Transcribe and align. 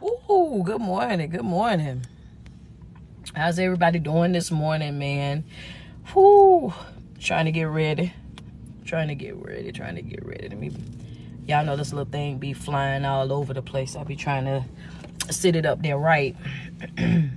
Ooh, 0.00 0.62
good 0.64 0.80
morning. 0.80 1.28
Good 1.28 1.42
morning. 1.42 2.06
How's 3.34 3.58
everybody 3.58 3.98
doing 3.98 4.30
this 4.30 4.50
morning, 4.50 4.96
man? 4.96 5.44
Whoo, 6.14 6.72
trying 7.18 7.46
to 7.46 7.52
get 7.52 7.64
ready. 7.64 8.12
Trying 8.84 9.08
to 9.08 9.16
get 9.16 9.34
ready. 9.34 9.72
Trying 9.72 9.96
to 9.96 10.02
get 10.02 10.24
ready. 10.24 10.48
Let 10.50 10.58
me. 10.58 10.70
Y'all 11.48 11.64
know 11.64 11.74
this 11.74 11.92
little 11.92 12.10
thing 12.10 12.38
be 12.38 12.52
flying 12.52 13.04
all 13.04 13.32
over 13.32 13.52
the 13.52 13.62
place. 13.62 13.96
I 13.96 14.04
be 14.04 14.14
trying 14.14 14.44
to 14.44 14.64
sit 15.32 15.56
it 15.56 15.66
up 15.66 15.82
there 15.82 15.98
right. 15.98 16.36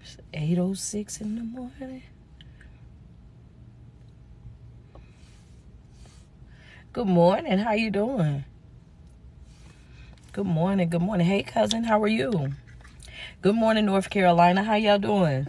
It's 0.00 0.18
8.06 0.34 1.20
in 1.22 1.36
the 1.36 1.42
morning. 1.42 2.02
Good 6.94 7.08
morning. 7.08 7.58
How 7.58 7.72
you 7.72 7.90
doing? 7.90 8.44
Good 10.30 10.46
morning. 10.46 10.88
Good 10.90 11.02
morning. 11.02 11.26
Hey, 11.26 11.42
cousin. 11.42 11.82
How 11.82 12.00
are 12.00 12.06
you? 12.06 12.52
Good 13.42 13.56
morning, 13.56 13.86
North 13.86 14.10
Carolina. 14.10 14.62
How 14.62 14.76
y'all 14.76 15.00
doing? 15.00 15.48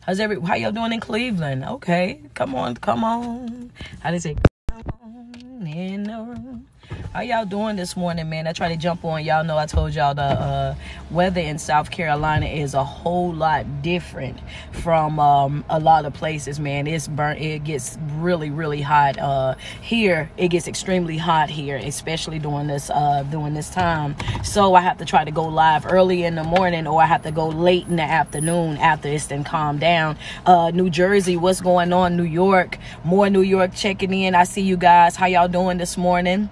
How's 0.00 0.20
every? 0.20 0.38
How 0.38 0.56
y'all 0.56 0.70
doing 0.70 0.92
in 0.92 1.00
Cleveland? 1.00 1.64
Okay, 1.64 2.20
come 2.34 2.54
on, 2.54 2.74
come 2.74 3.04
on. 3.04 3.72
How 4.00 4.10
does 4.10 4.26
it? 4.26 4.36
Come 4.68 4.82
on 5.02 5.66
in 5.66 6.02
the 6.02 6.18
room. 6.18 6.66
How 7.12 7.22
y'all 7.22 7.44
doing 7.44 7.74
this 7.74 7.96
morning, 7.96 8.30
man? 8.30 8.46
I 8.46 8.52
try 8.52 8.68
to 8.68 8.76
jump 8.76 9.04
on. 9.04 9.24
Y'all 9.24 9.42
know 9.42 9.58
I 9.58 9.66
told 9.66 9.92
y'all 9.96 10.14
the 10.14 10.22
uh, 10.22 10.74
weather 11.10 11.40
in 11.40 11.58
South 11.58 11.90
Carolina 11.90 12.46
is 12.46 12.72
a 12.72 12.84
whole 12.84 13.32
lot 13.32 13.82
different 13.82 14.38
from 14.70 15.18
um, 15.18 15.64
a 15.68 15.80
lot 15.80 16.04
of 16.04 16.14
places, 16.14 16.60
man. 16.60 16.86
It's 16.86 17.08
burnt. 17.08 17.40
It 17.40 17.64
gets 17.64 17.98
really, 18.12 18.50
really 18.50 18.80
hot. 18.80 19.18
Uh, 19.18 19.56
here, 19.82 20.30
it 20.36 20.50
gets 20.50 20.68
extremely 20.68 21.18
hot 21.18 21.50
here, 21.50 21.78
especially 21.78 22.38
during 22.38 22.68
this 22.68 22.90
uh, 22.90 23.24
during 23.24 23.54
this 23.54 23.70
time. 23.70 24.14
So 24.44 24.74
I 24.74 24.80
have 24.80 24.98
to 24.98 25.04
try 25.04 25.24
to 25.24 25.32
go 25.32 25.48
live 25.48 25.86
early 25.86 26.22
in 26.22 26.36
the 26.36 26.44
morning, 26.44 26.86
or 26.86 27.02
I 27.02 27.06
have 27.06 27.24
to 27.24 27.32
go 27.32 27.48
late 27.48 27.88
in 27.88 27.96
the 27.96 28.04
afternoon 28.04 28.76
after 28.76 29.08
it's 29.08 29.26
then 29.26 29.42
calmed 29.42 29.80
down. 29.80 30.16
Uh, 30.46 30.70
New 30.70 30.88
Jersey, 30.88 31.36
what's 31.36 31.60
going 31.60 31.92
on? 31.92 32.16
New 32.16 32.22
York, 32.22 32.78
more 33.02 33.28
New 33.28 33.42
York 33.42 33.74
checking 33.74 34.14
in. 34.14 34.36
I 34.36 34.44
see 34.44 34.62
you 34.62 34.76
guys. 34.76 35.16
How 35.16 35.26
y'all 35.26 35.48
doing 35.48 35.76
this 35.76 35.96
morning? 35.96 36.48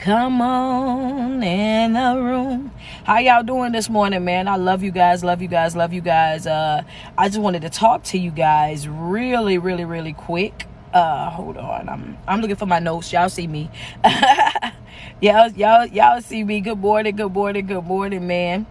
Come 0.00 0.40
on 0.40 1.42
in 1.42 1.92
the 1.92 2.18
room. 2.18 2.72
How 3.04 3.18
y'all 3.18 3.42
doing 3.42 3.72
this 3.72 3.90
morning, 3.90 4.24
man? 4.24 4.48
I 4.48 4.56
love 4.56 4.82
you 4.82 4.90
guys, 4.90 5.22
love 5.22 5.42
you 5.42 5.48
guys, 5.48 5.76
love 5.76 5.92
you 5.92 6.00
guys. 6.00 6.46
Uh, 6.46 6.84
I 7.18 7.28
just 7.28 7.38
wanted 7.38 7.60
to 7.60 7.68
talk 7.68 8.02
to 8.04 8.18
you 8.18 8.30
guys 8.30 8.88
really, 8.88 9.58
really, 9.58 9.84
really 9.84 10.14
quick. 10.14 10.64
Uh, 10.94 11.28
hold 11.28 11.58
on. 11.58 11.90
I'm 11.90 12.16
I'm 12.26 12.40
looking 12.40 12.56
for 12.56 12.64
my 12.64 12.78
notes. 12.78 13.12
Y'all 13.12 13.28
see 13.28 13.46
me. 13.46 13.70
y'all, 15.20 15.50
y'all, 15.50 15.84
y'all 15.84 16.22
see 16.22 16.44
me. 16.44 16.62
Good 16.62 16.78
morning, 16.78 17.14
good 17.14 17.34
morning, 17.34 17.66
good 17.66 17.84
morning, 17.84 18.26
man. 18.26 18.64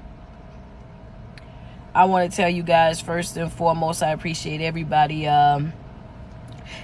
I 1.93 2.05
want 2.05 2.31
to 2.31 2.35
tell 2.35 2.49
you 2.49 2.63
guys 2.63 3.01
first 3.01 3.37
and 3.37 3.53
foremost, 3.53 4.01
I 4.01 4.13
appreciate 4.13 4.61
everybody. 4.61 5.27
Um, 5.27 5.73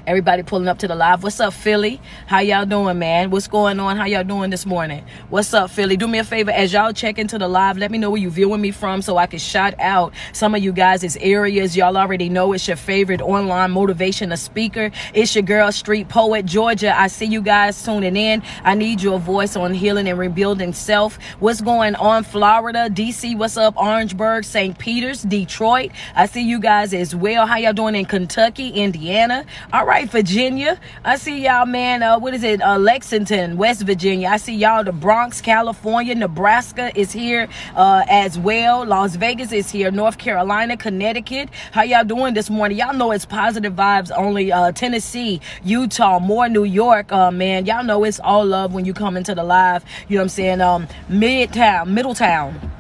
Everybody 0.08 0.44
pulling 0.44 0.68
up 0.68 0.80
to 0.80 0.88
the 0.88 0.96
live. 0.96 1.24
What's 1.24 1.40
up, 1.40 1.54
Philly? 1.54 2.00
How 2.28 2.40
y'all 2.40 2.66
doing, 2.66 3.00
man? 3.00 3.30
What's 3.30 3.48
going 3.48 3.80
on? 3.80 3.98
How 3.98 4.06
y'all 4.06 4.24
doing 4.24 4.50
this 4.50 4.66
morning? 4.66 5.04
What's 5.30 5.54
up, 5.54 5.70
Philly? 5.70 5.98
Do 5.98 6.08
me 6.08 6.20
a 6.20 6.24
favor 6.24 6.52
as 6.52 6.74
y'all 6.74 6.94
check 6.94 7.18
into 7.18 7.38
the 7.38 7.48
live. 7.48 7.78
Let 7.78 7.92
me 7.92 7.98
know 7.98 8.10
where 8.12 8.22
you 8.22 8.30
viewing 8.30 8.62
me 8.62 8.72
from 8.72 9.02
so 9.02 9.18
I 9.18 9.28
can 9.28 9.40
shout 9.40 9.74
out 9.80 10.14
some 10.34 10.56
of 10.56 10.64
you 10.64 10.72
guys' 10.72 11.18
areas. 11.18 11.76
Y'all 11.76 11.98
already 11.98 12.30
know 12.30 12.54
it's 12.54 12.68
your 12.68 12.78
favorite 12.78 13.22
online 13.22 13.74
motivational 13.74 14.38
speaker. 14.38 14.92
It's 15.14 15.36
your 15.36 15.44
girl, 15.44 15.72
Street 15.72 16.10
Poet, 16.10 16.46
Georgia. 16.46 16.98
I 16.98 17.08
see 17.08 17.26
you 17.26 17.42
guys 17.42 17.84
tuning 17.84 18.16
in. 18.16 18.44
I 18.64 18.76
need 18.76 19.02
your 19.02 19.20
voice 19.20 19.56
on 19.56 19.74
healing 19.74 20.08
and 20.08 20.18
rebuilding 20.18 20.74
self. 20.74 21.18
What's 21.40 21.62
going 21.62 21.96
on, 21.96 22.24
Florida, 22.24 22.90
DC? 22.90 23.38
What's 23.38 23.58
up, 23.58 23.76
Orangeburg, 23.78 24.44
St. 24.44 24.78
Peters, 24.78 25.24
Detroit? 25.24 25.92
I 26.16 26.26
see 26.26 26.44
you 26.44 26.60
guys 26.60 26.94
as 26.94 27.16
well. 27.16 27.46
How 27.46 27.58
y'all 27.58 27.74
doing 27.74 27.96
in 27.96 28.06
Kentucky, 28.06 28.70
Indiana? 28.70 29.46
All 29.76 29.86
right, 29.86 30.10
Virginia. 30.10 30.80
I 31.04 31.18
see 31.18 31.44
y'all, 31.44 31.66
man. 31.66 32.02
Uh, 32.02 32.18
what 32.18 32.34
is 32.34 32.44
it? 32.44 32.62
Uh, 32.62 32.78
Lexington, 32.78 33.58
West 33.58 33.82
Virginia. 33.82 34.30
I 34.30 34.38
see 34.38 34.56
y'all. 34.56 34.86
The 34.86 34.94
Bronx, 34.94 35.42
California, 35.42 36.16
Nebraska 36.16 36.98
is 36.98 37.12
here 37.12 37.50
uh, 37.76 38.06
as 38.08 38.40
well. 38.40 38.86
Las 38.86 39.18
Vegas 39.18 39.52
is 39.52 39.70
here. 39.70 39.92
North 39.92 40.18
Carolina, 40.18 40.78
Connecticut. 40.78 41.50
How 41.74 41.82
y'all 41.82 42.06
doing 42.06 42.34
this 42.36 42.50
morning? 42.50 42.78
Y'all 42.78 42.94
know 42.94 43.12
it's 43.12 43.26
positive 43.26 43.74
vibes 43.74 44.14
only. 44.16 44.50
Uh, 44.50 44.72
Tennessee, 44.72 45.42
Utah, 45.66 46.20
more 46.20 46.48
New 46.48 46.64
York. 46.64 47.12
Uh, 47.12 47.30
man, 47.30 47.66
y'all 47.66 47.84
know 47.84 48.06
it's 48.06 48.22
all 48.22 48.46
love 48.46 48.74
when 48.74 48.86
you 48.86 48.94
come 48.94 49.18
into 49.18 49.36
the 49.36 49.44
live. 49.44 49.84
You 50.08 50.16
know 50.16 50.22
what 50.22 50.24
I'm 50.24 50.30
saying? 50.30 50.62
Um, 50.62 50.88
Midtown, 51.10 51.88
Middletown. 51.88 52.72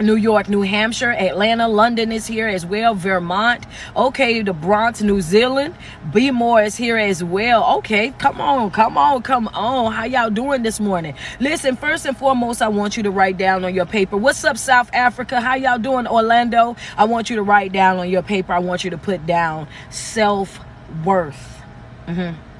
New 0.00 0.16
York, 0.16 0.48
New 0.48 0.62
Hampshire, 0.62 1.10
Atlanta, 1.10 1.68
London 1.68 2.12
is 2.12 2.26
here 2.26 2.48
as 2.48 2.64
well, 2.66 2.94
Vermont, 2.94 3.64
okay, 3.96 4.42
the 4.42 4.52
Bronx, 4.52 5.02
New 5.02 5.20
Zealand, 5.20 5.74
B 6.12 6.30
More 6.30 6.62
is 6.62 6.76
here 6.76 6.96
as 6.96 7.22
well. 7.22 7.78
Okay, 7.78 8.10
come 8.18 8.40
on, 8.40 8.70
come 8.70 8.98
on, 8.98 9.22
come 9.22 9.48
on. 9.48 9.92
How 9.92 10.04
y'all 10.04 10.30
doing 10.30 10.62
this 10.62 10.80
morning? 10.80 11.14
Listen, 11.40 11.76
first 11.76 12.06
and 12.06 12.16
foremost, 12.16 12.62
I 12.62 12.68
want 12.68 12.96
you 12.96 13.02
to 13.04 13.10
write 13.10 13.36
down 13.36 13.64
on 13.64 13.74
your 13.74 13.86
paper. 13.86 14.16
What's 14.16 14.44
up, 14.44 14.58
South 14.58 14.90
Africa? 14.92 15.40
How 15.40 15.54
y'all 15.54 15.78
doing, 15.78 16.06
Orlando? 16.06 16.76
I 16.96 17.04
want 17.04 17.30
you 17.30 17.36
to 17.36 17.42
write 17.42 17.72
down 17.72 17.98
on 17.98 18.08
your 18.08 18.22
paper. 18.22 18.52
I 18.52 18.58
want 18.58 18.84
you 18.84 18.90
to 18.90 18.98
put 18.98 19.26
down 19.26 19.68
self 19.90 20.60
worth. 21.04 21.62
Mm-hmm. 22.06 22.53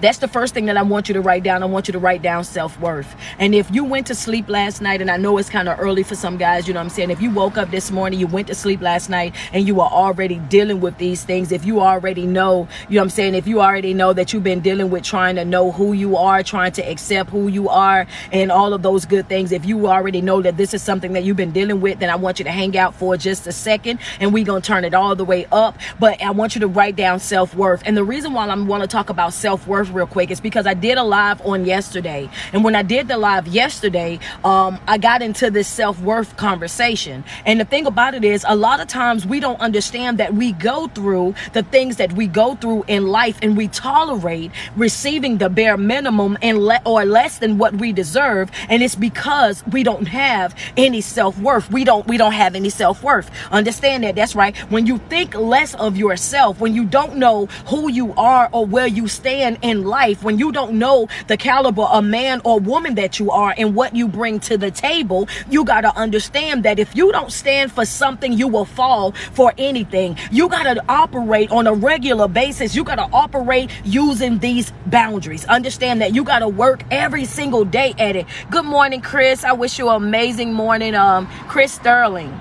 That's 0.00 0.18
the 0.18 0.28
first 0.28 0.54
thing 0.54 0.66
that 0.66 0.76
I 0.76 0.82
want 0.82 1.08
you 1.08 1.14
to 1.14 1.20
write 1.20 1.42
down. 1.42 1.62
I 1.62 1.66
want 1.66 1.88
you 1.88 1.92
to 1.92 1.98
write 1.98 2.22
down 2.22 2.44
self 2.44 2.78
worth. 2.80 3.14
And 3.38 3.54
if 3.54 3.70
you 3.70 3.84
went 3.84 4.06
to 4.08 4.14
sleep 4.14 4.48
last 4.48 4.80
night, 4.80 5.00
and 5.00 5.10
I 5.10 5.16
know 5.16 5.38
it's 5.38 5.48
kind 5.48 5.68
of 5.68 5.78
early 5.78 6.02
for 6.02 6.14
some 6.14 6.36
guys, 6.36 6.66
you 6.66 6.74
know 6.74 6.80
what 6.80 6.84
I'm 6.84 6.90
saying? 6.90 7.10
If 7.10 7.22
you 7.22 7.30
woke 7.30 7.56
up 7.56 7.70
this 7.70 7.90
morning, 7.90 8.18
you 8.18 8.26
went 8.26 8.48
to 8.48 8.54
sleep 8.54 8.80
last 8.80 9.08
night, 9.08 9.34
and 9.52 9.66
you 9.66 9.80
are 9.80 9.90
already 9.90 10.38
dealing 10.48 10.80
with 10.80 10.98
these 10.98 11.24
things, 11.24 11.52
if 11.52 11.64
you 11.64 11.80
already 11.80 12.26
know, 12.26 12.68
you 12.88 12.96
know 12.96 13.00
what 13.00 13.04
I'm 13.04 13.10
saying? 13.10 13.34
If 13.34 13.46
you 13.46 13.60
already 13.60 13.94
know 13.94 14.12
that 14.12 14.32
you've 14.32 14.44
been 14.44 14.60
dealing 14.60 14.90
with 14.90 15.04
trying 15.04 15.36
to 15.36 15.44
know 15.44 15.72
who 15.72 15.92
you 15.92 16.16
are, 16.16 16.42
trying 16.42 16.72
to 16.72 16.82
accept 16.82 17.30
who 17.30 17.48
you 17.48 17.68
are, 17.68 18.06
and 18.32 18.50
all 18.50 18.74
of 18.74 18.82
those 18.82 19.04
good 19.04 19.28
things, 19.28 19.52
if 19.52 19.64
you 19.64 19.86
already 19.86 20.20
know 20.20 20.42
that 20.42 20.56
this 20.56 20.74
is 20.74 20.82
something 20.82 21.12
that 21.12 21.24
you've 21.24 21.36
been 21.36 21.52
dealing 21.52 21.80
with, 21.80 22.00
then 22.00 22.10
I 22.10 22.16
want 22.16 22.38
you 22.38 22.44
to 22.44 22.50
hang 22.50 22.76
out 22.76 22.94
for 22.94 23.16
just 23.16 23.46
a 23.46 23.52
second, 23.52 24.00
and 24.20 24.32
we're 24.32 24.44
going 24.44 24.62
to 24.62 24.66
turn 24.66 24.84
it 24.84 24.94
all 24.94 25.14
the 25.14 25.24
way 25.24 25.46
up. 25.52 25.78
But 25.98 26.20
I 26.22 26.30
want 26.30 26.54
you 26.54 26.60
to 26.62 26.68
write 26.68 26.96
down 26.96 27.20
self 27.20 27.54
worth. 27.54 27.82
And 27.86 27.96
the 27.96 28.04
reason 28.04 28.32
why 28.32 28.46
I'm 28.46 28.66
want 28.66 28.82
to 28.82 28.88
talk 28.88 29.10
about 29.10 29.32
self 29.32 29.66
worth 29.66 29.83
real 29.90 30.06
quick 30.06 30.30
is 30.30 30.40
because 30.40 30.66
I 30.66 30.74
did 30.74 30.98
a 30.98 31.02
live 31.02 31.40
on 31.46 31.64
yesterday. 31.64 32.28
And 32.52 32.64
when 32.64 32.74
I 32.74 32.82
did 32.82 33.08
the 33.08 33.16
live 33.16 33.48
yesterday, 33.48 34.18
um, 34.44 34.78
I 34.86 34.98
got 34.98 35.22
into 35.22 35.50
this 35.50 35.68
self 35.68 36.00
worth 36.00 36.36
conversation. 36.36 37.24
And 37.46 37.60
the 37.60 37.64
thing 37.64 37.86
about 37.86 38.14
it 38.14 38.24
is, 38.24 38.44
a 38.48 38.56
lot 38.56 38.80
of 38.80 38.88
times 38.88 39.26
we 39.26 39.40
don't 39.40 39.60
understand 39.60 40.18
that 40.18 40.34
we 40.34 40.52
go 40.52 40.88
through 40.88 41.34
the 41.52 41.62
things 41.62 41.96
that 41.96 42.12
we 42.12 42.26
go 42.26 42.54
through 42.56 42.84
in 42.88 43.06
life 43.08 43.38
and 43.42 43.56
we 43.56 43.68
tolerate 43.68 44.50
receiving 44.76 45.38
the 45.38 45.48
bare 45.48 45.76
minimum 45.76 46.38
and 46.42 46.58
le- 46.58 46.80
or 46.84 47.04
less 47.04 47.38
than 47.38 47.58
what 47.58 47.74
we 47.74 47.92
deserve. 47.92 48.50
And 48.68 48.82
it's 48.82 48.94
because 48.94 49.64
we 49.66 49.82
don't 49.82 50.06
have 50.08 50.54
any 50.76 51.00
self 51.00 51.38
worth. 51.38 51.70
We 51.70 51.84
don't 51.84 52.06
we 52.06 52.16
don't 52.16 52.32
have 52.32 52.54
any 52.54 52.70
self 52.70 53.02
worth. 53.02 53.30
Understand 53.50 54.04
that? 54.04 54.14
That's 54.14 54.34
right. 54.34 54.56
When 54.70 54.86
you 54.86 54.98
think 54.98 55.34
less 55.34 55.74
of 55.74 55.96
yourself, 55.96 56.60
when 56.60 56.74
you 56.74 56.84
don't 56.84 57.16
know 57.16 57.46
who 57.66 57.90
you 57.90 58.12
are 58.14 58.48
or 58.52 58.66
where 58.66 58.86
you 58.86 59.08
stand 59.08 59.58
in 59.62 59.73
life, 59.82 60.22
when 60.22 60.38
you 60.38 60.52
don't 60.52 60.78
know 60.78 61.08
the 61.26 61.36
caliber 61.36 61.82
of 61.82 62.04
man 62.04 62.40
or 62.44 62.60
woman 62.60 62.94
that 62.94 63.18
you 63.18 63.30
are 63.30 63.54
and 63.56 63.74
what 63.74 63.96
you 63.96 64.08
bring 64.08 64.40
to 64.40 64.56
the 64.56 64.70
table, 64.70 65.28
you 65.50 65.64
got 65.64 65.82
to 65.82 65.96
understand 65.96 66.64
that 66.64 66.78
if 66.78 66.94
you 66.94 67.10
don't 67.12 67.32
stand 67.32 67.72
for 67.72 67.84
something, 67.84 68.32
you 68.32 68.48
will 68.48 68.64
fall 68.64 69.12
for 69.32 69.52
anything. 69.58 70.16
You 70.30 70.48
got 70.48 70.64
to 70.64 70.84
operate 70.88 71.50
on 71.50 71.66
a 71.66 71.74
regular 71.74 72.28
basis. 72.28 72.74
You 72.74 72.84
got 72.84 72.96
to 72.96 73.08
operate 73.12 73.70
using 73.84 74.38
these 74.38 74.72
boundaries. 74.86 75.44
Understand 75.46 76.00
that 76.00 76.14
you 76.14 76.24
got 76.24 76.40
to 76.40 76.48
work 76.48 76.82
every 76.90 77.24
single 77.24 77.64
day 77.64 77.94
at 77.98 78.16
it. 78.16 78.26
Good 78.50 78.64
morning, 78.64 79.00
Chris. 79.00 79.44
I 79.44 79.52
wish 79.52 79.78
you 79.78 79.88
an 79.88 79.96
amazing 79.96 80.52
morning. 80.52 80.94
Um, 80.94 81.26
Chris 81.48 81.72
Sterling. 81.72 82.32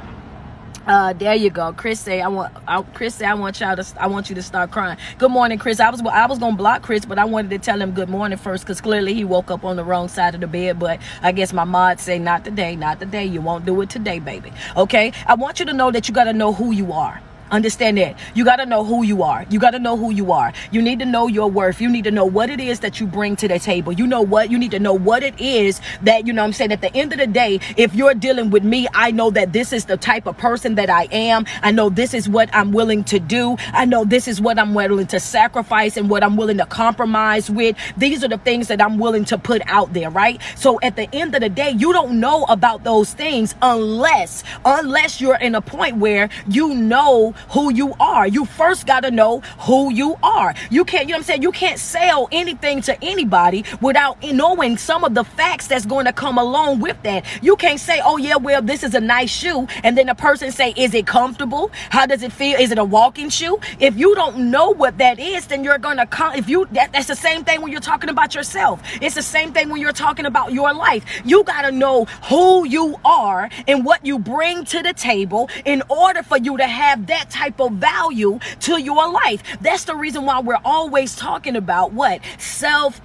Uh, 0.86 1.14
there 1.14 1.34
you 1.34 1.50
go. 1.50 1.72
Chris 1.74 2.00
say 2.00 2.20
I 2.22 2.28
want. 2.28 2.54
I, 2.68 2.82
Chris 2.82 3.16
say 3.16 3.26
I 3.26 3.36
want 3.36 3.60
y'all 3.60 3.76
to. 3.76 3.86
I 4.02 4.08
want 4.08 4.30
you 4.30 4.36
to 4.36 4.44
start 4.44 4.72
crying. 4.72 4.98
Good 5.18 5.32
morning, 5.32 5.58
Chris. 5.58 5.80
I 5.80 5.90
was 5.90 6.02
I 6.02 6.26
was 6.26 6.40
gonna 6.40 6.58
block 6.58 6.82
Chris, 6.82 7.06
but 7.06 7.18
I 7.18 7.26
wanted 7.26 7.52
to 7.52 7.60
tell 7.60 7.82
him 7.82 7.92
good 7.92 8.10
morning 8.10 8.38
first 8.38 8.66
because 8.66 8.82
clearly 8.82 9.14
he 9.14 9.24
woke 9.24 9.50
up 9.50 9.64
on 9.64 9.78
the 9.78 9.84
wrong 9.84 10.10
side 10.10 10.36
of 10.36 10.42
the 10.42 10.48
bed. 10.48 10.80
But 10.80 11.00
I 11.22 11.32
guess 11.32 11.54
my 11.54 11.64
mod 11.64 12.02
say 12.02 12.20
not 12.20 12.44
today, 12.44 12.76
not 12.76 13.00
today. 13.00 13.26
You 13.26 13.40
won't 13.40 13.66
do 13.66 13.80
it 13.82 13.90
today, 13.90 14.20
baby. 14.20 14.52
Okay. 14.76 15.14
I 15.26 15.36
want 15.36 15.60
you 15.62 15.66
to 15.68 15.74
know 15.74 15.90
that 15.92 16.10
you 16.10 16.14
got 16.14 16.26
to 16.26 16.34
know 16.34 16.52
who 16.52 16.72
you 16.72 16.92
are. 16.92 17.22
Understand 17.52 17.98
that. 17.98 18.18
You 18.34 18.46
got 18.46 18.58
to 18.58 18.66
know 18.66 18.84
who 18.84 19.04
you 19.04 19.24
are. 19.24 19.46
You 19.50 19.60
got 19.60 19.72
to 19.72 19.80
know 19.80 19.98
who 19.98 20.12
you 20.12 20.32
are. 20.32 20.54
You 20.72 20.82
need 20.82 21.00
to 21.00 21.06
know 21.06 21.28
your 21.28 21.50
worth. 21.50 21.82
You 21.82 21.90
need 21.90 22.04
to 22.06 22.12
know 22.12 22.26
what 22.26 22.50
it 22.50 22.60
is 22.60 22.80
that 22.80 23.00
you 23.00 23.08
bring 23.08 23.36
to 23.38 23.48
the 23.48 23.60
table. 23.60 23.94
You 23.94 24.08
know 24.08 24.22
what? 24.22 24.50
You 24.52 24.58
need 24.58 24.72
to 24.72 24.80
know 24.80 24.94
what 24.94 25.24
it 25.24 25.40
is 25.40 25.82
that, 26.02 26.26
you 26.26 26.34
know 26.34 26.44
I'm 26.44 26.54
saying, 26.54 26.72
at 26.72 26.82
the 26.82 26.96
end 26.96 27.14
of 27.14 27.20
the 27.20 27.28
day, 27.28 27.60
if 27.78 27.94
you're 27.94 28.14
dealing 28.14 28.50
with 28.50 28.64
me, 28.64 28.88
I 28.94 29.12
know 29.12 29.30
that 29.32 29.54
this 29.54 29.72
is 29.74 29.86
the 29.86 29.98
type 29.98 30.26
of 30.26 30.38
person 30.38 30.76
that 30.76 30.90
I 30.90 31.08
am. 31.12 31.46
I 31.62 31.72
know 31.72 31.90
this 31.90 32.14
is 32.14 32.28
what 32.28 32.50
I'm 32.54 32.72
willing 32.72 33.04
to 33.06 33.20
do. 33.20 33.58
I 33.72 33.86
know 33.86 34.04
this 34.06 34.28
is 34.28 34.42
what 34.42 34.58
I'm 34.60 34.74
willing 34.74 35.08
to 35.08 35.20
sacrifice 35.20 35.98
and 35.98 36.10
what 36.10 36.24
I'm 36.24 36.36
willing 36.36 36.58
to 36.58 36.66
compromise 36.66 37.50
with. 37.50 37.76
These 37.98 38.24
are 38.24 38.28
the 38.28 38.38
things 38.38 38.68
that 38.68 38.82
I'm 38.82 38.98
willing 38.98 39.26
to 39.26 39.38
put 39.38 39.62
out 39.68 39.94
there, 39.94 40.10
right? 40.10 40.42
So 40.56 40.80
at 40.82 40.96
the 40.96 41.08
end 41.14 41.36
of 41.36 41.42
the 41.42 41.50
day, 41.50 41.72
you 41.72 41.94
don't 41.94 42.20
know 42.20 42.46
about 42.46 42.84
those 42.84 43.14
things 43.14 43.56
unless, 43.62 44.44
unless 44.66 45.22
you're 45.22 45.38
in 45.38 45.56
a 45.56 45.62
point 45.62 45.98
where 45.98 46.30
you 46.48 46.74
know 46.74 47.34
who 47.50 47.74
you 47.74 47.94
are. 48.00 48.28
You 48.28 48.46
first 48.46 48.86
got 48.86 49.02
to 49.02 49.12
know 49.12 49.42
who 49.60 49.92
you 49.92 50.18
are. 50.24 50.54
You 50.70 50.86
can't, 50.86 51.08
you 51.08 51.14
know 51.14 51.18
what 51.18 51.20
I'm 51.20 51.24
saying? 51.24 51.42
You 51.44 51.52
can't 51.52 51.80
sell 51.80 52.28
anything 52.32 52.82
to 52.84 53.04
anybody 53.04 53.66
without 53.82 54.22
knowing 54.24 54.78
some 54.78 55.04
of 55.04 55.14
the 55.14 55.24
facts 55.24 55.68
that's 55.68 55.86
going 55.86 56.06
to 56.06 56.14
come 56.14 56.38
along 56.38 56.80
with 56.80 57.02
that. 57.04 57.26
You 57.44 57.56
can't 57.56 57.80
say, 57.80 58.02
oh 58.04 58.18
yeah, 58.18 58.36
well, 58.36 58.62
this 58.62 58.84
is 58.84 58.94
a 58.94 59.00
nice 59.00 59.30
shoe. 59.30 59.68
And 59.84 59.98
then 59.98 60.08
the 60.08 60.16
person 60.16 60.52
say, 60.52 60.74
is 60.76 60.94
it 60.94 61.08
comfortable? 61.08 61.72
How 61.90 62.06
does 62.06 62.24
it 62.24 62.32
feel? 62.32 62.60
Is 62.60 62.72
it 62.72 62.78
a 62.78 62.84
walking 62.84 63.30
shoe? 63.30 63.60
If 63.80 63.98
you 63.98 64.16
don't 64.16 64.52
know 64.52 64.70
what 64.70 64.98
that 64.98 65.20
is, 65.20 65.48
then 65.48 65.64
you're 65.64 65.78
going 65.78 65.98
to 65.98 66.06
come, 66.06 66.36
if 66.36 66.50
you, 66.50 66.68
that, 66.72 66.94
that's 66.94 67.08
the 67.08 67.16
same 67.16 67.44
thing 67.44 67.62
when 67.62 67.72
you're 67.72 67.82
talking 67.82 68.10
about 68.10 68.36
yourself. 68.36 68.82
It's 69.02 69.16
the 69.16 69.22
same 69.22 69.54
thing 69.54 69.70
when 69.70 69.82
you're 69.82 69.92
talking 69.92 70.26
about 70.26 70.54
your 70.54 70.74
life. 70.74 71.06
You 71.26 71.44
got 71.44 71.64
to 71.64 71.72
know 71.72 72.06
who 72.30 72.66
you 72.68 73.00
are 73.06 73.50
and 73.68 73.86
what 73.86 74.06
you 74.06 74.20
bring 74.20 74.66
to 74.66 74.82
the 74.82 74.94
table 74.94 75.50
in 75.66 75.84
order 75.90 76.24
for 76.24 76.38
you 76.38 76.58
to 76.58 76.68
have 76.68 77.08
that 77.08 77.23
type 77.30 77.60
of 77.60 77.74
value 77.74 78.40
to 78.62 78.82
your 78.82 79.12
life. 79.12 79.44
That's 79.62 79.86
the 79.86 79.96
reason 79.96 80.26
why 80.26 80.40
we're 80.42 80.60
always 80.64 81.16
talking 81.16 81.56
about 81.56 81.94
what? 81.94 82.22
Self 82.38 83.02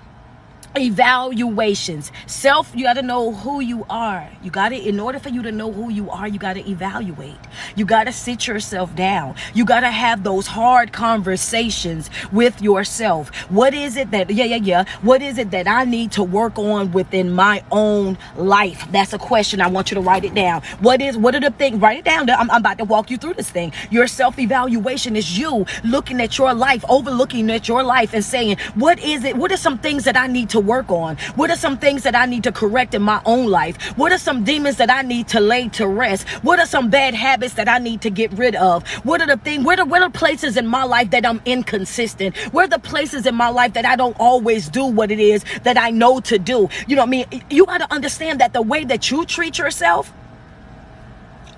evaluations. 0.79 2.13
Self 2.27 2.73
you 2.75 2.85
got 2.85 2.95
to 2.95 3.03
know 3.03 3.33
who 3.33 3.61
you 3.61 3.85
are. 3.91 4.29
You 4.43 4.51
got 4.51 4.71
to 4.71 4.77
in 4.77 5.01
order 5.01 5.19
for 5.19 5.29
you 5.29 5.43
to 5.43 5.53
know 5.53 5.73
who 5.73 5.91
you 5.91 6.11
are 6.11 6.29
you 6.29 6.39
got 6.39 6.55
to 6.55 6.71
evaluate. 6.71 7.37
You 7.77 7.85
got 7.85 8.05
to 8.05 8.13
sit 8.13 8.47
yourself 8.47 8.95
down. 8.95 9.35
You 9.55 9.65
got 9.65 9.81
to 9.81 9.91
have 9.91 10.25
those 10.25 10.47
hard 10.47 10.93
conversations 10.93 12.11
with 12.33 12.61
yourself. 12.63 13.35
What 13.51 13.75
is 13.75 13.97
it 13.97 14.11
that 14.13 14.31
yeah 14.31 14.45
yeah 14.45 14.57
yeah. 14.57 14.85
What 15.03 15.23
is 15.23 15.39
it 15.39 15.51
that 15.51 15.69
i 15.69 15.85
need 15.85 16.13
to 16.13 16.23
work 16.23 16.59
on 16.59 16.93
within 16.93 17.33
my 17.33 17.63
own 17.71 18.19
life? 18.37 18.87
That's 18.91 19.13
a 19.13 19.19
question. 19.19 19.61
I 19.61 19.69
want 19.69 19.91
you 19.91 19.97
to 19.97 20.01
write 20.01 20.25
it 20.25 20.35
down. 20.35 20.63
What 20.81 21.01
is 21.01 21.17
what 21.17 21.35
are 21.35 21.41
the 21.41 21.51
things 21.51 21.81
write 21.81 21.99
it 21.99 22.05
down. 22.05 22.31
I'm, 22.31 22.51
I'm 22.51 22.61
about 22.61 22.79
to 22.79 22.85
walk 22.85 23.11
you 23.11 23.17
through 23.17 23.35
this 23.35 23.51
thing. 23.51 23.73
Your 23.91 24.07
self 24.07 24.39
evaluation 24.39 25.17
is 25.17 25.39
you 25.39 25.67
looking 25.85 26.21
at 26.21 26.39
your 26.39 26.55
life 26.55 26.85
overlooking 26.89 27.51
at 27.51 27.69
your 27.69 27.83
life 27.83 28.15
and 28.15 28.25
saying 28.25 28.57
what 28.75 28.99
is 29.01 29.25
it 29.25 29.37
what 29.37 29.53
are 29.53 29.57
some 29.57 29.79
things 29.79 30.05
that 30.05 30.17
i 30.17 30.27
need 30.27 30.49
to 30.51 30.61
work 30.69 30.91
on? 30.91 31.17
What 31.35 31.51
are 31.51 31.57
some 31.57 31.79
things 31.79 32.03
that 32.05 32.15
I 32.15 32.27
need 32.27 32.45
to 32.45 32.53
correct 32.53 32.95
in 32.95 33.03
my 33.03 33.21
own 33.25 33.47
life? 33.47 33.77
What 33.99 34.13
are 34.13 34.19
some 34.19 34.45
demons 34.45 34.77
that 34.77 34.91
I 34.91 35.03
need 35.03 35.27
to 35.29 35.41
lay 35.41 35.69
to 35.71 35.89
rest? 35.89 36.29
What 36.45 36.61
are 36.61 36.67
some 36.67 36.91
bad 36.91 37.15
habits 37.15 37.55
that 37.55 37.69
I 37.69 37.79
need 37.79 38.03
to 38.03 38.11
get 38.11 38.31
rid 38.33 38.55
of? 38.55 38.87
What 39.09 39.21
are 39.23 39.27
the 39.27 39.39
things, 39.39 39.65
where 39.65 39.81
are, 39.81 39.87
where 39.87 40.03
are 40.03 40.11
places 40.11 40.57
in 40.57 40.67
my 40.67 40.85
life 40.85 41.11
that 41.11 41.25
I'm 41.27 41.41
inconsistent? 41.45 42.37
Where 42.53 42.69
the 42.69 42.79
places 42.79 43.27
in 43.27 43.35
my 43.35 43.49
life 43.49 43.73
that 43.73 43.87
I 43.87 43.97
don't 43.97 44.17
always 44.21 44.69
do 44.69 44.85
what 44.85 45.11
it 45.11 45.21
is 45.21 45.45
that 45.65 45.79
I 45.79 45.91
know 45.91 46.21
to 46.21 46.39
do? 46.39 46.69
You 46.87 46.97
know 46.97 47.03
what 47.03 47.09
I 47.09 47.11
mean? 47.11 47.45
You 47.51 47.67
got 47.67 47.79
to 47.79 47.93
understand 47.93 48.41
that 48.41 48.53
the 48.53 48.63
way 48.63 48.85
that 48.85 49.11
you 49.11 49.25
treat 49.25 49.59
yourself, 49.59 50.13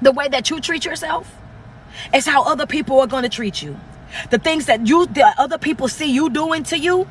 the 0.01 0.13
way 0.13 0.29
that 0.29 0.49
you 0.51 0.61
treat 0.61 0.85
yourself, 0.85 1.37
is 2.15 2.27
how 2.27 2.45
other 2.45 2.67
people 2.67 3.01
are 3.01 3.07
going 3.07 3.25
to 3.25 3.29
treat 3.29 3.61
you. 3.63 3.79
The 4.31 4.39
things 4.39 4.67
that 4.67 4.87
you, 4.87 5.07
the 5.07 5.35
other 5.39 5.59
people 5.59 5.89
see 5.89 6.11
you 6.11 6.31
doing 6.31 6.63
to 6.65 6.79
you, 6.79 7.09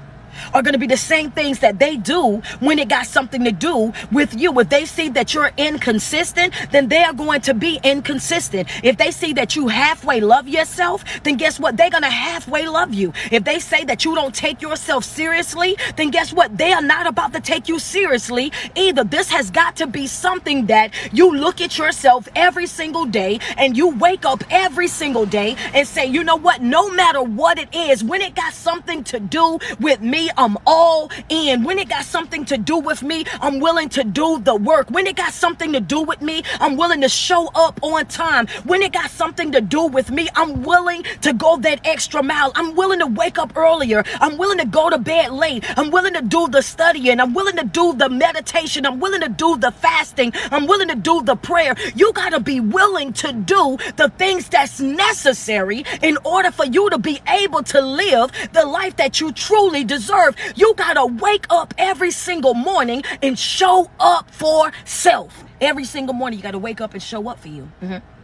are 0.53 0.61
going 0.61 0.73
to 0.73 0.79
be 0.79 0.87
the 0.87 0.97
same 0.97 1.31
things 1.31 1.59
that 1.59 1.79
they 1.79 1.97
do 1.97 2.41
when 2.59 2.79
it 2.79 2.89
got 2.89 3.05
something 3.05 3.43
to 3.43 3.51
do 3.51 3.93
with 4.11 4.39
you. 4.39 4.57
If 4.59 4.69
they 4.69 4.85
see 4.85 5.09
that 5.09 5.33
you're 5.33 5.51
inconsistent, 5.57 6.53
then 6.71 6.87
they 6.87 7.03
are 7.03 7.13
going 7.13 7.41
to 7.41 7.53
be 7.53 7.79
inconsistent. 7.83 8.67
If 8.83 8.97
they 8.97 9.11
see 9.11 9.33
that 9.33 9.55
you 9.55 9.67
halfway 9.67 10.19
love 10.21 10.47
yourself, 10.47 11.03
then 11.23 11.37
guess 11.37 11.59
what? 11.59 11.77
They're 11.77 11.89
going 11.89 12.03
to 12.03 12.09
halfway 12.09 12.67
love 12.67 12.93
you. 12.93 13.13
If 13.31 13.43
they 13.43 13.59
say 13.59 13.83
that 13.85 14.05
you 14.05 14.15
don't 14.15 14.35
take 14.35 14.61
yourself 14.61 15.03
seriously, 15.03 15.77
then 15.95 16.09
guess 16.11 16.33
what? 16.33 16.57
They 16.57 16.73
are 16.73 16.81
not 16.81 17.07
about 17.07 17.33
to 17.33 17.39
take 17.39 17.67
you 17.67 17.79
seriously 17.79 18.51
either. 18.75 19.03
This 19.03 19.29
has 19.29 19.49
got 19.51 19.75
to 19.77 19.87
be 19.87 20.07
something 20.07 20.67
that 20.67 20.93
you 21.11 21.35
look 21.35 21.61
at 21.61 21.77
yourself 21.77 22.27
every 22.35 22.67
single 22.67 23.05
day 23.05 23.39
and 23.57 23.77
you 23.77 23.89
wake 23.89 24.25
up 24.25 24.43
every 24.49 24.87
single 24.87 25.25
day 25.25 25.55
and 25.73 25.87
say, 25.87 26.05
you 26.05 26.23
know 26.23 26.35
what? 26.35 26.61
No 26.61 26.89
matter 26.91 27.21
what 27.21 27.57
it 27.59 27.73
is, 27.73 28.03
when 28.03 28.21
it 28.21 28.35
got 28.35 28.53
something 28.53 29.03
to 29.05 29.19
do 29.19 29.59
with 29.79 30.01
me, 30.01 30.18
I'm 30.37 30.57
all 30.65 31.09
in. 31.29 31.63
When 31.63 31.79
it 31.79 31.89
got 31.89 32.05
something 32.05 32.43
to 32.45 32.57
do 32.57 32.77
with 32.77 33.01
me, 33.03 33.25
I'm 33.41 33.59
willing 33.59 33.89
to 33.89 34.03
do 34.03 34.39
the 34.39 34.55
work. 34.55 34.89
When 34.89 35.07
it 35.07 35.15
got 35.15 35.33
something 35.33 35.71
to 35.73 35.79
do 35.79 36.01
with 36.01 36.21
me, 36.21 36.43
I'm 36.59 36.75
willing 36.75 37.01
to 37.01 37.09
show 37.09 37.47
up 37.55 37.79
on 37.81 38.05
time. 38.07 38.47
When 38.65 38.81
it 38.81 38.91
got 38.91 39.09
something 39.09 39.51
to 39.53 39.61
do 39.61 39.85
with 39.85 40.11
me, 40.11 40.27
I'm 40.35 40.63
willing 40.63 41.03
to 41.21 41.33
go 41.33 41.57
that 41.57 41.79
extra 41.85 42.21
mile. 42.21 42.51
I'm 42.55 42.75
willing 42.75 42.99
to 42.99 43.07
wake 43.07 43.37
up 43.37 43.55
earlier. 43.55 44.03
I'm 44.19 44.37
willing 44.37 44.57
to 44.57 44.65
go 44.65 44.89
to 44.89 44.97
bed 44.97 45.31
late. 45.31 45.63
I'm 45.77 45.91
willing 45.91 46.13
to 46.13 46.21
do 46.21 46.47
the 46.47 46.61
studying. 46.61 47.19
I'm 47.19 47.33
willing 47.33 47.55
to 47.57 47.65
do 47.65 47.93
the 47.93 48.09
meditation. 48.09 48.85
I'm 48.85 48.99
willing 48.99 49.21
to 49.21 49.29
do 49.29 49.57
the 49.57 49.71
fasting. 49.71 50.33
I'm 50.51 50.67
willing 50.67 50.89
to 50.89 50.95
do 50.95 51.21
the 51.21 51.35
prayer. 51.35 51.75
You 51.95 52.11
got 52.13 52.31
to 52.31 52.39
be 52.39 52.59
willing 52.59 53.13
to 53.13 53.31
do 53.31 53.77
the 53.95 54.09
things 54.17 54.49
that's 54.49 54.79
necessary 54.79 55.85
in 56.01 56.17
order 56.25 56.51
for 56.51 56.65
you 56.65 56.89
to 56.89 56.97
be 56.97 57.19
able 57.27 57.63
to 57.63 57.81
live 57.81 58.31
the 58.53 58.65
life 58.65 58.95
that 58.97 59.21
you 59.21 59.31
truly 59.31 59.83
deserve 59.83 60.08
You 60.55 60.73
got 60.75 60.93
to 60.93 61.05
wake 61.05 61.45
up 61.49 61.73
every 61.77 62.11
single 62.11 62.53
morning 62.53 63.03
and 63.21 63.37
show 63.37 63.89
up 63.99 64.31
for 64.31 64.71
self. 64.85 65.43
Every 65.61 65.85
single 65.85 66.13
morning, 66.13 66.39
you 66.39 66.43
got 66.43 66.51
to 66.51 66.59
wake 66.59 66.81
up 66.81 66.93
and 66.93 67.03
show 67.03 67.27
up 67.29 67.39
for 67.39 67.49
you. 67.49 67.69
Mm-hmm. 67.81 68.18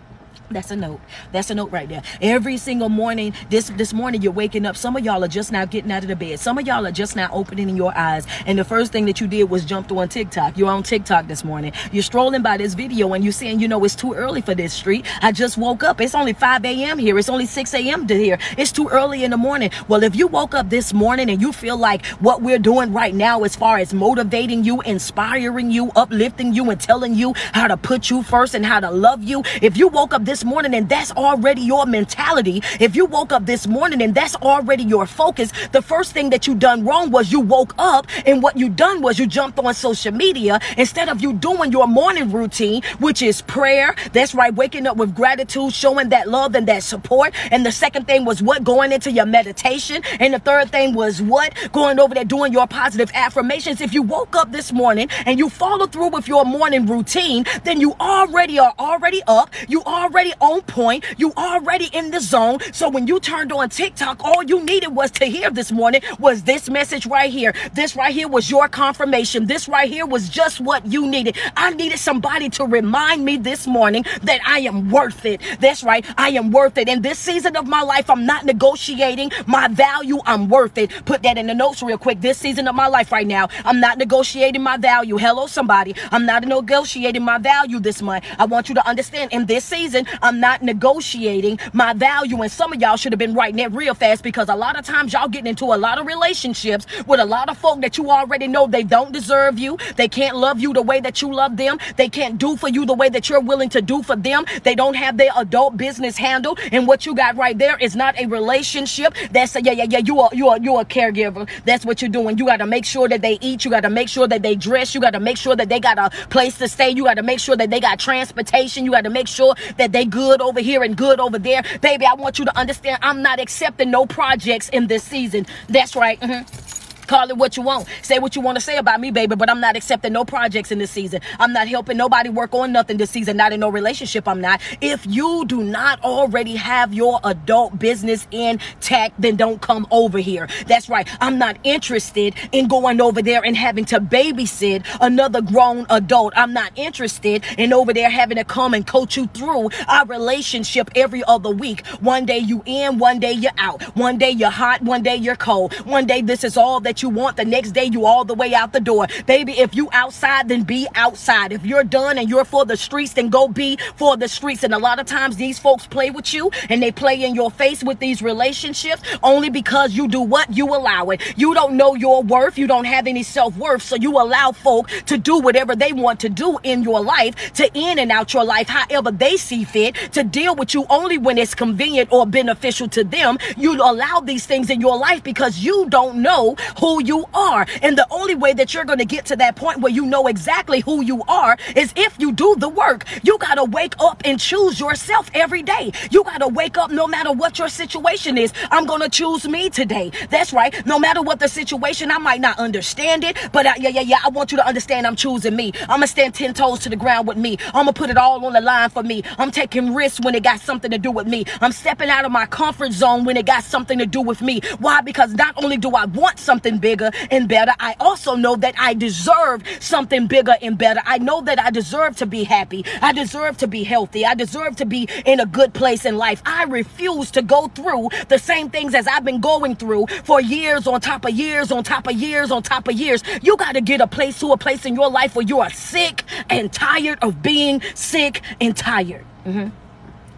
That's 0.52 0.70
a 0.70 0.76
note. 0.76 1.00
That's 1.32 1.50
a 1.50 1.56
note 1.56 1.72
right 1.72 1.90
there. 1.90 2.04
Every 2.22 2.58
single 2.58 2.90
morning, 2.90 3.34
this 3.50 3.70
this 3.70 3.94
morning 3.94 4.22
you're 4.22 4.32
waking 4.32 4.66
up. 4.66 4.78
Some 4.78 4.96
of 4.96 5.04
y'all 5.04 5.24
are 5.24 5.28
just 5.28 5.52
now 5.52 5.66
getting 5.66 5.92
out 5.92 6.04
of 6.04 6.08
the 6.10 6.16
bed. 6.16 6.40
Some 6.40 6.60
of 6.60 6.68
y'all 6.68 6.86
are 6.86 6.92
just 6.92 7.16
now 7.16 7.30
opening 7.32 7.76
your 7.76 7.98
eyes. 7.98 8.28
And 8.46 8.60
the 8.60 8.64
first 8.64 8.92
thing 8.92 9.06
that 9.06 9.20
you 9.20 9.28
did 9.28 9.46
was 9.50 9.66
jumped 9.66 9.92
on 9.92 10.08
TikTok. 10.08 10.58
You're 10.58 10.70
on 10.70 10.84
TikTok 10.84 11.28
this 11.28 11.44
morning. 11.44 11.74
You're 11.92 12.04
strolling 12.04 12.44
by 12.44 12.58
this 12.58 12.76
video 12.76 13.14
and 13.14 13.24
you're 13.24 13.34
saying, 13.34 13.60
you 13.60 13.68
know, 13.68 13.84
it's 13.84 13.96
too 13.96 14.14
early 14.14 14.42
for 14.42 14.54
this 14.54 14.72
street. 14.72 15.06
I 15.24 15.32
just 15.32 15.58
woke 15.58 15.84
up. 15.84 16.00
It's 16.00 16.14
only 16.14 16.34
5 16.34 16.64
a.m. 16.64 17.00
here. 17.00 17.18
It's 17.18 17.30
only 17.30 17.48
6 17.48 17.74
a.m. 17.74 18.06
to 18.06 18.16
here. 18.16 18.38
It's 18.56 18.72
too 18.72 18.88
early 18.90 19.24
in 19.24 19.32
the 19.32 19.38
morning. 19.38 19.72
Well, 19.88 20.04
if 20.04 20.16
you 20.16 20.28
woke 20.28 20.54
up 20.54 20.70
this 20.70 20.94
morning 20.94 21.32
and 21.32 21.42
you 21.42 21.54
feel 21.54 21.78
like 21.78 22.06
what 22.22 22.44
we're 22.44 22.60
doing 22.60 22.94
right 22.94 23.16
now, 23.16 23.44
as 23.44 23.56
far 23.56 23.80
as 23.80 23.96
motivating 23.96 24.64
you, 24.64 24.82
inspiring 24.82 25.72
you, 25.72 25.92
uplifting 25.96 26.54
you, 26.54 26.70
and 26.70 26.80
telling 26.80 27.16
you 27.16 27.34
how 27.54 27.68
to 27.68 27.78
put 27.78 28.12
you 28.12 28.22
first 28.22 28.54
and 28.54 28.66
how 28.66 28.80
to 28.80 28.92
love 28.92 29.24
you, 29.24 29.44
if 29.62 29.76
you 29.76 29.88
woke 29.88 30.14
up 30.14 30.24
this 30.24 30.35
this 30.36 30.44
morning 30.44 30.74
and 30.74 30.90
that's 30.90 31.14
already 31.14 31.62
your 31.62 31.86
mentality, 31.86 32.62
if 32.82 32.94
you 32.94 33.06
woke 33.06 33.32
up 33.32 33.46
this 33.46 33.68
morning 33.68 34.02
and 34.02 34.14
that's 34.14 34.36
already 34.36 34.84
your 34.84 35.06
focus, 35.06 35.50
the 35.72 35.82
first 35.82 36.12
thing 36.12 36.30
that 36.30 36.46
you 36.46 36.54
done 36.54 36.84
wrong 36.84 37.10
was 37.10 37.32
you 37.32 37.40
woke 37.40 37.74
up 37.78 38.06
and 38.26 38.44
what 38.44 38.58
you 38.58 38.68
done 38.68 39.02
was 39.02 39.18
you 39.18 39.28
jumped 39.28 39.58
on 39.60 39.74
social 39.74 40.12
media 40.12 40.60
instead 40.76 41.08
of 41.08 41.22
you 41.22 41.32
doing 41.32 41.72
your 41.72 41.88
morning 41.88 42.30
routine, 42.34 42.82
which 43.00 43.22
is 43.22 43.42
prayer. 43.44 43.96
That's 44.12 44.36
right, 44.36 44.54
waking 44.54 44.88
up 44.88 44.98
with 44.98 45.16
gratitude, 45.16 45.72
showing 45.72 46.10
that 46.10 46.28
love 46.28 46.54
and 46.54 46.68
that 46.68 46.84
support. 46.84 47.34
And 47.50 47.66
the 47.66 47.72
second 47.72 48.06
thing 48.06 48.26
was 48.26 48.44
what 48.44 48.62
going 48.62 48.92
into 48.92 49.14
your 49.14 49.26
meditation. 49.26 50.04
And 50.20 50.34
the 50.34 50.40
third 50.40 50.70
thing 50.70 50.96
was 50.96 51.22
what 51.22 51.54
going 51.72 51.98
over 51.98 52.14
there 52.14 52.26
doing 52.26 52.52
your 52.52 52.68
positive 52.68 53.10
affirmations. 53.14 53.80
If 53.80 53.94
you 53.94 54.02
woke 54.02 54.36
up 54.36 54.52
this 54.52 54.74
morning 54.74 55.08
and 55.26 55.40
you 55.40 55.48
follow 55.48 55.88
through 55.88 56.10
with 56.10 56.28
your 56.28 56.44
morning 56.44 56.88
routine, 56.88 57.46
then 57.64 57.80
you 57.80 57.94
already 58.02 58.60
are 58.60 58.74
already 58.78 59.22
up. 59.28 59.50
You 59.70 59.82
already 59.84 60.25
already 60.26 60.34
on 60.42 60.62
point. 60.64 61.06
You 61.18 61.32
already 61.34 61.90
in 61.94 62.12
the 62.12 62.20
zone. 62.20 62.60
So 62.72 62.90
when 62.90 63.08
you 63.08 63.20
turned 63.20 63.52
on 63.52 63.70
TikTok, 63.70 64.24
all 64.24 64.44
you 64.44 64.64
needed 64.64 64.90
was 64.90 65.12
to 65.12 65.26
hear 65.26 65.50
this 65.52 65.72
morning 65.72 66.02
was 66.20 66.44
this 66.44 66.70
message 66.70 67.06
right 67.06 67.32
here. 67.32 67.54
This 67.74 67.96
right 67.96 68.14
here 68.14 68.28
was 68.28 68.50
your 68.50 68.68
confirmation. 68.68 69.48
This 69.48 69.68
right 69.68 69.90
here 69.90 70.06
was 70.06 70.30
just 70.30 70.60
what 70.60 70.86
you 70.86 71.08
needed. 71.08 71.38
I 71.56 71.72
needed 71.72 72.00
somebody 72.00 72.50
to 72.50 72.66
remind 72.66 73.24
me 73.24 73.38
this 73.38 73.68
morning 73.68 74.06
that 74.24 74.42
I 74.46 74.60
am 74.60 74.90
worth 74.90 75.26
it. 75.26 75.42
That's 75.60 75.84
right. 75.84 76.06
I 76.18 76.30
am 76.30 76.52
worth 76.52 76.78
it. 76.78 76.88
In 76.88 77.02
this 77.02 77.20
season 77.20 77.56
of 77.56 77.68
my 77.68 77.82
life, 77.82 78.10
I'm 78.10 78.26
not 78.26 78.46
negotiating 78.46 79.32
my 79.46 79.68
value. 79.68 80.20
I'm 80.26 80.50
worth 80.50 80.78
it. 80.78 80.92
Put 81.06 81.24
that 81.24 81.38
in 81.38 81.48
the 81.48 81.54
notes 81.54 81.84
real 81.84 81.98
quick. 81.98 82.22
This 82.22 82.38
season 82.38 82.68
of 82.68 82.76
my 82.76 82.88
life 82.88 83.12
right 83.12 83.28
now, 83.28 83.48
I'm 83.64 83.80
not 83.80 83.98
negotiating 83.98 84.62
my 84.62 84.78
value. 84.78 85.18
Hello, 85.18 85.48
somebody. 85.48 85.96
I'm 86.12 86.26
not 86.26 86.44
negotiating 86.44 87.24
my 87.24 87.38
value 87.38 87.80
this 87.80 88.02
month. 88.02 88.26
I 88.40 88.46
want 88.46 88.70
you 88.70 88.76
to 88.76 88.88
understand 88.88 89.32
in 89.32 89.46
this 89.46 89.66
season, 89.66 90.06
I'm 90.22 90.40
not 90.40 90.62
negotiating 90.62 91.60
my 91.74 91.94
value. 91.94 92.42
And 92.42 92.52
some 92.52 92.74
of 92.74 92.82
y'all 92.82 92.98
should 92.98 93.12
have 93.12 93.20
been 93.20 93.34
writing 93.34 93.60
it 93.60 93.72
real 93.72 93.94
fast 93.94 94.24
because 94.24 94.50
a 94.50 94.56
lot 94.56 94.78
of 94.78 94.86
times 94.86 95.14
y'all 95.14 95.28
getting 95.28 95.48
into 95.48 95.66
a 95.66 95.78
lot 95.78 95.98
of 96.00 96.06
relationships 96.06 96.86
with 97.08 97.20
a 97.20 97.26
lot 97.26 97.50
of 97.50 97.58
folk 97.58 97.82
that 97.82 97.98
you 97.98 98.10
already 98.10 98.48
know 98.48 98.68
they 98.68 98.84
don't 98.84 99.12
deserve 99.12 99.60
you. 99.60 99.78
They 99.96 100.08
can't 100.08 100.36
love 100.36 100.60
you 100.60 100.74
the 100.74 100.82
way 100.82 101.00
that 101.02 101.22
you 101.22 101.34
love 101.34 101.58
them. 101.58 101.78
They 101.98 102.10
can't 102.10 102.38
do 102.38 102.56
for 102.56 102.70
you 102.70 102.86
the 102.86 102.94
way 102.94 103.10
that 103.10 103.30
you're 103.30 103.40
willing 103.42 103.70
to 103.70 103.82
do 103.82 104.04
for 104.04 104.16
them. 104.16 104.46
They 104.64 104.76
don't 104.76 104.96
have 104.96 105.18
their 105.18 105.32
adult 105.36 105.78
business 105.78 106.18
handled. 106.18 106.60
And 106.72 106.88
what 106.88 107.06
you 107.06 107.16
got 107.16 107.36
right 107.36 107.58
there 107.58 107.78
is 107.78 107.96
not 107.96 108.20
a 108.20 108.26
relationship. 108.26 109.14
That's 109.32 109.56
a, 109.56 109.62
yeah, 109.62 109.72
yeah, 109.74 109.86
yeah. 109.90 110.00
You 110.00 110.20
are, 110.22 110.30
you 110.34 110.50
are, 110.50 110.60
you 110.60 110.76
are 110.76 110.82
a 110.82 110.86
caregiver. 110.86 111.50
That's 111.66 111.86
what 111.86 112.02
you're 112.02 112.10
doing. 112.10 112.38
You 112.38 112.46
got 112.46 112.58
to 112.58 112.66
make 112.66 112.86
sure 112.86 113.08
that 113.08 113.22
they 113.22 113.38
eat. 113.42 113.66
You 113.66 113.72
got 113.72 113.82
to 113.82 113.90
make 113.90 114.10
sure 114.10 114.28
that 114.28 114.42
they 114.42 114.56
dress. 114.56 114.94
You 114.96 115.02
got 115.02 115.12
to 115.12 115.20
make 115.20 115.38
sure 115.38 115.56
that 115.56 115.70
they 115.70 115.80
got 115.80 115.98
a 115.98 116.10
place 116.28 116.58
to 116.60 116.68
stay. 116.68 116.90
You 116.92 117.04
got 117.06 117.16
to 117.16 117.24
make 117.24 117.40
sure 117.40 117.56
that 117.56 117.70
they 117.70 117.80
got 117.80 118.00
transportation. 118.00 118.86
You 118.86 118.92
got 118.92 119.04
to 119.04 119.10
make 119.10 119.28
sure 119.28 119.56
that 119.78 119.92
they 119.92 120.05
good 120.06 120.42
over 120.42 120.60
here 120.60 120.84
and 120.84 120.96
good 120.96 121.20
over 121.20 121.40
there. 121.40 121.64
Baby, 121.82 122.06
I 122.06 122.14
want 122.14 122.40
you 122.40 122.46
to 122.46 122.58
understand 122.58 123.00
I'm 123.02 123.22
not 123.22 123.40
accepting 123.40 123.92
no 123.92 124.06
projects 124.06 124.70
in 124.70 124.88
this 124.88 125.04
season. 125.04 125.46
That's 125.68 125.96
right. 125.96 126.20
Mm-hmm. 126.20 126.85
Call 127.08 127.30
it 127.30 127.38
what 127.38 127.58
you 127.58 127.64
want. 127.64 127.88
Say 128.02 128.20
what 128.20 128.36
you 128.36 128.42
want 128.42 128.58
to 128.58 128.62
say 128.62 128.78
about 128.78 129.00
me, 129.00 129.12
baby, 129.12 129.36
but 129.36 129.50
I'm 129.50 129.60
not 129.60 129.76
accepting 129.76 130.14
no 130.14 130.26
projects 130.26 130.72
in 130.72 130.80
this 130.80 130.92
season. 130.92 131.22
I'm 131.40 131.54
not 131.54 131.68
helping 131.68 131.98
nobody 131.98 132.30
work 132.30 132.54
on 132.54 132.72
nothing 132.72 132.98
this 132.98 133.12
season. 133.12 133.38
Not 133.38 133.54
in 133.54 133.60
no 133.60 133.70
relationship, 133.70 134.28
I'm 134.28 134.42
not. 134.42 134.62
If 134.82 135.06
you 135.06 135.46
do 135.46 135.64
not 135.64 136.04
already 136.04 136.56
have 136.56 136.94
your 136.94 137.20
adult 137.24 137.78
business 137.80 138.28
intact, 138.32 139.20
then 139.20 139.36
don't 139.36 139.62
come 139.62 139.88
over 139.92 140.18
here. 140.18 140.48
That's 140.68 140.90
right. 140.90 141.08
I'm 141.22 141.38
not 141.38 141.58
interested 141.64 142.36
in 142.52 142.68
going 142.68 143.02
over 143.02 143.22
there 143.22 143.44
and 143.44 143.56
having 143.56 143.86
to 143.86 144.00
babysit 144.00 144.86
another 145.02 145.42
grown 145.42 145.86
adult. 145.90 146.34
I'm 146.36 146.54
not 146.54 146.72
interested 146.76 147.44
in 147.58 147.74
over 147.74 147.94
there 147.94 148.10
having 148.10 148.38
to 148.38 148.44
come 148.44 148.74
and 148.74 148.86
coach 148.86 149.18
you 149.18 149.28
through 149.28 149.70
our 149.88 150.06
relationship 150.06 150.90
every 150.96 151.24
other 151.26 151.50
week. 151.50 151.86
One 152.00 152.26
day 152.26 152.40
you 152.40 152.64
in, 152.66 152.98
one 152.98 153.20
day 153.20 153.32
you're 153.32 153.52
out. 153.58 153.84
One 153.96 154.18
day 154.18 154.32
you're 154.32 154.50
hot, 154.50 154.82
one 154.82 155.04
day 155.04 155.16
you're 155.16 155.36
cold. 155.36 155.74
One 155.86 156.06
day 156.06 156.22
this 156.22 156.44
is 156.44 156.58
all 156.58 156.80
that 156.82 156.95
that 156.96 157.02
you 157.04 157.10
want. 157.10 157.36
The 157.36 157.44
next 157.44 157.72
day, 157.72 157.86
you 157.86 158.06
all 158.06 158.24
the 158.24 158.34
way 158.34 158.54
out 158.54 158.72
the 158.72 158.80
door. 158.80 159.08
Baby, 159.26 159.60
if 159.60 159.76
you 159.76 159.90
outside, 159.92 160.48
then 160.48 160.64
be 160.64 160.88
outside. 160.96 161.52
If 161.52 161.66
you're 161.66 161.84
done 161.84 162.18
and 162.18 162.30
you're 162.30 162.46
for 162.46 162.66
the 162.66 162.78
streets, 162.78 163.14
then 163.14 163.30
go 163.30 163.48
be 163.50 163.78
for 163.98 164.16
the 164.16 164.30
streets. 164.30 164.64
And 164.64 164.74
a 164.74 164.78
lot 164.78 165.00
of 165.00 165.06
times 165.06 165.36
these 165.36 165.60
folks 165.60 165.86
play 165.86 166.10
with 166.10 166.34
you 166.34 166.52
and 166.70 166.82
they 166.82 166.92
play 166.92 167.22
in 167.22 167.36
your 167.36 167.52
face 167.52 167.84
with 167.84 168.00
these 168.00 168.22
relationships 168.22 169.02
only 169.24 169.50
because 169.50 169.94
you 169.94 170.08
do 170.08 170.22
what 170.22 170.56
you 170.56 170.68
allow 170.68 171.10
it. 171.10 171.22
You 171.38 171.54
don't 171.54 171.76
know 171.76 171.96
your 171.96 172.24
worth. 172.24 172.58
You 172.58 172.68
don't 172.68 172.86
have 172.86 173.08
any 173.08 173.24
self-worth. 173.24 173.82
So 173.82 173.96
you 173.96 174.12
allow 174.12 174.54
folk 174.54 174.88
to 175.08 175.18
do 175.18 175.40
whatever 175.40 175.76
they 175.76 175.92
want 175.92 176.22
to 176.22 176.30
do 176.30 176.58
in 176.64 176.84
your 176.84 177.02
life, 177.02 177.54
to 177.56 177.70
in 177.74 178.00
and 178.00 178.12
out 178.12 178.34
your 178.34 178.46
life, 178.46 178.70
however 178.70 179.12
they 179.12 179.36
see 179.36 179.66
fit, 179.66 179.96
to 180.14 180.24
deal 180.24 180.56
with 180.56 180.74
you 180.74 180.86
only 180.90 181.18
when 181.18 181.38
it's 181.38 181.56
convenient 181.56 182.12
or 182.12 182.26
beneficial 182.26 182.88
to 182.90 183.04
them. 183.04 183.38
You 183.58 183.74
allow 183.76 184.22
these 184.22 184.46
things 184.46 184.70
in 184.70 184.80
your 184.80 184.98
life 184.98 185.24
because 185.24 185.60
you 185.60 185.90
don't 185.90 186.22
know 186.22 186.56
who 186.80 186.85
who 186.86 187.04
you 187.04 187.26
are. 187.34 187.66
And 187.82 187.98
the 187.98 188.06
only 188.12 188.36
way 188.36 188.54
that 188.54 188.72
you're 188.72 188.86
going 188.86 189.00
to 189.00 189.06
get 189.06 189.26
to 189.26 189.36
that 189.38 189.56
point 189.56 189.80
where 189.80 189.92
you 189.92 190.06
know 190.06 190.28
exactly 190.28 190.82
who 190.82 191.02
you 191.02 191.24
are 191.28 191.58
is 191.76 191.92
if 191.96 192.20
you 192.20 192.32
do 192.32 192.56
the 192.60 192.70
work. 192.70 193.06
You 193.24 193.40
got 193.40 193.56
to 193.56 193.64
wake 193.64 193.96
up 194.00 194.22
and 194.24 194.40
choose 194.40 194.80
yourself 194.80 195.32
every 195.34 195.64
day. 195.64 195.92
You 196.12 196.24
got 196.24 196.42
to 196.42 196.48
wake 196.48 196.78
up 196.78 196.92
no 196.92 197.08
matter 197.08 197.32
what 197.32 197.58
your 197.58 197.70
situation 197.70 198.38
is. 198.38 198.54
I'm 198.70 198.86
going 198.86 199.02
to 199.02 199.10
choose 199.10 199.48
me 199.48 199.72
today. 199.72 200.12
That's 200.30 200.54
right. 200.54 200.86
No 200.86 201.00
matter 201.00 201.24
what 201.24 201.40
the 201.40 201.48
situation, 201.48 202.12
I 202.12 202.20
might 202.20 202.40
not 202.40 202.60
understand 202.60 203.24
it, 203.24 203.36
but 203.52 203.66
I, 203.66 203.78
yeah, 203.78 203.90
yeah, 203.90 204.02
yeah. 204.02 204.20
I 204.24 204.30
want 204.30 204.52
you 204.52 204.58
to 204.60 204.68
understand 204.68 205.08
I'm 205.08 205.16
choosing 205.16 205.56
me. 205.56 205.72
I'm 205.82 205.88
going 205.88 206.02
to 206.02 206.08
stand 206.08 206.36
10 206.36 206.54
toes 206.54 206.82
to 206.82 206.90
the 206.90 206.96
ground 206.96 207.28
with 207.28 207.38
me. 207.38 207.58
I'm 207.74 207.86
going 207.86 207.88
to 207.88 207.94
put 207.94 208.12
it 208.12 208.18
all 208.18 208.46
on 208.46 208.54
the 208.54 208.62
line 208.62 208.92
for 208.92 209.02
me. 209.02 209.24
I'm 209.40 209.50
taking 209.50 209.96
risks 209.96 210.24
when 210.24 210.36
it 210.36 210.44
got 210.44 210.60
something 210.60 210.92
to 210.92 211.00
do 211.00 211.10
with 211.10 211.26
me. 211.26 211.46
I'm 211.62 211.72
stepping 211.72 212.12
out 212.12 212.26
of 212.26 212.32
my 212.32 212.46
comfort 212.46 212.92
zone 212.92 213.26
when 213.26 213.38
it 213.38 213.48
got 213.48 213.64
something 213.64 213.98
to 213.98 214.06
do 214.06 214.22
with 214.22 214.44
me. 214.44 214.62
Why? 214.78 215.02
Because 215.02 215.34
not 215.34 215.56
only 215.64 215.78
do 215.78 215.90
I 215.90 216.06
want 216.06 216.38
something 216.38 216.75
something 216.76 216.80
bigger 216.80 217.12
and 217.32 217.48
better. 217.48 217.74
I 217.80 217.96
also 218.00 218.36
know 218.36 218.56
that 218.58 218.76
I 218.78 218.94
deserve 218.94 219.64
something 219.80 220.28
bigger 220.28 220.56
and 220.62 220.78
better. 220.78 221.02
I 221.06 221.18
know 221.18 221.42
that 221.42 221.60
I 221.60 221.72
deserve 221.72 222.16
to 222.18 222.26
be 222.26 222.44
happy. 222.44 222.86
I 223.02 223.14
deserve 223.14 223.58
to 223.58 223.68
be 223.68 223.84
healthy. 223.84 224.26
I 224.26 224.36
deserve 224.36 224.76
to 224.78 224.86
be 224.86 225.08
in 225.26 225.40
a 225.40 225.46
good 225.46 225.74
place 225.74 226.06
in 226.06 226.18
life. 226.18 226.42
I 226.46 226.66
refuse 226.66 227.32
to 227.32 227.42
go 227.42 227.68
through 227.68 228.10
the 228.28 228.38
same 228.38 228.70
things 228.70 228.94
as 228.94 229.08
I've 229.08 229.24
been 229.24 229.42
going 229.42 229.76
through 229.76 230.08
for 230.24 230.42
years 230.42 230.88
on 230.88 231.02
top 231.02 231.26
of 231.26 231.32
years 231.32 231.72
on 231.72 231.84
top 231.84 232.08
of 232.08 232.16
years 232.16 232.52
on 232.52 232.64
top 232.64 232.88
of 232.88 232.96
years. 232.96 233.24
You 233.42 233.58
got 233.58 233.74
to 233.74 233.82
get 233.82 234.02
a 234.02 234.08
place 234.08 234.40
to 234.40 234.52
a 234.52 234.58
place 234.58 234.86
in 234.86 234.96
your 234.96 235.10
life 235.10 235.36
where 235.36 235.46
you 235.46 235.60
are 235.60 235.72
sick 235.72 236.24
and 236.50 236.72
tired 236.72 237.20
of 237.22 237.42
being 237.42 237.82
sick 237.94 238.42
and 238.60 238.76
tired. 238.76 239.26
Mm-hmm. 239.46 239.70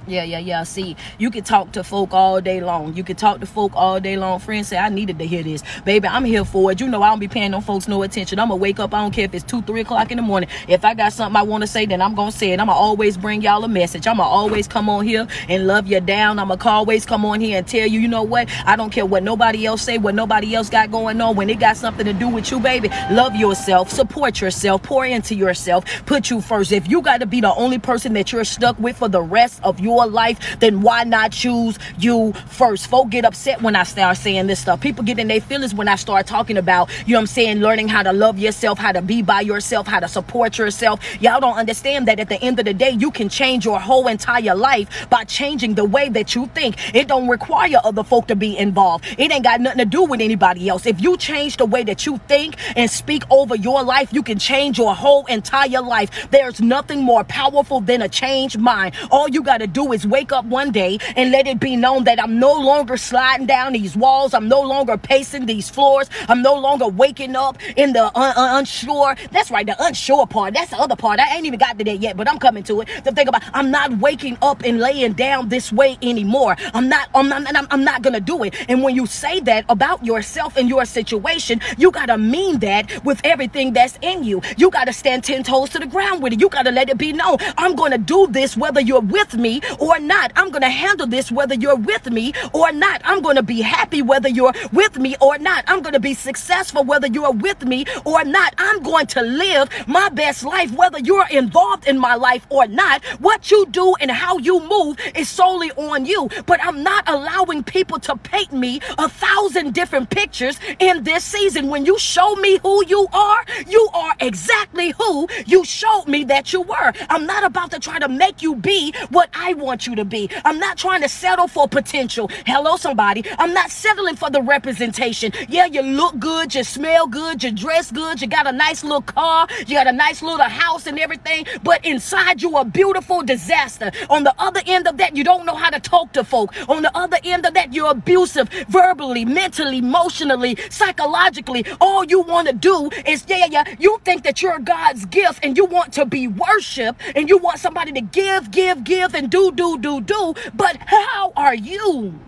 Yeah, 0.07 0.23
yeah, 0.23 0.39
yeah. 0.39 0.63
See, 0.63 0.95
you 1.17 1.29
can 1.29 1.43
talk 1.43 1.73
to 1.73 1.83
folk 1.83 2.13
all 2.13 2.39
day 2.39 2.61
long. 2.61 2.95
You 2.95 3.03
can 3.03 3.17
talk 3.17 3.41
to 3.41 3.45
folk 3.45 3.73
all 3.75 3.99
day 3.99 4.15
long. 4.15 4.39
Friends 4.39 4.69
say, 4.69 4.77
I 4.77 4.87
needed 4.87 5.19
to 5.19 5.27
hear 5.27 5.43
this. 5.43 5.63
Baby, 5.83 6.07
I'm 6.07 6.23
here 6.23 6.45
for 6.45 6.71
it. 6.71 6.79
You 6.79 6.87
know, 6.87 7.01
I 7.03 7.09
don't 7.09 7.19
be 7.19 7.27
paying 7.27 7.51
no 7.51 7.59
folks 7.59 7.89
no 7.89 8.03
attention. 8.03 8.39
I'm 8.39 8.47
going 8.47 8.57
to 8.57 8.61
wake 8.61 8.79
up. 8.79 8.93
I 8.93 9.01
don't 9.01 9.11
care 9.11 9.25
if 9.25 9.33
it's 9.33 9.43
2, 9.43 9.63
3 9.63 9.81
o'clock 9.81 10.09
in 10.11 10.15
the 10.15 10.23
morning. 10.23 10.49
If 10.69 10.85
I 10.85 10.93
got 10.93 11.11
something 11.11 11.35
I 11.35 11.41
want 11.43 11.63
to 11.63 11.67
say, 11.67 11.85
then 11.85 12.01
I'm 12.01 12.15
going 12.15 12.31
to 12.31 12.37
say 12.37 12.51
it. 12.51 12.59
I'm 12.61 12.67
going 12.67 12.77
to 12.77 12.79
always 12.79 13.17
bring 13.17 13.41
y'all 13.41 13.61
a 13.65 13.67
message. 13.67 14.07
I'm 14.07 14.15
going 14.17 14.27
to 14.27 14.31
always 14.31 14.65
come 14.65 14.87
on 14.87 15.03
here 15.03 15.27
and 15.49 15.67
love 15.67 15.87
you 15.87 15.99
down. 15.99 16.39
I'm 16.39 16.47
going 16.47 16.59
to 16.59 16.69
always 16.69 17.05
come 17.05 17.25
on 17.25 17.41
here 17.41 17.57
and 17.57 17.67
tell 17.67 17.85
you, 17.85 17.99
you 17.99 18.07
know 18.07 18.23
what? 18.23 18.49
I 18.65 18.77
don't 18.77 18.91
care 18.91 19.05
what 19.05 19.23
nobody 19.23 19.65
else 19.65 19.81
say, 19.81 19.97
what 19.97 20.15
nobody 20.15 20.55
else 20.55 20.69
got 20.69 20.89
going 20.89 21.19
on. 21.19 21.35
When 21.35 21.49
it 21.49 21.59
got 21.59 21.75
something 21.75 22.05
to 22.05 22.13
do 22.13 22.29
with 22.29 22.49
you, 22.49 22.61
baby, 22.61 22.87
love 23.11 23.35
yourself, 23.35 23.91
support 23.91 24.39
yourself, 24.39 24.83
pour 24.83 25.05
into 25.05 25.35
yourself, 25.35 25.83
put 26.05 26.29
you 26.29 26.39
first. 26.39 26.71
If 26.71 26.87
you 26.87 27.01
got 27.01 27.19
to 27.19 27.25
be 27.25 27.41
the 27.41 27.53
only 27.55 27.77
person 27.77 28.13
that 28.13 28.31
you're 28.31 28.45
stuck 28.45 28.79
with 28.79 28.97
for 28.97 29.09
the 29.09 29.21
rest 29.21 29.59
of 29.63 29.81
your 29.81 29.96
life, 30.05 30.59
then 30.59 30.81
why 30.81 31.03
not 31.03 31.31
choose 31.31 31.79
you 31.97 32.33
first? 32.49 32.87
Folk 32.87 33.09
get 33.09 33.25
upset 33.25 33.61
when 33.61 33.75
I 33.75 33.83
start 33.83 34.17
saying 34.17 34.47
this 34.47 34.59
stuff. 34.59 34.81
People 34.81 35.03
get 35.03 35.19
in 35.19 35.27
their 35.27 35.41
feelings 35.41 35.73
when 35.73 35.87
I 35.87 35.95
start 35.95 36.27
talking 36.27 36.57
about, 36.57 36.89
you 37.07 37.13
know 37.13 37.19
I'm 37.19 37.27
saying, 37.27 37.59
learning 37.59 37.87
how 37.87 38.03
to 38.03 38.13
love 38.13 38.37
yourself, 38.37 38.77
how 38.77 38.91
to 38.91 39.01
be 39.01 39.21
by 39.21 39.41
yourself, 39.41 39.87
how 39.87 39.99
to 39.99 40.07
support 40.07 40.57
yourself. 40.57 40.99
Y'all 41.21 41.39
don't 41.39 41.57
understand 41.57 42.07
that 42.07 42.19
at 42.19 42.29
the 42.29 42.41
end 42.41 42.59
of 42.59 42.65
the 42.65 42.73
day, 42.73 42.91
you 42.91 43.11
can 43.11 43.29
change 43.29 43.65
your 43.65 43.79
whole 43.79 44.07
entire 44.07 44.55
life 44.55 45.09
by 45.09 45.23
changing 45.23 45.75
the 45.75 45.85
way 45.85 46.09
that 46.09 46.35
you 46.35 46.47
think. 46.47 46.95
It 46.95 47.07
don't 47.07 47.27
require 47.27 47.77
other 47.83 48.03
folk 48.03 48.27
to 48.27 48.35
be 48.35 48.57
involved. 48.57 49.05
It 49.17 49.31
ain't 49.31 49.43
got 49.43 49.61
nothing 49.61 49.79
to 49.79 49.85
do 49.85 50.03
with 50.03 50.21
anybody 50.21 50.69
else. 50.69 50.85
If 50.85 51.01
you 51.01 51.17
change 51.17 51.57
the 51.57 51.65
way 51.65 51.83
that 51.83 52.05
you 52.05 52.19
think 52.27 52.55
and 52.75 52.89
speak 52.89 53.23
over 53.29 53.55
your 53.55 53.83
life, 53.83 54.13
you 54.13 54.23
can 54.23 54.39
change 54.39 54.77
your 54.77 54.95
whole 54.95 55.25
entire 55.25 55.81
life. 55.81 56.29
There's 56.31 56.61
nothing 56.61 57.01
more 57.01 57.23
powerful 57.23 57.81
than 57.81 58.01
a 58.01 58.09
changed 58.09 58.59
mind. 58.59 58.95
All 59.11 59.27
you 59.29 59.41
got 59.43 59.59
to 59.59 59.67
do 59.67 59.86
is 59.93 60.05
wake 60.07 60.31
up 60.31 60.45
one 60.45 60.71
day 60.71 60.99
and 61.15 61.31
let 61.31 61.47
it 61.47 61.59
be 61.59 61.75
known 61.75 62.05
that 62.05 62.21
I'm 62.21 62.39
no 62.39 62.53
longer 62.53 62.97
sliding 62.97 63.47
down 63.47 63.73
these 63.73 63.95
walls. 63.95 64.33
I'm 64.33 64.47
no 64.47 64.61
longer 64.61 64.97
pacing 64.97 65.45
these 65.45 65.69
floors. 65.69 66.09
I'm 66.27 66.41
no 66.41 66.55
longer 66.55 66.87
waking 66.87 67.35
up 67.35 67.57
in 67.75 67.93
the 67.93 68.05
un- 68.17 68.33
un- 68.35 68.59
unsure. 68.59 69.15
That's 69.31 69.51
right, 69.51 69.65
the 69.65 69.75
unsure 69.83 70.27
part. 70.27 70.53
That's 70.53 70.71
the 70.71 70.77
other 70.77 70.95
part. 70.95 71.19
I 71.19 71.35
ain't 71.35 71.45
even 71.45 71.59
got 71.59 71.77
to 71.77 71.83
that 71.85 71.99
yet, 71.99 72.17
but 72.17 72.29
I'm 72.29 72.39
coming 72.39 72.63
to 72.63 72.81
it. 72.81 72.87
To 73.05 73.11
think 73.11 73.29
about, 73.29 73.43
I'm 73.53 73.71
not 73.71 73.97
waking 73.99 74.37
up 74.41 74.63
and 74.63 74.79
laying 74.79 75.13
down 75.13 75.49
this 75.49 75.71
way 75.71 75.97
anymore. 76.01 76.55
I'm 76.73 76.89
not. 76.89 77.09
I'm 77.15 77.29
not. 77.29 77.55
I'm, 77.55 77.67
I'm 77.71 77.83
not 77.83 78.01
gonna 78.01 78.19
do 78.19 78.43
it. 78.43 78.53
And 78.69 78.83
when 78.83 78.95
you 78.95 79.05
say 79.05 79.39
that 79.41 79.65
about 79.69 80.05
yourself 80.05 80.57
and 80.57 80.69
your 80.69 80.85
situation, 80.85 81.61
you 81.77 81.91
gotta 81.91 82.17
mean 82.17 82.59
that 82.59 83.03
with 83.03 83.21
everything 83.23 83.73
that's 83.73 83.97
in 84.01 84.23
you. 84.23 84.41
You 84.57 84.69
gotta 84.69 84.93
stand 84.93 85.23
ten 85.23 85.43
toes 85.43 85.69
to 85.71 85.79
the 85.79 85.85
ground 85.87 86.21
with 86.21 86.33
it. 86.33 86.41
You 86.41 86.49
gotta 86.49 86.71
let 86.71 86.89
it 86.89 86.97
be 86.97 87.13
known. 87.13 87.37
I'm 87.57 87.75
gonna 87.75 87.97
do 87.97 88.27
this 88.27 88.57
whether 88.57 88.81
you're 88.81 89.01
with 89.01 89.35
me 89.35 89.61
or 89.79 89.99
not. 89.99 90.31
I'm 90.35 90.49
going 90.49 90.61
to 90.61 90.69
handle 90.69 91.07
this 91.07 91.31
whether 91.31 91.55
you're 91.55 91.75
with 91.75 92.09
me 92.09 92.33
or 92.53 92.71
not. 92.71 93.01
I'm 93.03 93.21
going 93.21 93.35
to 93.35 93.43
be 93.43 93.61
happy 93.61 94.01
whether 94.01 94.29
you're 94.29 94.53
with 94.71 94.97
me 94.97 95.15
or 95.21 95.37
not. 95.37 95.63
I'm 95.67 95.81
going 95.81 95.93
to 95.93 95.99
be 95.99 96.13
successful 96.13 96.83
whether 96.83 97.07
you're 97.07 97.31
with 97.31 97.65
me 97.65 97.85
or 98.05 98.23
not. 98.23 98.53
I'm 98.57 98.81
going 98.83 99.07
to 99.07 99.21
live 99.21 99.69
my 99.87 100.09
best 100.09 100.43
life 100.43 100.71
whether 100.73 100.99
you're 100.99 101.27
involved 101.29 101.87
in 101.87 101.97
my 101.99 102.15
life 102.15 102.45
or 102.49 102.67
not. 102.67 103.03
What 103.19 103.51
you 103.51 103.65
do 103.67 103.95
and 103.99 104.11
how 104.11 104.37
you 104.37 104.59
move 104.67 104.97
is 105.15 105.29
solely 105.29 105.71
on 105.71 106.05
you. 106.05 106.29
But 106.45 106.63
I'm 106.63 106.83
not 106.83 107.07
allowing 107.07 107.63
people 107.63 107.99
to 107.99 108.15
paint 108.17 108.51
me 108.51 108.81
a 108.97 109.09
thousand 109.09 109.73
different 109.73 110.09
pictures 110.09 110.59
in 110.79 111.03
this 111.03 111.23
season. 111.23 111.69
When 111.69 111.85
you 111.85 111.97
show 111.99 112.35
me 112.35 112.57
who 112.63 112.85
you 112.85 113.07
are, 113.13 113.45
you 113.67 113.89
are 113.93 114.15
exactly 114.19 114.91
who 114.91 115.27
you 115.45 115.63
showed 115.65 116.05
me 116.07 116.23
that 116.25 116.53
you 116.53 116.61
were. 116.61 116.93
I'm 117.09 117.25
not 117.25 117.43
about 117.43 117.71
to 117.71 117.79
try 117.79 117.99
to 117.99 118.07
make 118.07 118.41
you 118.41 118.55
be 118.55 118.93
what 119.09 119.29
I 119.33 119.53
want 119.57 119.87
you 119.87 119.95
to 119.95 120.05
be. 120.05 120.29
I'm 120.45 120.59
not 120.59 120.77
trying 120.77 121.01
to 121.01 121.09
settle 121.09 121.47
for 121.47 121.67
potential. 121.67 122.29
Hello, 122.45 122.77
somebody. 122.77 123.23
I'm 123.37 123.53
not 123.53 123.71
settling 123.71 124.15
for 124.15 124.29
the 124.29 124.41
representation. 124.41 125.31
Yeah, 125.49 125.65
you 125.65 125.81
look 125.81 126.19
good, 126.19 126.55
you 126.55 126.63
smell 126.63 127.07
good, 127.07 127.43
you 127.43 127.51
dress 127.51 127.91
good, 127.91 128.21
you 128.21 128.27
got 128.27 128.47
a 128.47 128.51
nice 128.51 128.83
little 128.83 129.01
car, 129.01 129.47
you 129.65 129.75
got 129.75 129.87
a 129.87 129.91
nice 129.91 130.21
little 130.21 130.39
house 130.45 130.87
and 130.87 130.99
everything, 130.99 131.45
but 131.63 131.85
inside 131.85 132.41
you 132.41 132.55
a 132.57 132.65
beautiful 132.65 133.21
disaster. 133.23 133.91
On 134.09 134.23
the 134.23 134.33
other 134.37 134.61
end 134.65 134.87
of 134.87 134.97
that, 134.97 135.15
you 135.15 135.23
don't 135.23 135.45
know 135.45 135.55
how 135.55 135.69
to 135.69 135.79
talk 135.79 136.13
to 136.13 136.23
folk. 136.23 136.53
On 136.69 136.81
the 136.81 136.95
other 136.97 137.17
end 137.23 137.45
of 137.45 137.53
that, 137.53 137.73
you're 137.73 137.91
abusive 137.91 138.49
verbally, 138.69 139.25
mentally, 139.25 139.79
emotionally, 139.79 140.57
psychologically. 140.69 141.65
All 141.81 142.03
you 142.05 142.21
want 142.21 142.47
to 142.47 142.53
do 142.53 142.89
is, 143.05 143.25
yeah, 143.27 143.47
yeah, 143.49 143.63
you 143.79 143.99
think 144.03 144.23
that 144.23 144.41
you're 144.41 144.59
God's 144.59 145.05
gift 145.05 145.39
and 145.43 145.57
you 145.57 145.65
want 145.65 145.93
to 145.93 146.05
be 146.05 146.27
worshiped 146.27 147.01
and 147.15 147.29
you 147.29 147.37
want 147.37 147.59
somebody 147.59 147.91
to 147.93 148.01
give, 148.01 148.51
give, 148.51 148.83
give 148.83 149.13
and 149.13 149.29
do 149.29 149.46
do, 149.51 149.77
do, 149.77 150.01
do, 150.01 150.01
do. 150.01 150.33
But 150.53 150.77
how 150.85 151.33
are 151.35 151.55
you 151.55 152.19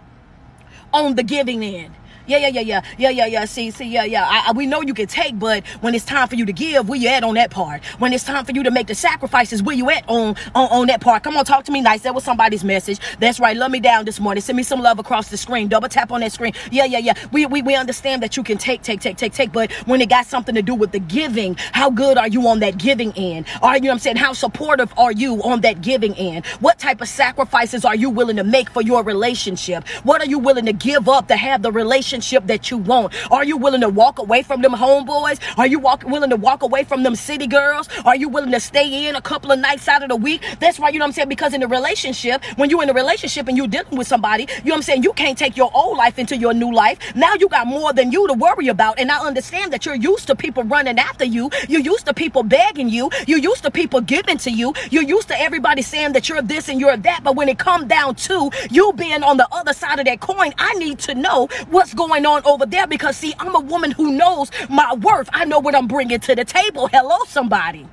on 0.93 1.15
the 1.15 1.23
giving 1.23 1.63
end? 1.63 1.93
Yeah, 2.29 2.37
yeah, 2.37 2.49
yeah, 2.49 2.61
yeah, 2.61 2.81
yeah, 2.99 3.09
yeah, 3.11 3.27
yeah. 3.27 3.45
See, 3.45 3.71
see, 3.71 3.87
yeah, 3.87 4.05
yeah. 4.05 4.23
I, 4.25 4.49
I, 4.49 4.53
we 4.53 4.67
know 4.67 4.81
you 4.81 4.93
can 4.93 5.07
take, 5.07 5.39
but 5.39 5.67
when 5.81 5.95
it's 5.95 6.05
time 6.05 6.27
for 6.29 6.35
you 6.35 6.45
to 6.45 6.53
give, 6.53 6.87
where 6.87 6.99
you 6.99 7.09
at 7.09 7.23
on 7.25 7.35
that 7.35 7.51
part? 7.51 7.83
When 7.99 8.13
it's 8.13 8.23
time 8.23 8.45
for 8.45 8.53
you 8.53 8.63
to 8.63 8.71
make 8.71 8.87
the 8.87 8.95
sacrifices, 8.95 9.63
where 9.63 9.75
you 9.75 9.89
at 9.91 10.05
on 10.07 10.35
on, 10.55 10.69
on 10.71 10.87
that 10.87 11.01
part? 11.01 11.23
Come 11.23 11.37
on, 11.37 11.45
talk 11.45 11.65
to 11.65 11.73
me 11.73 11.81
nice. 11.81 12.03
That 12.03 12.15
was 12.15 12.23
somebody's 12.23 12.63
message. 12.63 12.99
That's 13.19 13.39
right. 13.41 13.57
Love 13.57 13.71
me 13.71 13.81
down 13.81 14.05
this 14.05 14.19
morning. 14.19 14.41
Send 14.41 14.57
me 14.57 14.63
some 14.63 14.81
love 14.81 14.99
across 14.99 15.29
the 15.29 15.37
screen. 15.37 15.67
Double 15.69 15.89
tap 15.89 16.11
on 16.11 16.21
that 16.21 16.31
screen. 16.31 16.53
Yeah, 16.71 16.85
yeah, 16.85 16.99
yeah. 16.99 17.15
We 17.31 17.47
we, 17.47 17.63
we 17.63 17.75
understand 17.75 18.23
that 18.23 18.37
you 18.37 18.43
can 18.43 18.59
take, 18.59 18.83
take, 18.83 19.01
take, 19.01 19.17
take, 19.17 19.33
take, 19.33 19.51
but 19.51 19.71
when 19.87 19.99
it 20.01 20.09
got 20.09 20.27
something 20.27 20.55
to 20.55 20.61
do 20.61 20.75
with 20.75 20.91
the 20.93 20.99
giving, 20.99 21.55
how 21.73 21.89
good 21.89 22.17
are 22.17 22.27
you 22.29 22.47
on 22.47 22.59
that 22.59 22.77
giving 22.77 23.11
end? 23.17 23.47
Are 23.63 23.75
you 23.75 23.81
know 23.81 23.89
what 23.89 23.93
I'm 23.93 23.99
saying? 23.99 24.17
How 24.17 24.33
supportive 24.33 24.93
are 24.99 25.11
you 25.11 25.41
on 25.43 25.61
that 25.61 25.81
giving 25.81 26.13
end? 26.15 26.45
What 26.59 26.79
type 26.79 27.01
of 27.01 27.07
sacrifices 27.09 27.85
are 27.85 27.95
you 27.95 28.09
willing 28.11 28.37
to 28.37 28.43
make 28.43 28.69
for 28.69 28.83
your 28.83 29.03
relationship? 29.03 29.87
What 30.03 30.21
are 30.21 30.27
you 30.27 30.39
willing 30.39 30.65
to 30.67 30.73
give 30.73 31.09
up 31.09 31.27
to 31.29 31.35
have 31.35 31.63
the 31.63 31.71
relationship? 31.71 32.18
Relationship 32.19 32.47
that 32.47 32.69
you 32.69 32.77
want? 32.77 33.13
Are 33.31 33.45
you 33.45 33.55
willing 33.57 33.81
to 33.81 33.89
walk 33.89 34.19
away 34.19 34.43
from 34.43 34.61
them 34.61 34.73
homeboys? 34.73 35.39
Are 35.57 35.67
you 35.67 35.79
walk, 35.79 36.03
willing 36.05 36.29
to 36.29 36.35
walk 36.35 36.63
away 36.63 36.83
from 36.83 37.03
them 37.03 37.15
city 37.15 37.47
girls? 37.47 37.87
Are 38.05 38.15
you 38.15 38.27
willing 38.27 38.51
to 38.51 38.59
stay 38.59 39.07
in 39.07 39.15
a 39.15 39.21
couple 39.21 39.51
of 39.51 39.59
nights 39.59 39.87
out 39.87 40.03
of 40.03 40.09
the 40.09 40.17
week? 40.17 40.43
That's 40.59 40.79
why, 40.79 40.89
you 40.89 40.99
know 40.99 41.03
what 41.03 41.09
I'm 41.09 41.13
saying? 41.13 41.29
Because 41.29 41.53
in 41.53 41.63
a 41.63 41.67
relationship, 41.67 42.43
when 42.57 42.69
you're 42.69 42.83
in 42.83 42.89
a 42.89 42.93
relationship 42.93 43.47
and 43.47 43.55
you're 43.55 43.67
dealing 43.67 43.97
with 43.97 44.07
somebody, 44.07 44.43
you 44.43 44.65
know 44.65 44.71
what 44.71 44.75
I'm 44.77 44.81
saying? 44.83 45.03
You 45.03 45.13
can't 45.13 45.37
take 45.37 45.55
your 45.55 45.71
old 45.73 45.97
life 45.97 46.19
into 46.19 46.35
your 46.35 46.53
new 46.53 46.73
life. 46.73 46.99
Now 47.15 47.33
you 47.35 47.47
got 47.47 47.67
more 47.67 47.93
than 47.93 48.11
you 48.11 48.27
to 48.27 48.33
worry 48.33 48.67
about. 48.67 48.99
And 48.99 49.09
I 49.11 49.25
understand 49.25 49.71
that 49.71 49.85
you're 49.85 49.95
used 49.95 50.27
to 50.27 50.35
people 50.35 50.63
running 50.63 50.99
after 50.99 51.25
you. 51.25 51.49
You're 51.69 51.81
used 51.81 52.05
to 52.07 52.13
people 52.13 52.43
begging 52.43 52.89
you. 52.89 53.09
You're 53.27 53.39
used 53.39 53.63
to 53.63 53.71
people 53.71 54.01
giving 54.01 54.37
to 54.39 54.51
you. 54.51 54.73
You're 54.91 55.03
used 55.03 55.29
to 55.29 55.39
everybody 55.39 55.81
saying 55.81 56.13
that 56.13 56.27
you're 56.27 56.41
this 56.41 56.67
and 56.67 56.81
you're 56.81 56.97
that. 56.97 57.21
But 57.23 57.35
when 57.37 57.47
it 57.47 57.59
comes 57.59 57.85
down 57.85 58.15
to 58.15 58.51
you 58.69 58.91
being 58.93 59.23
on 59.23 59.37
the 59.37 59.47
other 59.51 59.73
side 59.73 59.99
of 59.99 60.05
that 60.05 60.19
coin, 60.19 60.51
I 60.57 60.73
need 60.73 60.99
to 60.99 61.15
know 61.15 61.47
what's 61.69 61.93
going 61.93 62.08
going 62.09 62.25
on 62.25 62.43
over 62.45 62.65
there 62.65 62.87
because, 62.87 63.15
see, 63.17 63.33
I'm 63.39 63.55
a 63.55 63.59
woman 63.59 63.91
who 63.91 64.11
knows 64.11 64.49
my 64.67 64.95
worth. 64.95 65.29
I 65.31 65.45
know 65.45 65.59
what 65.59 65.75
I'm 65.75 65.87
bringing 65.87 66.19
to 66.21 66.35
the 66.35 66.43
table. 66.43 66.87
Hello, 66.87 67.17
somebody. 67.27 67.85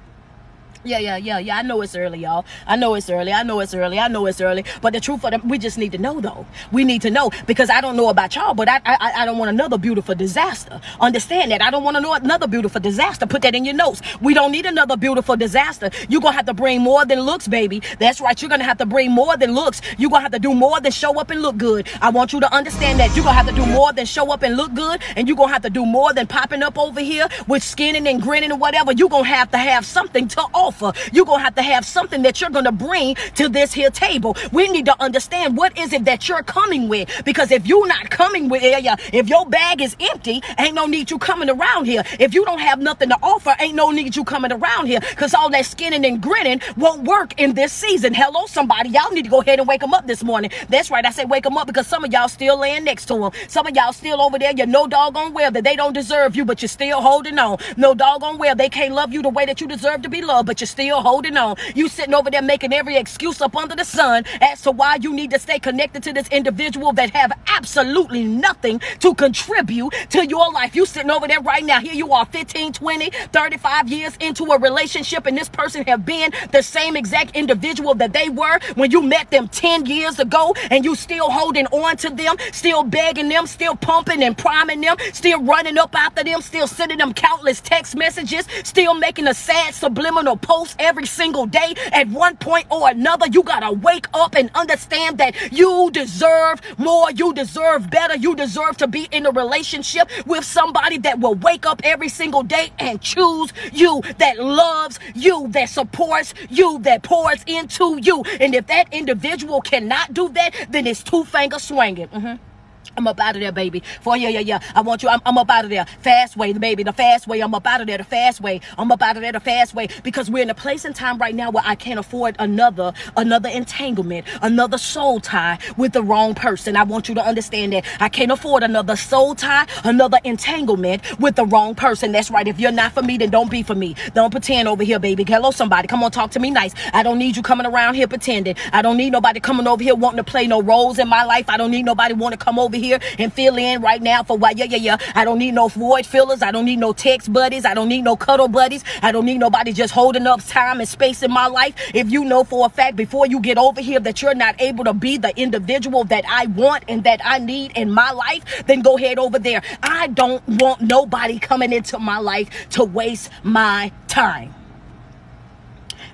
Yeah, 0.86 1.00
yeah, 1.00 1.16
yeah, 1.16 1.38
yeah. 1.40 1.56
I 1.56 1.62
know 1.62 1.82
it's 1.82 1.96
early, 1.96 2.20
y'all. 2.20 2.44
I 2.66 2.76
know 2.76 2.94
it's 2.94 3.10
early. 3.10 3.32
I 3.32 3.42
know 3.42 3.58
it's 3.58 3.74
early. 3.74 3.98
I 3.98 4.06
know 4.06 4.26
it's 4.26 4.40
early. 4.40 4.64
But 4.80 4.92
the 4.92 5.00
truth 5.00 5.24
of 5.24 5.32
them, 5.32 5.48
we 5.48 5.58
just 5.58 5.78
need 5.78 5.90
to 5.92 5.98
know, 5.98 6.20
though. 6.20 6.46
We 6.70 6.84
need 6.84 7.02
to 7.02 7.10
know 7.10 7.30
because 7.46 7.70
I 7.70 7.80
don't 7.80 7.96
know 7.96 8.08
about 8.08 8.36
y'all, 8.36 8.54
but 8.54 8.68
I, 8.68 8.80
I, 8.84 9.12
I 9.22 9.26
don't 9.26 9.36
want 9.36 9.48
another 9.50 9.78
beautiful 9.78 10.14
disaster. 10.14 10.80
Understand 11.00 11.50
that. 11.50 11.60
I 11.60 11.70
don't 11.72 11.82
want 11.82 11.96
to 11.96 12.00
know 12.00 12.14
another 12.14 12.46
beautiful 12.46 12.80
disaster. 12.80 13.26
Put 13.26 13.42
that 13.42 13.56
in 13.56 13.64
your 13.64 13.74
notes. 13.74 14.00
We 14.20 14.32
don't 14.32 14.52
need 14.52 14.64
another 14.64 14.96
beautiful 14.96 15.36
disaster. 15.36 15.90
You're 16.08 16.20
gonna 16.20 16.36
have 16.36 16.46
to 16.46 16.54
bring 16.54 16.82
more 16.82 17.04
than 17.04 17.20
looks, 17.20 17.48
baby. 17.48 17.82
That's 17.98 18.20
right. 18.20 18.40
You're 18.40 18.48
gonna 18.48 18.62
have 18.62 18.78
to 18.78 18.86
bring 18.86 19.10
more 19.10 19.36
than 19.36 19.54
looks. 19.54 19.80
You're 19.98 20.10
gonna 20.10 20.22
have 20.22 20.32
to 20.32 20.38
do 20.38 20.54
more 20.54 20.80
than 20.80 20.92
show 20.92 21.18
up 21.18 21.30
and 21.30 21.42
look 21.42 21.56
good. 21.56 21.88
I 22.00 22.10
want 22.10 22.32
you 22.32 22.38
to 22.40 22.54
understand 22.54 23.00
that 23.00 23.16
you're 23.16 23.24
gonna 23.24 23.36
have 23.36 23.48
to 23.48 23.54
do 23.54 23.66
more 23.66 23.92
than 23.92 24.06
show 24.06 24.30
up 24.32 24.42
and 24.44 24.56
look 24.56 24.72
good, 24.74 25.02
and 25.16 25.26
you're 25.26 25.36
gonna 25.36 25.52
have 25.52 25.62
to 25.62 25.70
do 25.70 25.84
more 25.84 26.12
than 26.12 26.28
popping 26.28 26.62
up 26.62 26.78
over 26.78 27.00
here 27.00 27.26
with 27.48 27.62
skinning 27.64 28.06
and 28.06 28.22
grinning 28.22 28.52
and 28.52 28.60
whatever. 28.60 28.92
You're 28.92 29.08
gonna 29.08 29.24
have 29.24 29.50
to 29.50 29.58
have 29.58 29.84
something 29.84 30.28
to 30.28 30.42
offer 30.54 30.75
offer. 30.76 30.98
Uh, 30.98 31.10
you're 31.12 31.24
going 31.24 31.40
to 31.40 31.44
have 31.44 31.54
to 31.54 31.62
have 31.62 31.84
something 31.84 32.22
that 32.22 32.40
you're 32.40 32.50
going 32.50 32.64
to 32.64 32.72
bring 32.72 33.14
to 33.34 33.48
this 33.48 33.72
here 33.72 33.90
table. 33.90 34.36
We 34.52 34.68
need 34.68 34.86
to 34.86 35.02
understand 35.02 35.56
what 35.56 35.76
is 35.78 35.92
it 35.92 36.04
that 36.04 36.28
you're 36.28 36.42
coming 36.42 36.88
with. 36.88 37.08
Because 37.24 37.50
if 37.50 37.66
you're 37.66 37.86
not 37.86 38.10
coming 38.10 38.48
with 38.48 38.62
it, 38.62 38.76
if 39.12 39.28
your 39.28 39.46
bag 39.46 39.80
is 39.80 39.96
empty, 40.00 40.42
ain't 40.58 40.74
no 40.74 40.86
need 40.86 41.10
you 41.10 41.18
coming 41.18 41.50
around 41.50 41.86
here. 41.86 42.02
If 42.18 42.34
you 42.34 42.44
don't 42.44 42.60
have 42.60 42.80
nothing 42.80 43.08
to 43.08 43.16
offer, 43.22 43.54
ain't 43.60 43.74
no 43.74 43.90
need 43.90 44.16
you 44.16 44.24
coming 44.24 44.52
around 44.52 44.86
here. 44.86 45.00
Because 45.00 45.34
all 45.34 45.50
that 45.50 45.66
skinning 45.66 46.04
and 46.04 46.20
grinning 46.20 46.60
won't 46.76 47.04
work 47.04 47.40
in 47.40 47.54
this 47.54 47.72
season. 47.72 48.14
Hello, 48.14 48.46
somebody. 48.46 48.90
Y'all 48.90 49.10
need 49.10 49.24
to 49.24 49.30
go 49.30 49.40
ahead 49.40 49.58
and 49.58 49.68
wake 49.68 49.80
them 49.80 49.94
up 49.94 50.06
this 50.06 50.22
morning. 50.22 50.50
That's 50.68 50.90
right. 50.90 51.04
I 51.04 51.10
say 51.10 51.24
wake 51.24 51.44
them 51.44 51.56
up 51.56 51.66
because 51.66 51.86
some 51.86 52.04
of 52.04 52.12
y'all 52.12 52.28
still 52.28 52.58
laying 52.58 52.84
next 52.84 53.06
to 53.06 53.14
them. 53.14 53.30
Some 53.48 53.66
of 53.66 53.74
y'all 53.74 53.92
still 53.92 54.20
over 54.20 54.38
there. 54.38 54.52
You 54.56 54.66
know 54.66 54.86
doggone 54.86 55.32
well 55.32 55.50
that 55.50 55.64
they 55.64 55.76
don't 55.76 55.92
deserve 55.92 56.36
you, 56.36 56.44
but 56.44 56.62
you're 56.62 56.68
still 56.68 57.00
holding 57.00 57.38
on. 57.38 57.58
No 57.76 57.94
doggone 57.94 58.38
well 58.38 58.54
they 58.54 58.68
can't 58.68 58.94
love 58.94 59.12
you 59.12 59.22
the 59.22 59.28
way 59.28 59.46
that 59.46 59.60
you 59.60 59.66
deserve 59.66 60.02
to 60.02 60.08
be 60.08 60.22
loved, 60.22 60.46
but 60.46 60.60
you're 60.60 60.65
still 60.66 61.00
holding 61.00 61.36
on. 61.36 61.56
You 61.74 61.88
sitting 61.88 62.14
over 62.14 62.30
there 62.30 62.42
making 62.42 62.72
every 62.72 62.96
excuse 62.96 63.40
up 63.40 63.56
under 63.56 63.76
the 63.76 63.84
sun 63.84 64.24
as 64.40 64.62
to 64.62 64.70
why 64.70 64.98
you 65.00 65.12
need 65.12 65.30
to 65.30 65.38
stay 65.38 65.58
connected 65.58 66.02
to 66.04 66.12
this 66.12 66.28
individual 66.28 66.92
that 66.94 67.10
have 67.10 67.32
absolutely 67.46 68.24
nothing 68.24 68.80
to 69.00 69.14
contribute 69.14 69.92
to 70.10 70.26
your 70.26 70.52
life. 70.52 70.74
You 70.76 70.86
sitting 70.86 71.10
over 71.10 71.26
there 71.26 71.40
right 71.40 71.64
now. 71.64 71.80
Here 71.80 71.94
you 71.94 72.12
are 72.12 72.26
15, 72.26 72.72
20, 72.72 73.10
35 73.10 73.88
years 73.88 74.16
into 74.20 74.44
a 74.44 74.58
relationship 74.58 75.26
and 75.26 75.36
this 75.36 75.48
person 75.48 75.84
have 75.84 76.04
been 76.04 76.32
the 76.52 76.62
same 76.62 76.96
exact 76.96 77.36
individual 77.36 77.94
that 77.94 78.12
they 78.12 78.28
were 78.28 78.58
when 78.74 78.90
you 78.90 79.02
met 79.02 79.30
them 79.30 79.48
10 79.48 79.86
years 79.86 80.18
ago 80.18 80.54
and 80.70 80.84
you 80.84 80.94
still 80.94 81.30
holding 81.30 81.66
on 81.66 81.96
to 81.98 82.10
them, 82.10 82.36
still 82.52 82.82
begging 82.82 83.28
them, 83.28 83.46
still 83.46 83.76
pumping 83.76 84.22
and 84.22 84.36
priming 84.36 84.80
them, 84.80 84.96
still 85.12 85.42
running 85.42 85.78
up 85.78 85.94
after 85.94 86.24
them, 86.24 86.40
still 86.42 86.66
sending 86.66 86.98
them 86.98 87.12
countless 87.14 87.60
text 87.60 87.96
messages, 87.96 88.46
still 88.64 88.94
making 88.94 89.26
a 89.26 89.34
sad 89.34 89.74
subliminal 89.74 90.36
post 90.46 90.76
every 90.78 91.06
single 91.06 91.46
day 91.46 91.74
at 91.92 92.08
one 92.08 92.36
point 92.36 92.66
or 92.70 92.88
another. 92.88 93.26
You 93.26 93.42
got 93.42 93.60
to 93.60 93.72
wake 93.72 94.06
up 94.14 94.36
and 94.36 94.48
understand 94.54 95.18
that 95.18 95.34
you 95.52 95.90
deserve 95.92 96.60
more. 96.78 97.10
You 97.10 97.34
deserve 97.34 97.90
better. 97.90 98.16
You 98.16 98.36
deserve 98.36 98.76
to 98.78 98.86
be 98.86 99.08
in 99.10 99.26
a 99.26 99.32
relationship 99.32 100.08
with 100.24 100.44
somebody 100.44 100.98
that 100.98 101.18
will 101.18 101.34
wake 101.34 101.66
up 101.66 101.80
every 101.84 102.08
single 102.08 102.44
day 102.44 102.70
and 102.78 103.00
choose 103.00 103.52
you, 103.72 104.02
that 104.18 104.38
loves 104.38 105.00
you, 105.14 105.48
that 105.48 105.68
supports 105.68 106.32
you, 106.48 106.78
that 106.80 107.02
pours 107.02 107.42
into 107.46 107.98
you. 108.00 108.22
And 108.40 108.54
if 108.54 108.68
that 108.68 108.92
individual 108.92 109.60
cannot 109.60 110.14
do 110.14 110.28
that, 110.30 110.50
then 110.70 110.86
it's 110.86 111.02
two 111.02 111.24
finger 111.24 111.58
swinging. 111.58 112.08
Mm-hmm. 112.08 112.55
I'm 112.96 113.06
up 113.06 113.20
out 113.20 113.36
of 113.36 113.40
there, 113.40 113.52
baby. 113.52 113.82
For 114.00 114.16
yeah, 114.16 114.28
yeah, 114.28 114.40
yeah. 114.40 114.58
I 114.74 114.80
want 114.80 115.02
you. 115.02 115.08
I'm, 115.08 115.20
I'm 115.26 115.36
up 115.36 115.50
out 115.50 115.64
of 115.64 115.70
there. 115.70 115.84
Fast 116.00 116.36
way, 116.36 116.52
baby. 116.52 116.82
The 116.82 116.92
fast 116.92 117.26
way. 117.26 117.40
I'm 117.40 117.54
up 117.54 117.66
out 117.66 117.80
of 117.80 117.86
there. 117.86 117.98
The 117.98 118.04
fast 118.04 118.40
way. 118.40 118.60
I'm 118.78 118.90
up 118.90 119.02
out 119.02 119.16
of 119.16 119.22
there. 119.22 119.32
The 119.32 119.40
fast 119.40 119.74
way. 119.74 119.88
Because 120.02 120.30
we're 120.30 120.42
in 120.42 120.50
a 120.50 120.54
place 120.54 120.84
and 120.84 120.94
time 120.94 121.18
right 121.18 121.34
now 121.34 121.50
where 121.50 121.64
I 121.66 121.74
can't 121.74 121.98
afford 122.00 122.36
another, 122.38 122.92
another 123.16 123.48
entanglement, 123.48 124.26
another 124.42 124.78
soul 124.78 125.20
tie 125.20 125.58
with 125.76 125.92
the 125.92 126.02
wrong 126.02 126.34
person. 126.34 126.76
I 126.76 126.84
want 126.84 127.08
you 127.08 127.14
to 127.16 127.24
understand 127.24 127.74
that 127.74 127.84
I 128.00 128.08
can't 128.08 128.32
afford 128.32 128.62
another 128.62 128.96
soul 128.96 129.34
tie, 129.34 129.66
another 129.84 130.18
entanglement 130.24 131.02
with 131.20 131.36
the 131.36 131.44
wrong 131.44 131.74
person. 131.74 132.12
That's 132.12 132.30
right. 132.30 132.48
If 132.48 132.58
you're 132.58 132.72
not 132.72 132.92
for 132.92 133.02
me, 133.02 133.18
then 133.18 133.30
don't 133.30 133.50
be 133.50 133.62
for 133.62 133.74
me. 133.74 133.94
Don't 134.14 134.30
pretend 134.30 134.68
over 134.68 134.84
here, 134.84 134.98
baby. 134.98 135.24
Hello, 135.24 135.50
somebody. 135.50 135.86
Come 135.86 136.02
on, 136.02 136.10
talk 136.10 136.30
to 136.32 136.40
me 136.40 136.50
nice. 136.50 136.72
I 136.94 137.02
don't 137.02 137.18
need 137.18 137.36
you 137.36 137.42
coming 137.42 137.66
around 137.66 137.94
here 137.94 138.08
pretending. 138.08 138.56
I 138.72 138.80
don't 138.80 138.96
need 138.96 139.10
nobody 139.10 139.40
coming 139.40 139.66
over 139.66 139.82
here 139.82 139.94
wanting 139.94 140.18
to 140.18 140.24
play 140.24 140.46
no 140.46 140.62
roles 140.62 140.98
in 140.98 141.08
my 141.08 141.24
life. 141.24 141.50
I 141.50 141.58
don't 141.58 141.70
need 141.70 141.84
nobody 141.84 142.14
want 142.14 142.32
to 142.32 142.38
come 142.38 142.58
over 142.58 142.76
here 142.76 142.85
here 142.86 143.00
and 143.18 143.32
fill 143.32 143.56
in 143.56 143.82
right 143.82 144.02
now 144.02 144.22
for 144.22 144.36
why, 144.36 144.52
yeah, 144.56 144.64
yeah, 144.64 144.76
yeah. 144.76 144.96
I 145.14 145.24
don't 145.24 145.38
need 145.38 145.54
no 145.54 145.68
void 145.68 146.06
fillers. 146.06 146.42
I 146.42 146.50
don't 146.50 146.64
need 146.64 146.78
no 146.78 146.92
text 146.92 147.32
buddies. 147.32 147.64
I 147.64 147.74
don't 147.74 147.88
need 147.88 148.02
no 148.02 148.16
cuddle 148.16 148.48
buddies. 148.48 148.84
I 149.02 149.12
don't 149.12 149.26
need 149.26 149.38
nobody 149.38 149.72
just 149.72 149.92
holding 149.92 150.26
up 150.26 150.44
time 150.46 150.80
and 150.80 150.88
space 150.88 151.22
in 151.22 151.30
my 151.30 151.46
life. 151.46 151.74
If 151.94 152.10
you 152.10 152.24
know 152.24 152.44
for 152.44 152.66
a 152.66 152.68
fact 152.68 152.96
before 152.96 153.26
you 153.26 153.40
get 153.40 153.58
over 153.58 153.80
here 153.80 154.00
that 154.00 154.22
you're 154.22 154.34
not 154.34 154.60
able 154.60 154.84
to 154.84 154.94
be 154.94 155.18
the 155.18 155.36
individual 155.38 156.04
that 156.04 156.24
I 156.28 156.46
want 156.46 156.84
and 156.88 157.04
that 157.04 157.20
I 157.24 157.38
need 157.38 157.72
in 157.76 157.90
my 157.90 158.10
life, 158.12 158.64
then 158.66 158.80
go 158.80 158.96
ahead 158.96 159.18
over 159.18 159.38
there. 159.38 159.62
I 159.82 160.08
don't 160.08 160.42
want 160.46 160.80
nobody 160.80 161.38
coming 161.38 161.72
into 161.72 161.98
my 161.98 162.18
life 162.18 162.48
to 162.70 162.84
waste 162.84 163.30
my 163.42 163.92
time. 164.08 164.55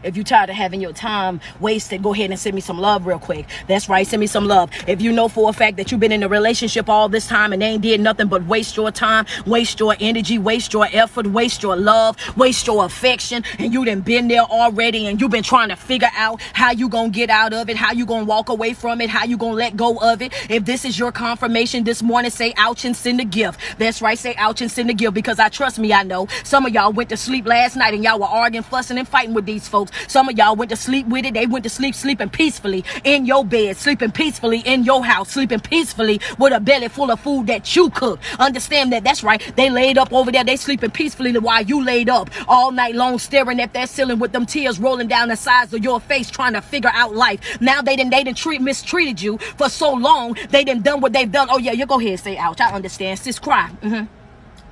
If 0.03 0.17
you're 0.17 0.25
tired 0.25 0.51
of 0.51 0.57
having 0.57 0.81
your 0.81 0.93
time 0.93 1.41
wasted, 1.61 2.03
go 2.03 2.13
ahead 2.13 2.31
and 2.31 2.39
send 2.39 2.55
me 2.55 2.61
some 2.61 2.79
love 2.79 3.07
real 3.07 3.19
quick. 3.19 3.47
That's 3.69 3.89
right, 3.89 4.07
send 4.07 4.21
me 4.21 4.27
some 4.27 4.47
love. 4.47 4.71
If 4.87 5.01
you 5.01 5.13
know 5.13 5.29
for 5.29 5.49
a 5.51 5.53
fact 5.53 5.77
that 5.77 5.91
you've 5.91 6.01
been 6.01 6.13
in 6.13 6.23
a 6.23 6.29
relationship 6.29 6.89
all 6.89 7.09
this 7.09 7.27
time 7.27 7.53
and 7.53 7.63
they 7.63 7.67
ain't 7.67 7.83
did 7.83 8.01
nothing 8.01 8.29
but 8.29 8.45
waste 8.47 8.77
your 8.77 8.91
time, 8.91 9.27
waste 9.47 9.79
your 9.81 9.97
energy, 10.01 10.39
waste 10.39 10.73
your 10.73 10.89
effort, 10.93 11.27
waste 11.29 11.63
your 11.63 11.77
love, 11.77 12.17
waste 12.37 12.67
your 12.67 12.85
affection, 12.85 13.45
and 13.59 13.73
you 13.73 13.85
done 13.85 14.01
been 14.01 14.29
there 14.29 14.43
already 14.43 15.07
and 15.07 15.21
you've 15.21 15.31
been 15.31 15.43
trying 15.43 15.69
to 15.69 15.77
figure 15.77 16.11
out 16.17 16.41
how 16.53 16.71
you 16.73 16.89
gonna 16.89 17.11
get 17.11 17.31
out 17.31 17.53
of 17.53 17.69
it, 17.69 17.77
how 17.77 17.93
you 17.93 18.05
gonna 18.07 18.25
walk 18.25 18.49
away 18.49 18.75
from 18.75 19.01
it, 19.01 19.09
how 19.09 19.25
you 19.25 19.37
gonna 19.37 19.55
let 19.55 19.77
go 19.77 19.97
of 19.99 20.21
it. 20.23 20.33
If 20.51 20.65
this 20.65 20.85
is 20.85 20.99
your 20.99 21.13
confirmation 21.13 21.85
this 21.85 22.03
morning, 22.03 22.31
say 22.31 22.53
ouch 22.57 22.85
and 22.85 22.97
send 22.97 23.21
a 23.21 23.25
gift. 23.25 23.61
That's 23.79 24.03
right, 24.03 24.19
say 24.19 24.35
ouch 24.37 24.61
and 24.61 24.71
send 24.71 24.91
a 24.91 24.95
gift 24.95 25.15
because 25.15 25.39
I 25.39 25.49
trust 25.49 25.79
me, 25.79 25.93
I 25.93 26.03
know 26.03 26.27
some 26.45 26.67
of 26.67 26.73
y'all 26.73 26.93
went 26.93 27.11
to 27.11 27.17
sleep 27.17 27.47
last 27.47 27.77
night 27.77 27.95
and 27.95 28.03
y'all 28.03 28.19
were 28.19 28.27
arguing, 28.27 28.65
fussing, 28.65 28.99
and 28.99 29.07
fighting 29.07 29.35
with 29.35 29.47
these 29.47 29.69
folks. 29.69 29.92
Some 30.09 30.29
of 30.29 30.37
y'all 30.37 30.57
went 30.57 30.71
to 30.71 30.77
sleep 30.77 31.07
with 31.07 31.25
it. 31.25 31.35
They 31.35 31.47
went 31.47 31.65
to 31.65 31.71
sleep 31.71 31.95
sleeping 31.95 32.31
peacefully 32.31 32.85
in 33.05 33.27
your 33.27 33.45
bed, 33.45 33.77
sleeping 33.77 34.13
peacefully 34.13 34.61
in 34.61 34.85
your 34.85 35.05
house, 35.05 35.31
sleeping 35.31 35.61
peacefully 35.61 36.21
with 36.39 36.53
a 36.53 36.61
belly 36.61 36.89
full 36.89 37.11
of 37.11 37.21
food 37.21 37.47
that 37.47 37.75
you 37.75 37.91
cook. 37.91 38.21
Understand 38.39 38.93
that 38.93 39.05
that's 39.05 39.23
right. 39.23 39.41
They 39.57 39.71
laid 39.71 39.99
up 39.99 40.13
over 40.13 40.31
there. 40.33 40.45
They 40.45 40.57
sleeping 40.57 40.91
peacefully 40.91 41.33
while 41.39 41.63
you 41.63 41.85
laid 41.85 42.09
up 42.09 42.31
all 42.49 42.71
night 42.73 42.95
long 42.95 43.19
staring 43.19 43.61
at 43.61 43.73
that 43.75 43.89
ceiling 43.89 44.19
with 44.19 44.33
them 44.33 44.47
tears 44.47 44.79
rolling 44.79 45.09
down 45.09 45.29
the 45.29 45.37
sides 45.37 45.73
of 45.73 45.83
your 45.83 46.01
face 46.01 46.31
trying 46.31 46.55
to 46.55 46.61
figure 46.61 46.91
out 46.93 47.15
life. 47.15 47.61
Now 47.61 47.83
they 47.83 47.97
didn't 47.97 48.11
they 48.11 48.25
didn't 48.25 48.39
treat 48.39 48.61
mistreated 48.61 49.21
you 49.21 49.39
for 49.39 49.69
so 49.69 49.93
long. 49.93 50.37
They 50.51 50.65
didn't 50.65 50.85
done 50.85 51.01
what 51.01 51.13
they've 51.13 51.31
done. 51.31 51.49
Oh 51.51 51.59
yeah, 51.59 51.73
you 51.73 51.87
go 51.87 52.01
ahead 52.01 52.21
say 52.21 52.37
ouch. 52.37 52.61
I 52.61 52.73
understand. 52.73 53.19
Sis 53.19 53.39
cry. 53.39 53.71
Mm-hmm. 53.83 54.22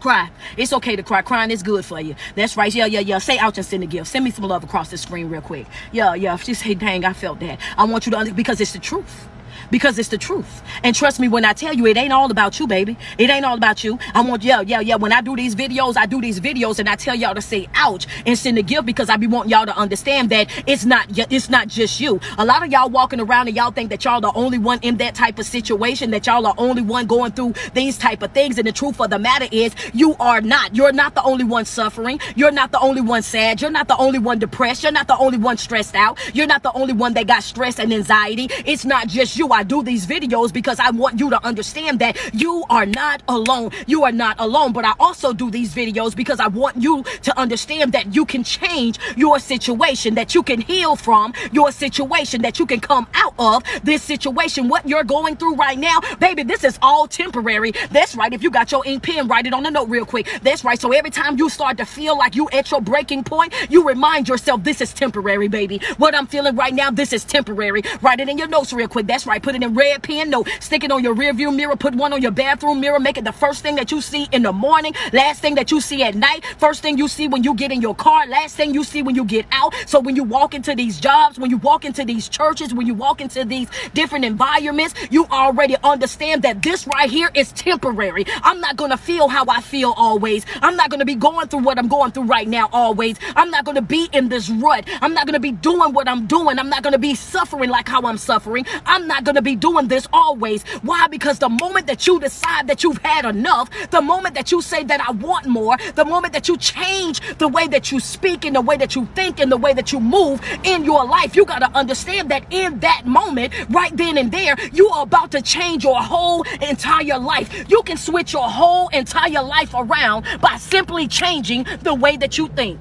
Cry. 0.01 0.31
It's 0.57 0.73
okay 0.73 0.97
to 0.97 1.03
cry. 1.03 1.23
Crying 1.23 1.51
is 1.51 1.63
good 1.63 1.85
for 1.85 2.01
you. 2.01 2.15
That's 2.35 2.57
right. 2.57 2.75
Yeah, 2.75 2.87
yeah, 2.87 3.01
yeah. 3.01 3.19
Say 3.19 3.39
ouch 3.39 3.59
and 3.59 3.67
send 3.67 3.83
a 3.83 3.87
gift. 3.87 4.09
Send 4.09 4.25
me 4.25 4.31
some 4.31 4.45
love 4.45 4.65
across 4.65 4.91
the 4.91 4.99
screen 4.99 5.29
real 5.29 5.43
quick. 5.43 5.67
Yeah, 5.93 6.15
yeah. 6.15 6.37
Just 6.37 6.63
say, 6.63 6.75
dang, 6.75 7.05
I 7.05 7.13
felt 7.13 7.41
that. 7.41 7.61
I 7.77 7.85
want 7.85 8.07
you 8.07 8.13
to 8.13 8.33
because 8.35 8.61
it's 8.61 8.73
the 8.73 8.79
truth 8.79 9.29
because 9.71 9.99
it's 9.99 10.09
the 10.09 10.19
truth. 10.19 10.63
And 10.83 10.95
trust 10.95 11.21
me 11.21 11.29
when 11.29 11.45
I 11.45 11.53
tell 11.53 11.75
you, 11.75 11.87
it 11.87 11.97
ain't 11.97 12.13
all 12.13 12.31
about 12.31 12.59
you, 12.59 12.67
baby. 12.67 12.97
It 13.19 13.31
ain't 13.31 13.45
all 13.45 13.57
about 13.57 13.85
you. 13.85 13.99
I 14.15 14.21
want, 14.23 14.43
yeah, 14.43 14.61
yeah, 14.61 14.81
yeah. 14.81 14.97
When 14.97 15.13
I 15.13 15.21
do 15.21 15.37
these 15.37 15.55
videos, 15.55 15.97
I 15.97 16.07
do 16.07 16.21
these 16.21 16.41
videos 16.41 16.79
and 16.79 16.89
I 16.89 16.97
tell 16.97 17.15
y'all 17.15 17.35
to 17.35 17.43
say 17.43 17.69
ouch 17.75 18.07
and 18.27 18.39
send 18.39 18.59
a 18.59 18.63
gift 18.63 18.87
because 18.87 19.09
I 19.09 19.17
be 19.17 19.27
wanting 19.27 19.51
y'all 19.51 19.67
to 19.67 19.77
understand 19.77 20.31
that 20.31 20.49
it's 20.67 20.85
not, 20.85 21.07
it's 21.11 21.49
not 21.49 21.69
just 21.69 22.01
you. 22.01 22.21
A 22.39 22.45
lot 22.45 22.65
of 22.65 22.71
y'all 22.71 22.91
walking 22.91 23.21
around 23.21 23.49
and 23.49 23.57
y'all 23.57 23.71
think 23.71 23.91
that 23.91 24.05
y'all 24.05 24.21
the 24.21 24.33
only 24.35 24.59
one 24.59 24.79
in 24.83 24.97
that 24.99 25.15
type 25.15 25.39
of 25.39 25.47
situation, 25.47 26.11
that 26.11 26.27
y'all 26.27 26.47
are 26.47 26.55
only 26.59 26.83
one 26.83 27.07
going 27.07 27.33
through 27.33 27.55
these 27.75 27.99
type 27.99 28.23
of 28.23 28.33
things. 28.33 28.59
And 28.59 28.67
the 28.67 28.73
truth 28.73 29.01
of 29.01 29.11
the 29.11 29.19
matter 29.19 29.47
is 29.51 29.75
you 29.93 30.17
are 30.21 30.41
not. 30.41 30.75
You're 30.75 30.93
not 30.93 31.15
the 31.15 31.23
only 31.23 31.45
one 31.45 31.65
suffering. 31.65 32.21
You're 32.35 32.51
not 32.51 32.73
the 32.73 32.81
only 32.81 33.01
one 33.01 33.23
sad. 33.23 33.61
You're 33.61 33.71
not 33.71 33.89
the 33.89 33.97
only 33.97 34.19
one 34.19 34.39
depressed. 34.39 34.83
You're 34.83 34.93
not 34.93 35.07
the 35.07 35.17
only 35.17 35.39
one 35.39 35.57
stressed 35.57 35.95
out. 35.95 36.19
You're 36.35 36.47
not 36.47 36.63
the 36.63 36.73
only 36.73 36.93
one 36.93 37.15
that 37.15 37.27
got 37.27 37.43
stress 37.43 37.79
and 37.79 37.93
anxiety. 37.93 38.49
It's 38.65 38.85
not 38.85 39.09
just 39.09 39.37
you. 39.37 39.49
I 39.51 39.60
do 39.63 39.83
these 39.83 40.07
videos 40.07 40.53
because 40.53 40.79
I 40.79 40.91
want 40.91 41.19
you 41.19 41.31
to 41.31 41.45
understand 41.45 41.99
that 42.01 42.19
you 42.35 42.65
are 42.71 42.87
not 42.87 43.23
alone. 43.29 43.71
You 43.87 44.05
are 44.05 44.13
not 44.13 44.37
alone. 44.39 44.73
But 44.73 44.85
I 44.85 44.95
also 44.99 45.33
do 45.33 45.51
these 45.51 45.75
videos 45.75 46.15
because 46.15 46.41
I 46.41 46.49
want 46.49 46.77
you 46.83 47.05
to 47.23 47.39
understand 47.39 47.93
that 47.93 48.15
you 48.15 48.25
can 48.25 48.45
change 48.45 48.99
your 49.17 49.39
situation, 49.39 50.15
that 50.15 50.35
you 50.35 50.43
can 50.43 50.61
heal 50.61 50.97
from 50.97 51.33
your 51.53 51.73
situation, 51.73 52.43
that 52.43 52.59
you 52.59 52.67
can 52.67 52.81
come 52.81 53.07
out 53.15 53.35
of 53.39 53.63
this 53.83 54.03
situation. 54.03 54.69
What 54.69 54.89
you're 54.89 55.05
going 55.05 55.37
through 55.37 55.57
right 55.57 55.79
now, 55.79 56.01
baby, 56.19 56.43
this 56.43 56.65
is 56.65 56.79
all 56.83 57.07
temporary. 57.07 57.73
That's 57.91 58.15
right. 58.15 58.33
If 58.33 58.43
you 58.43 58.51
got 58.51 58.73
your 58.73 58.85
ink 58.87 59.03
pen, 59.03 59.29
write 59.29 59.47
it 59.47 59.55
on 59.55 59.63
the 59.63 59.71
note 59.71 59.89
real 59.89 60.05
quick. 60.05 60.29
That's 60.43 60.65
right. 60.65 60.81
So 60.81 60.93
every 60.93 61.11
time 61.11 61.39
you 61.39 61.49
start 61.49 61.79
to 61.79 61.85
feel 61.85 62.17
like 62.17 62.35
you 62.35 62.49
at 62.53 62.71
your 62.71 62.81
breaking 62.81 63.25
point, 63.25 63.55
you 63.69 63.87
remind 63.87 64.29
yourself 64.29 64.63
this 64.65 64.81
is 64.81 64.93
temporary, 64.93 65.49
baby. 65.49 65.81
What 65.97 66.15
I'm 66.15 66.27
feeling 66.27 66.57
right 66.57 66.75
now, 66.75 66.91
this 66.91 67.13
is 67.13 67.25
temporary. 67.25 67.83
Write 68.03 68.21
it 68.21 68.29
in 68.29 68.39
your 68.39 68.49
notes 68.49 68.73
real 68.73 68.89
quick. 68.89 69.07
That's 69.07 69.27
right. 69.27 69.43
Put 69.43 69.50
it 69.55 69.63
in 69.63 69.75
red 69.75 70.03
pen 70.03 70.31
note. 70.31 70.49
Stick 70.61 70.85
it 70.85 70.91
on 70.91 71.03
your 71.03 71.15
rear 71.15 71.33
view 71.33 71.51
mirror. 71.51 71.77
Put 71.77 71.95
one 71.95 72.13
on 72.13 72.23
your 72.23 72.31
bathroom 72.31 72.81
mirror. 72.81 73.01
Make 73.01 73.19
it 73.19 73.25
the 73.25 73.33
first 73.33 73.63
thing 73.63 73.77
that 73.77 73.91
you 73.91 74.01
see 74.01 74.29
in 74.33 74.43
the 74.43 74.53
morning. 74.53 74.95
Last 75.13 75.41
thing 75.41 75.55
that 75.57 75.71
you 75.71 75.81
see 75.81 76.03
at 76.03 76.15
night. 76.15 76.45
First 76.59 76.83
thing 76.83 76.99
you 76.99 77.09
see 77.09 77.29
when 77.29 77.43
you 77.43 77.55
get 77.55 77.73
in 77.73 77.81
your 77.81 77.95
car. 77.95 78.27
Last 78.27 78.57
thing 78.57 78.75
you 78.75 78.85
see 78.85 79.03
when 79.03 79.15
you 79.15 79.25
get 79.25 79.47
out. 79.53 79.75
So 79.87 80.01
when 80.01 80.17
you 80.17 80.25
walk 80.25 80.55
into 80.55 80.75
these 80.75 81.01
jobs, 81.01 81.39
when 81.39 81.51
you 81.51 81.59
walk 81.59 81.85
into 81.85 82.05
these 82.05 82.29
churches, 82.29 82.75
when 82.75 82.87
you 82.87 82.95
walk 82.95 83.21
into 83.21 83.45
these 83.45 83.69
different 83.95 84.25
environments, 84.25 84.95
you 85.11 85.27
already 85.27 85.77
understand 85.83 86.43
that 86.43 86.63
this 86.63 86.87
right 86.87 87.11
here 87.11 87.31
is 87.35 87.53
temporary. 87.53 88.25
I'm 88.43 88.61
not 88.61 88.77
going 88.77 88.91
to 88.91 88.97
feel 88.97 89.29
how 89.29 89.45
I 89.49 89.61
feel 89.61 89.93
always. 89.97 90.45
I'm 90.63 90.77
not 90.77 90.91
going 90.91 91.01
to 91.01 91.07
be 91.07 91.15
going 91.15 91.49
through 91.49 91.61
what 91.61 91.79
I'm 91.79 91.89
going 91.89 92.13
through 92.13 92.25
right 92.25 92.49
now 92.49 92.69
always. 92.73 93.17
I'm 93.37 93.51
not 93.51 93.65
going 93.65 93.77
to 93.77 93.83
be 93.83 94.09
in 94.13 94.29
this 94.29 94.51
rut. 94.51 94.85
I'm 95.01 95.15
not 95.15 95.27
going 95.27 95.35
to 95.35 95.41
be 95.41 95.53
doing 95.53 95.93
what 95.93 96.09
I'm 96.09 96.27
doing. 96.27 96.59
I'm 96.59 96.69
not 96.69 96.83
going 96.83 96.93
to 96.93 96.99
be 96.99 97.15
suffering 97.15 97.71
like 97.71 97.89
how 97.89 98.03
I'm 98.03 98.19
suffering. 98.19 98.67
I'm 98.87 99.07
not 99.07 99.25
going 99.25 99.37
to 99.37 99.40
be 99.43 99.57
doing 99.57 99.89
this 99.89 100.07
always. 100.13 100.63
Why? 100.83 101.07
Because 101.09 101.39
the 101.39 101.49
moment 101.49 101.87
that 101.87 102.07
you 102.07 102.21
decide 102.21 102.67
that 102.69 102.83
you've 102.83 102.99
had 102.99 103.25
enough, 103.25 103.71
the 103.91 104.01
moment 104.01 104.35
that 104.35 104.53
you 104.53 104.63
say 104.63 104.85
that 104.85 105.01
I 105.01 105.13
want 105.13 105.47
more, 105.47 105.77
the 105.95 106.05
moment 106.05 106.33
that 106.33 106.49
you 106.49 106.57
change 106.57 107.21
the 107.39 107.49
way 107.49 107.67
that 107.69 107.91
you 107.93 108.01
speak 108.01 108.45
and 108.45 108.55
the 108.55 108.61
way 108.61 108.77
that 108.77 108.95
you 108.95 109.07
think 109.15 109.41
and 109.41 109.51
the 109.51 109.57
way 109.57 109.73
that 109.73 109.93
you 109.93 110.01
move 110.01 110.41
in 110.65 110.85
your 110.85 111.05
life, 111.05 111.37
you 111.37 111.45
got 111.45 111.61
to 111.61 111.71
understand 111.77 112.31
that 112.31 112.45
in 112.51 112.81
that 112.81 113.03
moment, 113.07 113.53
right 113.71 113.97
then 113.97 114.19
and 114.19 114.33
there, 114.33 114.57
you 114.73 114.89
are 114.89 115.03
about 115.03 115.31
to 115.33 115.43
change 115.43 115.85
your 115.85 116.01
whole 116.01 116.43
entire 116.61 117.19
life. 117.19 117.69
You 117.69 117.83
can 117.83 117.97
switch 117.97 118.33
your 118.33 118.49
whole 118.49 118.89
entire 118.89 119.43
life 119.43 119.75
around 119.75 120.27
by 120.41 120.57
simply 120.57 121.07
changing 121.07 121.67
the 121.83 121.95
way 121.95 122.17
that 122.17 122.39
you 122.39 122.49
think 122.49 122.79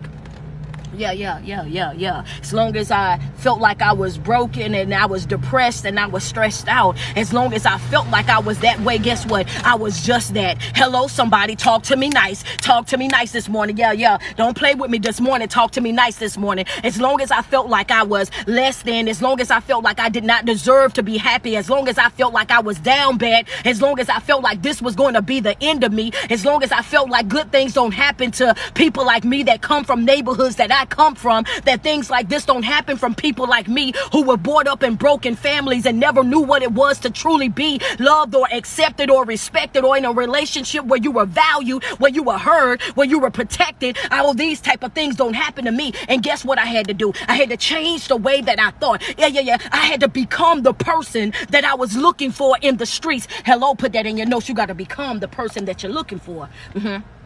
yeah, 0.99 1.13
yeah, 1.13 1.39
yeah, 1.39 1.63
yeah, 1.63 1.93
yeah. 1.93 2.25
As 2.41 2.51
long 2.51 2.75
as 2.75 2.91
I 2.91 3.19
felt 3.37 3.61
like 3.61 3.81
I 3.81 3.93
was 3.93 4.17
broken 4.17 4.75
and 4.75 4.93
I 4.93 5.05
was 5.05 5.25
depressed 5.25 5.85
and 5.85 5.97
I 5.97 6.07
was 6.07 6.23
stressed 6.25 6.67
out, 6.67 6.97
as 7.15 7.31
long 7.31 7.53
as 7.53 7.65
I 7.65 7.77
felt 7.77 8.09
like 8.09 8.27
I 8.27 8.39
was 8.39 8.59
that 8.59 8.79
way, 8.81 8.97
guess 8.97 9.25
what? 9.25 9.47
I 9.65 9.75
was 9.75 10.03
just 10.03 10.33
that. 10.33 10.61
Hello, 10.75 11.07
somebody, 11.07 11.55
talk 11.55 11.83
to 11.83 11.95
me 11.95 12.09
nice. 12.09 12.43
Talk 12.57 12.87
to 12.87 12.97
me 12.97 13.07
nice 13.07 13.31
this 13.31 13.47
morning. 13.47 13.77
Yeah, 13.77 13.93
yeah. 13.93 14.17
Don't 14.35 14.57
play 14.57 14.75
with 14.75 14.91
me 14.91 14.97
this 14.97 15.21
morning. 15.21 15.47
Talk 15.47 15.71
to 15.71 15.81
me 15.81 15.93
nice 15.93 16.17
this 16.17 16.37
morning. 16.37 16.65
As 16.83 16.99
long 16.99 17.21
as 17.21 17.31
I 17.31 17.41
felt 17.43 17.69
like 17.69 17.91
I 17.91 18.03
was 18.03 18.29
less 18.45 18.83
than, 18.83 19.07
as 19.07 19.21
long 19.21 19.39
as 19.39 19.51
I 19.51 19.61
felt 19.61 19.85
like 19.85 19.99
I 19.99 20.09
did 20.09 20.25
not 20.25 20.45
deserve 20.45 20.93
to 20.93 21.03
be 21.03 21.17
happy, 21.17 21.55
as 21.55 21.69
long 21.69 21.87
as 21.87 21.97
I 21.97 22.09
felt 22.09 22.33
like 22.33 22.51
I 22.51 22.59
was 22.59 22.77
down 22.77 23.17
bad, 23.17 23.47
as 23.63 23.81
long 23.81 23.99
as 23.99 24.09
I 24.09 24.19
felt 24.19 24.43
like 24.43 24.61
this 24.61 24.81
was 24.81 24.95
going 24.95 25.13
to 25.13 25.21
be 25.21 25.39
the 25.39 25.55
end 25.63 25.85
of 25.85 25.93
me, 25.93 26.11
as 26.29 26.43
long 26.43 26.61
as 26.61 26.73
I 26.73 26.81
felt 26.81 27.09
like 27.09 27.29
good 27.29 27.51
things 27.53 27.73
don't 27.73 27.93
happen 27.93 28.31
to 28.31 28.53
people 28.73 29.05
like 29.05 29.23
me 29.23 29.43
that 29.43 29.61
come 29.61 29.85
from 29.85 30.03
neighborhoods 30.03 30.57
that 30.57 30.71
I 30.73 30.88
come 30.89 31.15
from, 31.15 31.45
that 31.65 31.83
things 31.83 32.09
like 32.09 32.29
this 32.29 32.45
don't 32.45 32.63
happen 32.63 32.97
from 32.97 33.15
people 33.15 33.47
like 33.47 33.67
me 33.67 33.93
who 34.11 34.23
were 34.23 34.37
brought 34.37 34.67
up 34.67 34.83
in 34.83 34.95
broken 34.95 35.35
families 35.35 35.85
and 35.85 35.99
never 35.99 36.23
knew 36.23 36.41
what 36.41 36.61
it 36.61 36.71
was 36.71 36.99
to 36.99 37.09
truly 37.09 37.49
be 37.49 37.79
loved 37.99 38.35
or 38.35 38.47
accepted 38.51 39.09
or 39.09 39.25
respected 39.25 39.83
or 39.83 39.97
in 39.97 40.05
a 40.05 40.11
relationship 40.11 40.85
where 40.85 40.99
you 40.99 41.11
were 41.11 41.25
valued, 41.25 41.83
where 41.99 42.11
you 42.11 42.23
were 42.23 42.37
heard, 42.37 42.81
where 42.95 43.07
you 43.07 43.19
were 43.19 43.31
protected. 43.31 43.97
All 44.11 44.33
these 44.33 44.61
type 44.61 44.83
of 44.83 44.93
things 44.93 45.15
don't 45.15 45.33
happen 45.33 45.65
to 45.65 45.71
me. 45.71 45.93
And 46.07 46.23
guess 46.23 46.43
what 46.43 46.57
I 46.57 46.65
had 46.65 46.87
to 46.87 46.93
do? 46.93 47.13
I 47.27 47.35
had 47.35 47.49
to 47.49 47.57
change 47.57 48.07
the 48.07 48.17
way 48.17 48.41
that 48.41 48.59
I 48.59 48.71
thought. 48.71 49.01
Yeah, 49.17 49.27
yeah, 49.27 49.41
yeah. 49.41 49.57
I 49.71 49.85
had 49.85 49.99
to 50.01 50.07
become 50.07 50.63
the 50.63 50.73
person 50.73 51.33
that 51.49 51.63
I 51.63 51.75
was 51.75 51.95
looking 51.95 52.31
for 52.31 52.57
in 52.61 52.77
the 52.77 52.85
streets. 52.85 53.27
Hello, 53.45 53.75
put 53.75 53.93
that 53.93 54.05
in 54.05 54.17
your 54.17 54.27
notes. 54.27 54.49
You 54.49 54.55
got 54.55 54.67
to 54.67 54.75
become 54.75 55.19
the 55.19 55.27
person 55.27 55.65
that 55.65 55.83
you're 55.83 55.91
looking 55.91 56.19
for. 56.19 56.49
Mm-hmm. 56.73 57.18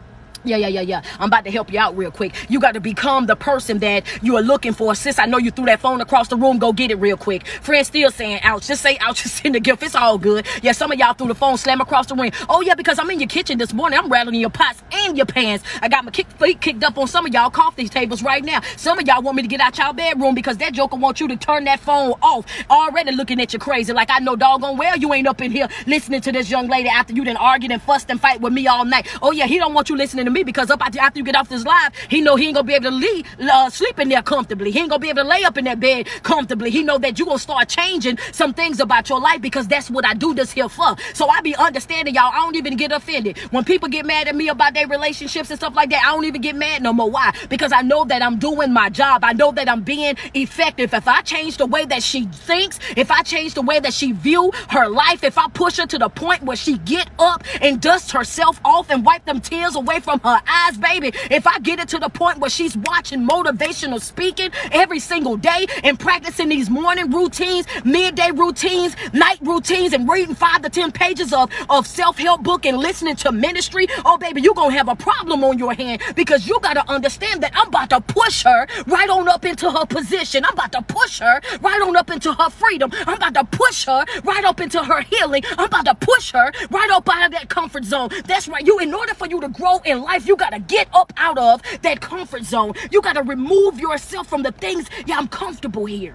Yeah, 0.44 0.56
yeah, 0.56 0.68
yeah, 0.68 0.80
yeah. 0.82 1.02
I'm 1.18 1.28
about 1.28 1.44
to 1.44 1.50
help 1.50 1.72
you 1.72 1.78
out 1.78 1.96
real 1.96 2.10
quick. 2.10 2.34
You 2.50 2.60
got 2.60 2.72
to 2.72 2.80
become 2.80 3.26
the 3.26 3.36
person 3.36 3.78
that 3.78 4.04
you 4.22 4.36
are 4.36 4.42
looking 4.42 4.72
for. 4.72 4.94
Sis, 4.94 5.18
I 5.18 5.26
know 5.26 5.38
you 5.38 5.50
threw 5.50 5.64
that 5.66 5.80
phone 5.80 6.00
across 6.00 6.28
the 6.28 6.36
room. 6.36 6.58
Go 6.58 6.72
get 6.72 6.90
it 6.90 6.96
real 6.96 7.16
quick. 7.16 7.46
Friend 7.46 7.86
still 7.86 8.10
saying 8.10 8.40
ouch. 8.42 8.66
Just 8.66 8.82
say 8.82 8.98
ouch. 9.00 9.14
Just 9.24 9.36
send 9.42 9.54
the 9.54 9.60
gift. 9.60 9.82
It's 9.82 9.94
all 9.94 10.18
good. 10.18 10.46
Yeah, 10.62 10.72
some 10.72 10.92
of 10.92 10.98
y'all 10.98 11.14
threw 11.14 11.28
the 11.28 11.34
phone 11.34 11.56
slam 11.56 11.80
across 11.80 12.06
the 12.06 12.14
room. 12.14 12.30
Oh, 12.48 12.60
yeah, 12.60 12.74
because 12.74 12.98
I'm 12.98 13.10
in 13.10 13.20
your 13.20 13.28
kitchen 13.28 13.56
this 13.58 13.72
morning. 13.72 13.98
I'm 13.98 14.10
rattling 14.10 14.40
your 14.40 14.50
pots 14.50 14.82
and 14.92 15.16
your 15.16 15.26
pans. 15.26 15.62
I 15.80 15.88
got 15.88 16.04
my 16.04 16.10
kick, 16.10 16.26
feet 16.32 16.60
kicked 16.60 16.84
up 16.84 16.98
on 16.98 17.06
some 17.08 17.24
of 17.26 17.32
y'all 17.32 17.50
coffee 17.50 17.88
tables 17.88 18.22
right 18.22 18.44
now. 18.44 18.60
Some 18.76 18.98
of 18.98 19.06
y'all 19.06 19.22
want 19.22 19.36
me 19.36 19.42
to 19.42 19.48
get 19.48 19.60
out 19.60 19.78
y'all 19.78 19.92
bedroom 19.94 20.34
because 20.34 20.58
that 20.58 20.74
joker 20.74 20.96
wants 20.96 21.20
you 21.20 21.28
to 21.28 21.36
turn 21.36 21.64
that 21.64 21.80
phone 21.80 22.12
off. 22.20 22.44
Already 22.70 23.12
looking 23.12 23.40
at 23.40 23.52
you 23.52 23.58
crazy. 23.58 23.92
Like 23.92 24.10
I 24.10 24.18
know 24.18 24.36
doggone 24.36 24.76
well 24.76 24.96
you 24.98 25.12
ain't 25.14 25.26
up 25.26 25.40
in 25.40 25.50
here 25.50 25.68
listening 25.86 26.20
to 26.22 26.32
this 26.32 26.50
young 26.50 26.68
lady 26.68 26.88
after 26.88 27.14
you 27.14 27.24
done 27.24 27.36
argued 27.36 27.72
and 27.72 27.80
fussed 27.80 28.10
and 28.10 28.20
fight 28.20 28.40
with 28.40 28.52
me 28.52 28.66
all 28.66 28.84
night. 28.84 29.08
Oh, 29.22 29.32
yeah, 29.32 29.46
he 29.46 29.58
don't 29.58 29.74
want 29.74 29.88
you 29.88 29.96
listening 29.96 30.24
to 30.26 30.30
me 30.34 30.44
because 30.44 30.70
up 30.70 30.82
after 30.84 31.00
after 31.00 31.18
you 31.18 31.24
get 31.24 31.36
off 31.36 31.48
this 31.48 31.64
live, 31.64 31.94
he 32.10 32.20
know 32.20 32.36
he 32.36 32.46
ain't 32.46 32.56
gonna 32.56 32.66
be 32.66 32.74
able 32.74 32.90
to 32.90 32.96
leave, 32.96 33.26
uh, 33.40 33.70
sleep 33.70 33.98
in 33.98 34.08
there 34.10 34.22
comfortably. 34.22 34.70
He 34.70 34.80
ain't 34.80 34.90
gonna 34.90 34.98
be 34.98 35.08
able 35.08 35.22
to 35.22 35.28
lay 35.28 35.44
up 35.44 35.56
in 35.56 35.64
that 35.64 35.80
bed 35.80 36.08
comfortably. 36.22 36.70
He 36.70 36.82
know 36.82 36.98
that 36.98 37.18
you 37.18 37.24
gonna 37.24 37.38
start 37.38 37.68
changing 37.68 38.18
some 38.32 38.52
things 38.52 38.80
about 38.80 39.08
your 39.08 39.20
life 39.20 39.40
because 39.40 39.66
that's 39.66 39.88
what 39.90 40.04
I 40.04 40.14
do 40.14 40.34
this 40.34 40.52
here 40.52 40.68
for. 40.68 40.96
So 41.14 41.28
I 41.28 41.40
be 41.40 41.54
understanding 41.56 42.14
y'all. 42.14 42.32
I 42.32 42.38
don't 42.38 42.56
even 42.56 42.76
get 42.76 42.92
offended 42.92 43.38
when 43.50 43.64
people 43.64 43.88
get 43.88 44.04
mad 44.04 44.28
at 44.28 44.36
me 44.36 44.48
about 44.48 44.74
their 44.74 44.86
relationships 44.88 45.50
and 45.50 45.58
stuff 45.58 45.74
like 45.74 45.90
that. 45.90 46.02
I 46.04 46.12
don't 46.12 46.24
even 46.24 46.40
get 46.40 46.56
mad 46.56 46.82
no 46.82 46.92
more. 46.92 47.10
Why? 47.10 47.32
Because 47.48 47.72
I 47.72 47.82
know 47.82 48.04
that 48.06 48.22
I'm 48.22 48.38
doing 48.38 48.72
my 48.72 48.88
job. 48.90 49.24
I 49.24 49.32
know 49.32 49.52
that 49.52 49.68
I'm 49.68 49.82
being 49.82 50.16
effective. 50.34 50.92
If 50.92 51.06
I 51.06 51.22
change 51.22 51.56
the 51.56 51.66
way 51.66 51.84
that 51.86 52.02
she 52.02 52.26
thinks, 52.26 52.78
if 52.96 53.10
I 53.10 53.22
change 53.22 53.54
the 53.54 53.62
way 53.62 53.78
that 53.80 53.94
she 53.94 54.12
view 54.12 54.50
her 54.70 54.88
life, 54.88 55.22
if 55.22 55.38
I 55.38 55.48
push 55.48 55.78
her 55.78 55.86
to 55.86 55.98
the 55.98 56.08
point 56.08 56.42
where 56.42 56.56
she 56.56 56.78
get 56.78 57.08
up 57.18 57.44
and 57.60 57.80
dust 57.80 58.12
herself 58.12 58.60
off 58.64 58.90
and 58.90 59.04
wipe 59.04 59.24
them 59.24 59.40
tears 59.40 59.76
away 59.76 60.00
from 60.00 60.20
her 60.24 60.40
eyes, 60.48 60.76
baby 60.78 61.12
if 61.30 61.46
I 61.46 61.58
get 61.58 61.78
it 61.78 61.88
to 61.88 61.98
the 61.98 62.08
point 62.08 62.38
where 62.38 62.50
she's 62.50 62.76
watching 62.76 63.26
motivational 63.26 64.00
speaking 64.00 64.50
every 64.72 65.00
single 65.00 65.36
day 65.36 65.66
and 65.82 65.98
practicing 65.98 66.48
these 66.48 66.70
morning 66.70 67.10
routines, 67.10 67.66
midday 67.84 68.30
routines, 68.30 68.96
night 69.12 69.38
routines, 69.42 69.92
and 69.92 70.08
reading 70.08 70.34
five 70.34 70.62
to 70.62 70.70
ten 70.70 70.92
pages 70.92 71.32
of, 71.32 71.50
of 71.68 71.86
self-help 71.86 72.42
book 72.42 72.66
and 72.66 72.78
listening 72.78 73.16
to 73.16 73.32
ministry, 73.32 73.86
oh 74.04 74.16
baby, 74.18 74.40
you're 74.40 74.54
gonna 74.54 74.74
have 74.74 74.88
a 74.88 74.96
problem 74.96 75.42
on 75.44 75.58
your 75.58 75.74
hand 75.74 76.02
because 76.14 76.46
you 76.46 76.58
gotta 76.60 76.88
understand 76.90 77.42
that 77.42 77.52
I'm 77.54 77.68
about 77.68 77.90
to 77.90 78.00
push 78.00 78.44
her 78.44 78.66
right 78.86 79.08
on 79.08 79.28
up 79.28 79.44
into 79.44 79.70
her 79.70 79.86
position. 79.86 80.44
I'm 80.44 80.52
about 80.54 80.72
to 80.72 80.82
push 80.82 81.18
her 81.18 81.40
right 81.60 81.80
on 81.82 81.96
up 81.96 82.10
into 82.10 82.32
her 82.32 82.50
freedom. 82.50 82.90
I'm 83.06 83.14
about 83.16 83.34
to 83.34 83.44
push 83.44 83.86
her 83.86 84.04
right 84.22 84.44
up 84.44 84.60
into 84.60 84.82
her 84.82 85.02
healing. 85.02 85.42
I'm 85.58 85.66
about 85.66 85.86
to 85.86 85.94
push 85.94 86.32
her 86.32 86.52
right 86.70 86.90
up 86.90 87.08
out 87.08 87.26
of 87.26 87.32
that 87.32 87.48
comfort 87.48 87.84
zone. 87.84 88.10
That's 88.26 88.48
right. 88.48 88.64
You, 88.64 88.78
in 88.78 88.94
order 88.94 89.14
for 89.14 89.26
you 89.26 89.40
to 89.40 89.48
grow 89.48 89.78
in 89.84 90.02
life, 90.02 90.13
you 90.22 90.36
gotta 90.36 90.60
get 90.60 90.88
up 90.92 91.12
out 91.16 91.38
of 91.38 91.62
that 91.82 92.00
comfort 92.00 92.44
zone. 92.44 92.74
You 92.90 93.02
got 93.02 93.14
to 93.14 93.22
remove 93.22 93.80
yourself 93.80 94.28
from 94.28 94.42
the 94.42 94.52
things, 94.52 94.88
yeah, 95.06 95.18
I'm 95.18 95.28
comfortable 95.28 95.86
here. 95.86 96.14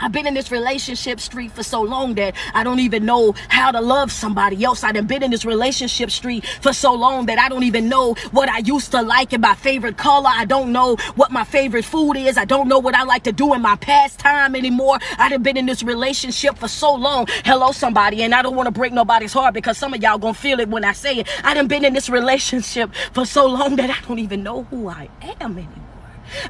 I've 0.00 0.12
been 0.12 0.26
in 0.26 0.34
this 0.34 0.50
relationship 0.50 1.20
street 1.20 1.52
for 1.52 1.62
so 1.62 1.82
long 1.82 2.14
that 2.14 2.34
I 2.54 2.64
don't 2.64 2.80
even 2.80 3.04
know 3.04 3.34
how 3.48 3.70
to 3.70 3.80
love 3.80 4.12
somebody 4.12 4.64
else. 4.64 4.84
I've 4.84 5.06
been 5.06 5.22
in 5.22 5.30
this 5.30 5.44
relationship 5.44 6.10
street 6.10 6.44
for 6.60 6.72
so 6.72 6.94
long 6.94 7.26
that 7.26 7.38
I 7.38 7.48
don't 7.48 7.64
even 7.64 7.88
know 7.88 8.14
what 8.30 8.48
I 8.48 8.58
used 8.58 8.90
to 8.92 9.02
like 9.02 9.32
in 9.32 9.40
my 9.40 9.54
favorite 9.54 9.96
color. 9.96 10.30
I 10.32 10.44
don't 10.44 10.72
know 10.72 10.96
what 11.16 11.30
my 11.30 11.44
favorite 11.44 11.84
food 11.84 12.14
is. 12.16 12.36
I 12.36 12.44
don't 12.44 12.68
know 12.68 12.78
what 12.78 12.94
I 12.94 13.02
like 13.04 13.24
to 13.24 13.32
do 13.32 13.54
in 13.54 13.62
my 13.62 13.76
pastime 13.76 14.54
anymore. 14.54 14.98
I've 15.18 15.42
been 15.42 15.56
in 15.56 15.66
this 15.66 15.82
relationship 15.82 16.58
for 16.58 16.68
so 16.68 16.94
long. 16.94 17.26
Hello, 17.44 17.72
somebody. 17.72 18.22
And 18.22 18.34
I 18.34 18.42
don't 18.42 18.56
want 18.56 18.66
to 18.66 18.72
break 18.72 18.92
nobody's 18.92 19.32
heart 19.32 19.54
because 19.54 19.78
some 19.78 19.94
of 19.94 20.02
y'all 20.02 20.18
gonna 20.18 20.34
feel 20.34 20.60
it 20.60 20.68
when 20.68 20.84
I 20.84 20.92
say 20.92 21.16
it. 21.18 21.28
I 21.44 21.54
done 21.54 21.68
been 21.68 21.84
in 21.84 21.94
this 21.94 22.08
relationship 22.08 22.94
for 23.12 23.24
so 23.24 23.46
long 23.46 23.76
that 23.76 23.90
I 23.90 24.06
don't 24.06 24.18
even 24.18 24.42
know 24.42 24.64
who 24.64 24.88
I 24.88 25.08
am 25.40 25.58
anymore. 25.58 25.91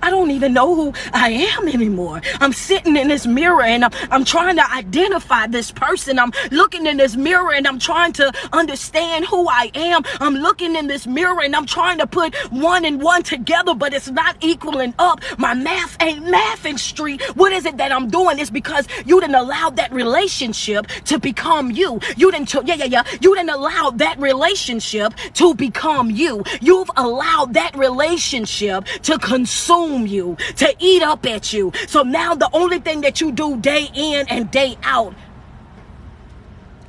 I 0.02 0.10
don't 0.10 0.30
even 0.30 0.52
know 0.52 0.74
who 0.74 0.92
I 1.12 1.30
am 1.30 1.68
anymore. 1.68 2.20
I'm 2.40 2.52
sitting 2.52 2.96
in 2.96 3.08
this 3.08 3.26
mirror 3.26 3.62
and 3.62 3.84
I'm, 3.84 3.92
I'm 4.10 4.24
trying 4.24 4.56
to 4.56 4.72
identify 4.72 5.46
this 5.46 5.70
person. 5.70 6.18
I'm 6.18 6.32
looking 6.50 6.86
in 6.86 6.96
this 6.96 7.16
mirror 7.16 7.52
and 7.52 7.66
I'm 7.66 7.78
trying 7.78 8.12
to 8.14 8.32
understand 8.52 9.26
who 9.26 9.48
I 9.48 9.70
am. 9.74 10.02
I'm 10.20 10.34
looking 10.34 10.76
in 10.76 10.86
this 10.86 11.06
mirror 11.06 11.42
and 11.42 11.54
I'm 11.56 11.66
trying 11.66 11.98
to 11.98 12.06
put 12.06 12.34
one 12.52 12.84
and 12.84 13.02
one 13.02 13.22
together, 13.22 13.74
but 13.74 13.92
it's 13.94 14.10
not 14.10 14.36
equaling 14.40 14.94
up. 14.98 15.20
My 15.38 15.54
math 15.54 16.00
ain't 16.02 16.24
mathing 16.24 16.78
street. 16.78 17.22
What 17.36 17.52
is 17.52 17.66
it 17.66 17.76
that 17.78 17.92
I'm 17.92 18.08
doing? 18.08 18.38
It's 18.38 18.50
because 18.50 18.86
you 19.06 19.20
didn't 19.20 19.36
allow 19.36 19.70
that 19.70 19.92
relationship 19.92 20.86
to 21.04 21.18
become 21.18 21.70
you. 21.70 22.00
You 22.16 22.30
didn't, 22.30 22.52
yeah, 22.54 22.74
yeah, 22.74 22.84
yeah. 22.84 23.02
You 23.20 23.34
didn't 23.34 23.50
allow 23.50 23.90
that 23.96 24.18
relationship 24.18 25.14
to 25.34 25.54
become 25.54 26.10
you. 26.10 26.44
You've 26.60 26.90
allowed 26.96 27.54
that 27.54 27.76
relationship 27.76 28.84
to 29.02 29.18
consume 29.18 29.71
consume 29.72 30.06
you, 30.06 30.36
to 30.56 30.74
eat 30.78 31.02
up 31.02 31.26
at 31.26 31.52
you. 31.52 31.72
So 31.86 32.02
now 32.02 32.34
the 32.34 32.48
only 32.52 32.78
thing 32.78 33.02
that 33.02 33.20
you 33.20 33.32
do 33.32 33.56
day 33.56 33.88
in 33.94 34.28
and 34.28 34.50
day 34.50 34.76
out 34.82 35.14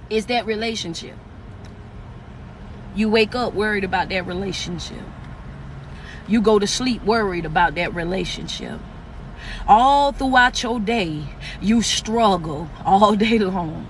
is 0.09 0.27
that 0.27 0.45
relationship. 0.45 1.15
You 2.95 3.09
wake 3.09 3.35
up 3.35 3.53
worried 3.53 3.83
about 3.83 4.09
that 4.09 4.27
relationship. 4.27 5.01
You 6.27 6.41
go 6.41 6.59
to 6.59 6.67
sleep 6.67 7.03
worried 7.03 7.45
about 7.45 7.75
that 7.75 7.93
relationship. 7.95 8.79
All 9.67 10.11
throughout 10.11 10.61
your 10.63 10.79
day, 10.79 11.23
you 11.61 11.81
struggle 11.81 12.69
all 12.85 13.15
day 13.27 13.39
long 13.39 13.87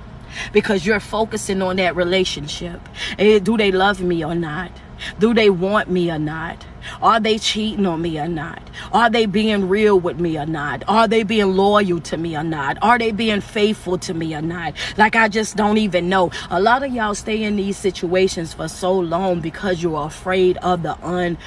because 0.51 0.85
you're 0.85 0.99
focusing 0.99 1.61
on 1.61 1.75
that 1.75 1.95
relationship. 1.95 2.81
Eh, 3.19 3.39
do 3.39 3.57
they 3.57 3.71
love 3.71 4.01
me 4.01 4.23
or 4.23 4.33
not? 4.33 4.71
Do 5.19 5.33
they 5.33 5.49
want 5.49 5.89
me 5.89 6.11
or 6.11 6.19
not? 6.19 6.65
Are 7.01 7.19
they 7.19 7.37
cheating 7.37 7.85
on 7.85 8.01
me 8.01 8.19
or 8.19 8.27
not? 8.27 8.61
Are 8.91 9.09
they 9.09 9.25
being 9.25 9.69
real 9.69 9.99
with 9.99 10.19
me 10.19 10.37
or 10.37 10.45
not? 10.45 10.83
Are 10.87 11.07
they 11.07 11.23
being 11.23 11.55
loyal 11.55 11.99
to 12.01 12.17
me 12.17 12.35
or 12.35 12.43
not? 12.43 12.77
Are 12.81 12.97
they 12.97 13.11
being 13.11 13.41
faithful 13.41 13.97
to 13.99 14.13
me 14.13 14.35
or 14.35 14.41
not? 14.41 14.73
Like 14.97 15.15
I 15.15 15.27
just 15.27 15.55
don't 15.55 15.77
even 15.77 16.09
know. 16.09 16.31
A 16.49 16.59
lot 16.59 16.83
of 16.83 16.93
y'all 16.93 17.15
stay 17.15 17.43
in 17.43 17.55
these 17.55 17.77
situations 17.77 18.53
for 18.53 18.67
so 18.67 18.93
long 18.93 19.39
because 19.39 19.81
you're 19.81 20.05
afraid 20.05 20.57
of 20.57 20.83
the 20.83 20.97
un 21.05 21.37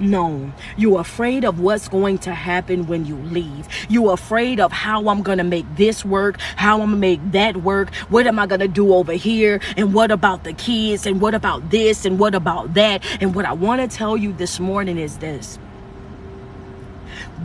known. 0.00 0.52
You're 0.76 1.00
afraid 1.00 1.44
of 1.44 1.60
what's 1.60 1.88
going 1.88 2.18
to 2.18 2.34
happen 2.34 2.86
when 2.86 3.04
you 3.06 3.16
leave. 3.16 3.68
You're 3.88 4.12
afraid 4.12 4.60
of 4.60 4.72
how 4.72 5.08
I'm 5.08 5.22
going 5.22 5.38
to 5.38 5.44
make 5.44 5.66
this 5.76 6.04
work, 6.04 6.38
how 6.56 6.80
I'm 6.80 6.90
going 6.90 6.90
to 6.90 6.96
make 6.96 7.32
that 7.32 7.58
work. 7.58 7.94
What 8.08 8.26
am 8.26 8.38
I 8.38 8.46
going 8.46 8.60
to 8.60 8.68
do 8.68 8.94
over 8.94 9.12
here? 9.12 9.60
And 9.76 9.94
what 9.94 10.10
about 10.10 10.44
the 10.44 10.52
kids? 10.52 11.06
And 11.06 11.20
what 11.20 11.34
about 11.34 11.70
this? 11.70 12.04
And 12.04 12.18
what 12.18 12.34
about 12.34 12.74
that? 12.74 13.04
And 13.20 13.34
what 13.34 13.44
I 13.44 13.52
want 13.52 13.80
to 13.80 13.96
tell 13.96 14.16
you 14.16 14.32
this 14.32 14.60
morning 14.60 14.98
is 14.98 15.18
this. 15.18 15.56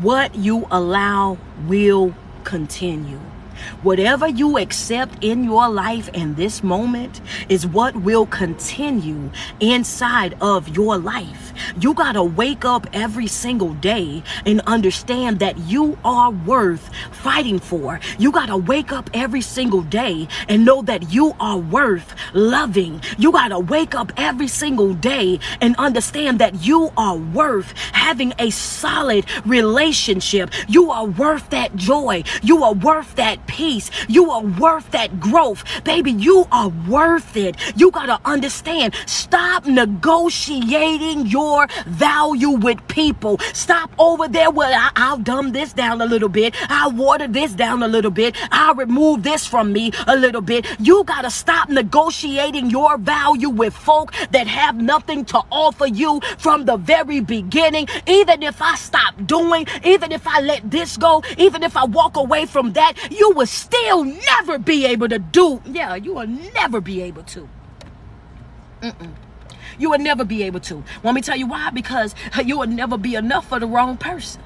What 0.01 0.35
you 0.35 0.67
allow 0.71 1.37
will 1.67 2.13
continue. 2.43 3.19
Whatever 3.83 4.27
you 4.27 4.57
accept 4.57 5.23
in 5.23 5.43
your 5.43 5.69
life 5.69 6.09
in 6.13 6.35
this 6.35 6.63
moment 6.63 7.21
is 7.49 7.65
what 7.65 7.95
will 7.95 8.25
continue 8.25 9.29
inside 9.59 10.35
of 10.41 10.69
your 10.69 10.97
life. 10.97 11.53
You 11.79 11.93
got 11.93 12.13
to 12.13 12.23
wake 12.23 12.65
up 12.65 12.87
every 12.93 13.27
single 13.27 13.73
day 13.75 14.23
and 14.45 14.61
understand 14.61 15.39
that 15.39 15.57
you 15.59 15.97
are 16.03 16.31
worth 16.31 16.89
fighting 17.11 17.59
for. 17.59 17.99
You 18.17 18.31
got 18.31 18.47
to 18.47 18.57
wake 18.57 18.91
up 18.91 19.09
every 19.13 19.41
single 19.41 19.81
day 19.81 20.27
and 20.47 20.65
know 20.65 20.81
that 20.83 21.11
you 21.11 21.35
are 21.39 21.57
worth 21.57 22.13
loving. 22.33 23.01
You 23.17 23.31
got 23.31 23.49
to 23.49 23.59
wake 23.59 23.95
up 23.95 24.11
every 24.17 24.47
single 24.47 24.93
day 24.93 25.39
and 25.61 25.75
understand 25.77 26.39
that 26.39 26.65
you 26.65 26.91
are 26.97 27.17
worth 27.17 27.73
having 27.93 28.33
a 28.39 28.49
solid 28.49 29.25
relationship. 29.45 30.51
You 30.67 30.91
are 30.91 31.05
worth 31.05 31.49
that 31.49 31.75
joy. 31.75 32.23
You 32.41 32.63
are 32.63 32.73
worth 32.73 33.15
that 33.15 33.45
peace. 33.49 33.89
You 34.07 34.29
are 34.29 34.43
worth 34.43 34.91
that 34.91 35.19
growth. 35.19 35.63
Baby, 35.83 36.11
you 36.11 36.45
are 36.51 36.69
worth 36.87 37.35
it. 37.35 37.57
You 37.75 37.89
got 37.89 38.05
to 38.05 38.19
understand. 38.23 38.93
Stop 39.07 39.65
negotiating 39.65 41.25
your 41.25 41.67
value 41.87 42.51
with 42.51 42.79
people. 42.87 43.39
Stop 43.53 43.89
over 43.97 44.27
there. 44.27 44.51
Well, 44.51 44.71
I, 44.71 44.91
I'll 44.95 45.17
dumb 45.17 45.51
this 45.51 45.73
down 45.73 45.99
a 46.01 46.05
little 46.05 46.29
bit. 46.29 46.55
I'll 46.69 46.91
water 46.91 47.27
this 47.27 47.53
down 47.53 47.81
a 47.81 47.87
little 47.87 48.11
bit. 48.11 48.35
I'll 48.51 48.75
remove 48.75 49.23
this 49.23 49.47
from 49.47 49.73
me 49.73 49.91
a 50.07 50.15
little 50.15 50.41
bit. 50.41 50.67
You 50.79 51.03
got 51.03 51.23
to 51.23 51.31
stop 51.31 51.69
negotiating 51.69 52.69
your 52.69 52.97
value 52.99 53.49
with 53.49 53.73
folk 53.73 54.13
that 54.31 54.45
have 54.45 54.75
nothing 54.79 55.25
to 55.25 55.41
offer 55.51 55.87
you 55.87 56.21
from 56.37 56.65
the 56.65 56.77
very 56.77 57.19
beginning. 57.19 57.87
Even 58.05 58.43
if 58.43 58.61
I 58.61 58.75
stop 58.75 59.15
doing, 59.25 59.65
even 59.83 60.11
if 60.11 60.27
I 60.27 60.39
let 60.41 60.69
this 60.69 60.97
go, 60.97 61.23
even 61.37 61.63
if 61.63 61.75
I 61.75 61.85
walk 61.85 62.15
away 62.15 62.45
from 62.45 62.73
that, 62.73 62.93
you 63.09 63.38
will 63.39 63.45
still 63.45 64.03
never 64.03 64.59
be 64.59 64.85
able 64.85 65.07
to 65.07 65.17
do. 65.17 65.61
Yeah, 65.65 65.95
you 65.95 66.15
will 66.15 66.27
never 66.27 66.81
be 66.81 67.01
able 67.01 67.23
to. 67.23 67.47
Mm-mm. 68.81 69.13
You 69.77 69.91
will 69.91 69.99
never 69.99 70.25
be 70.25 70.43
able 70.43 70.59
to. 70.59 70.83
Want 71.03 71.15
me 71.15 71.21
tell 71.21 71.37
you 71.37 71.47
why? 71.47 71.69
Because 71.69 72.13
you 72.43 72.59
will 72.59 72.67
never 72.67 72.97
be 72.97 73.15
enough 73.15 73.47
for 73.47 73.57
the 73.57 73.65
wrong 73.65 73.95
person. 73.95 74.41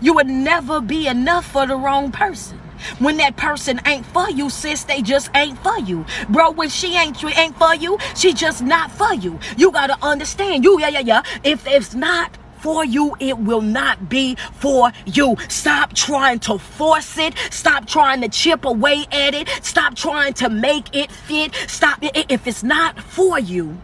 You 0.00 0.14
would 0.14 0.26
never 0.26 0.80
be 0.80 1.06
enough 1.06 1.46
for 1.46 1.64
the 1.64 1.76
wrong 1.76 2.10
person. 2.10 2.58
When 2.98 3.18
that 3.18 3.36
person 3.36 3.80
ain't 3.86 4.04
for 4.06 4.28
you, 4.28 4.50
sis, 4.50 4.82
they 4.82 5.00
just 5.00 5.30
ain't 5.36 5.56
for 5.62 5.78
you. 5.78 6.04
Bro, 6.28 6.52
when 6.52 6.70
she 6.70 6.96
ain't 6.96 7.22
ain't 7.38 7.56
for 7.56 7.76
you, 7.76 7.98
she 8.16 8.32
just 8.32 8.64
not 8.64 8.90
for 8.90 9.14
you. 9.14 9.38
You 9.56 9.70
gotta 9.70 9.96
understand. 10.02 10.64
You, 10.64 10.80
yeah, 10.80 10.88
yeah, 10.88 11.00
yeah. 11.00 11.22
If 11.44 11.68
it's 11.68 11.94
not 11.94 12.36
for 12.64 12.82
you, 12.82 13.14
it 13.20 13.36
will 13.36 13.60
not 13.60 14.08
be 14.08 14.36
for 14.54 14.90
you. 15.04 15.36
Stop 15.50 15.92
trying 15.92 16.38
to 16.38 16.58
force 16.58 17.18
it. 17.18 17.34
Stop 17.50 17.86
trying 17.86 18.22
to 18.22 18.28
chip 18.30 18.64
away 18.64 19.04
at 19.12 19.34
it. 19.34 19.50
Stop 19.62 19.94
trying 19.94 20.32
to 20.32 20.48
make 20.48 20.96
it 20.96 21.12
fit. 21.12 21.54
Stop. 21.68 21.98
If 22.00 22.46
it's 22.46 22.62
not 22.62 22.98
for 22.98 23.38
you, 23.38 23.76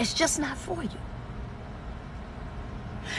it's 0.00 0.12
just 0.12 0.40
not 0.40 0.58
for 0.58 0.82
you. 0.82 0.98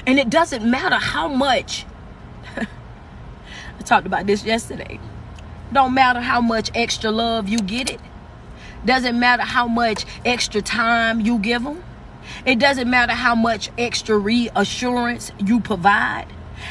And 0.06 0.20
it 0.20 0.30
doesn't 0.30 0.70
matter 0.70 0.98
how 0.98 1.30
much. 1.30 1.86
I 2.58 3.84
talked 3.86 4.08
about 4.08 4.28
this 4.28 4.44
yesterday. 4.44 5.00
Don't 5.72 5.94
matter 5.94 6.20
how 6.20 6.42
much 6.42 6.70
extra 6.76 7.12
love 7.12 7.48
you 7.48 7.60
get 7.60 7.90
it. 7.90 8.02
Doesn't 8.84 9.18
matter 9.18 9.44
how 9.44 9.70
much 9.70 10.06
extra 10.26 10.62
time 10.62 11.22
you 11.22 11.40
give 11.40 11.64
them. 11.64 11.82
It 12.46 12.60
doesn't 12.60 12.90
matter 12.90 13.14
how 13.14 13.36
much 13.36 13.70
extra 13.78 14.18
reassurance 14.18 15.32
you 15.40 15.60
provide. 15.60 16.28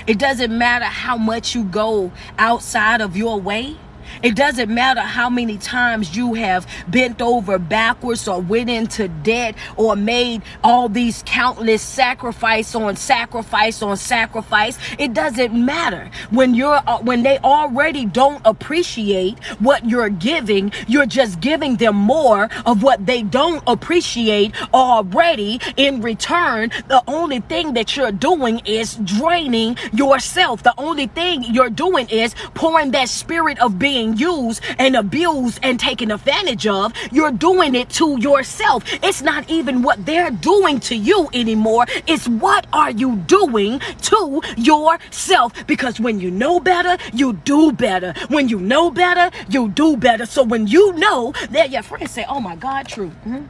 It 0.06 0.18
doesn't 0.18 0.56
matter 0.56 0.84
how 0.84 1.16
much 1.16 1.54
you 1.54 1.64
go 1.64 2.12
outside 2.38 3.00
of 3.00 3.16
your 3.16 3.40
way. 3.40 3.76
It 4.22 4.34
doesn't 4.34 4.72
matter 4.72 5.00
how 5.00 5.30
many 5.30 5.58
times 5.58 6.16
you 6.16 6.34
have 6.34 6.66
bent 6.88 7.20
over 7.22 7.58
backwards 7.58 8.28
or 8.28 8.40
went 8.40 8.70
into 8.70 9.08
debt 9.08 9.54
or 9.76 9.96
made 9.96 10.42
all 10.62 10.88
these 10.88 11.22
countless 11.26 11.82
sacrifice 11.82 12.74
on 12.74 12.96
sacrifice 12.96 13.82
on 13.82 13.96
sacrifice. 13.96 14.78
It 14.98 15.12
doesn't 15.14 15.52
matter 15.52 16.10
when 16.30 16.54
you're 16.54 16.80
uh, 16.86 16.98
when 17.00 17.22
they 17.22 17.38
already 17.38 18.04
don't 18.06 18.42
appreciate 18.44 19.38
what 19.58 19.88
you're 19.88 20.08
giving. 20.10 20.72
You're 20.86 21.06
just 21.06 21.40
giving 21.40 21.76
them 21.76 21.96
more 21.96 22.48
of 22.64 22.82
what 22.82 23.06
they 23.06 23.22
don't 23.22 23.62
appreciate 23.66 24.54
already. 24.72 25.60
In 25.76 26.00
return, 26.00 26.70
the 26.88 27.02
only 27.06 27.40
thing 27.40 27.74
that 27.74 27.96
you're 27.96 28.12
doing 28.12 28.60
is 28.64 28.96
draining 29.04 29.76
yourself. 29.92 30.62
The 30.62 30.74
only 30.78 31.06
thing 31.06 31.44
you're 31.44 31.70
doing 31.70 32.08
is 32.08 32.34
pouring 32.54 32.90
that 32.92 33.08
spirit 33.08 33.58
of 33.60 33.78
being 33.78 33.95
being 33.96 34.14
used 34.18 34.61
and 34.78 34.94
abused 34.94 35.59
and 35.62 35.80
taken 35.80 36.11
advantage 36.11 36.66
of, 36.66 36.92
you're 37.11 37.30
doing 37.30 37.74
it 37.74 37.88
to 37.88 38.20
yourself. 38.20 38.85
It's 39.02 39.22
not 39.22 39.48
even 39.48 39.80
what 39.80 40.04
they're 40.04 40.30
doing 40.30 40.80
to 40.80 40.94
you 40.94 41.30
anymore. 41.32 41.87
It's 42.06 42.28
what 42.28 42.66
are 42.74 42.90
you 42.90 43.16
doing 43.16 43.80
to 44.02 44.42
yourself? 44.59 45.66
Because 45.66 45.98
when 45.98 46.20
you 46.20 46.30
know 46.30 46.61
better, 46.61 46.98
you 47.14 47.32
do 47.52 47.72
better. 47.72 48.12
When 48.28 48.50
you 48.50 48.61
know 48.61 48.90
better, 48.90 49.35
you 49.48 49.70
do 49.70 49.96
better. 49.96 50.26
So 50.26 50.42
when 50.42 50.66
you 50.66 50.92
know 50.92 51.32
that 51.50 51.70
your 51.70 51.82
friends 51.82 52.11
say, 52.11 52.26
oh 52.28 52.40
my 52.40 52.56
God, 52.56 52.87
true. 52.87 53.12
Mm-hmm. 53.24 53.46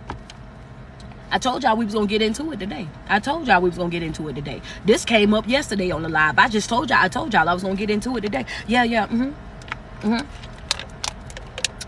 I 1.32 1.38
told 1.38 1.64
y'all 1.64 1.76
we 1.76 1.84
was 1.84 1.94
gonna 1.94 2.06
get 2.06 2.22
into 2.22 2.52
it 2.52 2.60
today. 2.60 2.86
I 3.08 3.18
told 3.18 3.48
y'all 3.48 3.60
we 3.60 3.68
was 3.68 3.78
gonna 3.78 3.90
get 3.90 4.04
into 4.04 4.28
it 4.28 4.34
today. 4.34 4.62
This 4.84 5.04
came 5.04 5.34
up 5.34 5.48
yesterday 5.48 5.90
on 5.90 6.02
the 6.02 6.08
live. 6.08 6.38
I 6.38 6.48
just 6.48 6.68
told 6.68 6.88
y'all. 6.88 7.00
I 7.00 7.08
told 7.08 7.34
y'all 7.34 7.48
I 7.48 7.52
was 7.52 7.64
gonna 7.64 7.74
get 7.74 7.90
into 7.90 8.16
it 8.16 8.20
today. 8.20 8.46
Yeah, 8.68 8.84
yeah. 8.84 9.08
Mm-hmm. 9.08 9.32
Mm-hmm. 10.00 10.26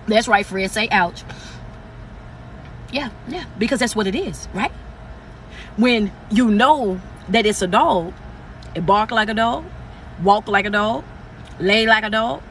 That's 0.07 0.29
right, 0.29 0.45
Fred. 0.47 0.71
Say 0.71 0.89
ouch. 0.91 1.23
Yeah, 2.93 3.11
yeah. 3.29 3.45
Because 3.59 3.81
that's 3.81 3.95
what 3.95 4.07
it 4.07 4.15
is, 4.15 4.49
right? 4.55 4.73
When 5.77 6.11
you 6.31 6.51
know 6.51 7.01
that 7.29 7.47
it's 7.47 7.63
a 7.63 7.67
dog, 7.67 8.15
it 8.75 8.87
bark 8.87 9.11
like 9.11 9.29
a 9.29 9.35
dog, 9.35 9.65
walk 10.23 10.49
like 10.49 10.65
a 10.65 10.71
dog, 10.71 11.05
lay 11.61 11.87
like 11.87 12.05
a 12.05 12.11
dog. 12.11 12.43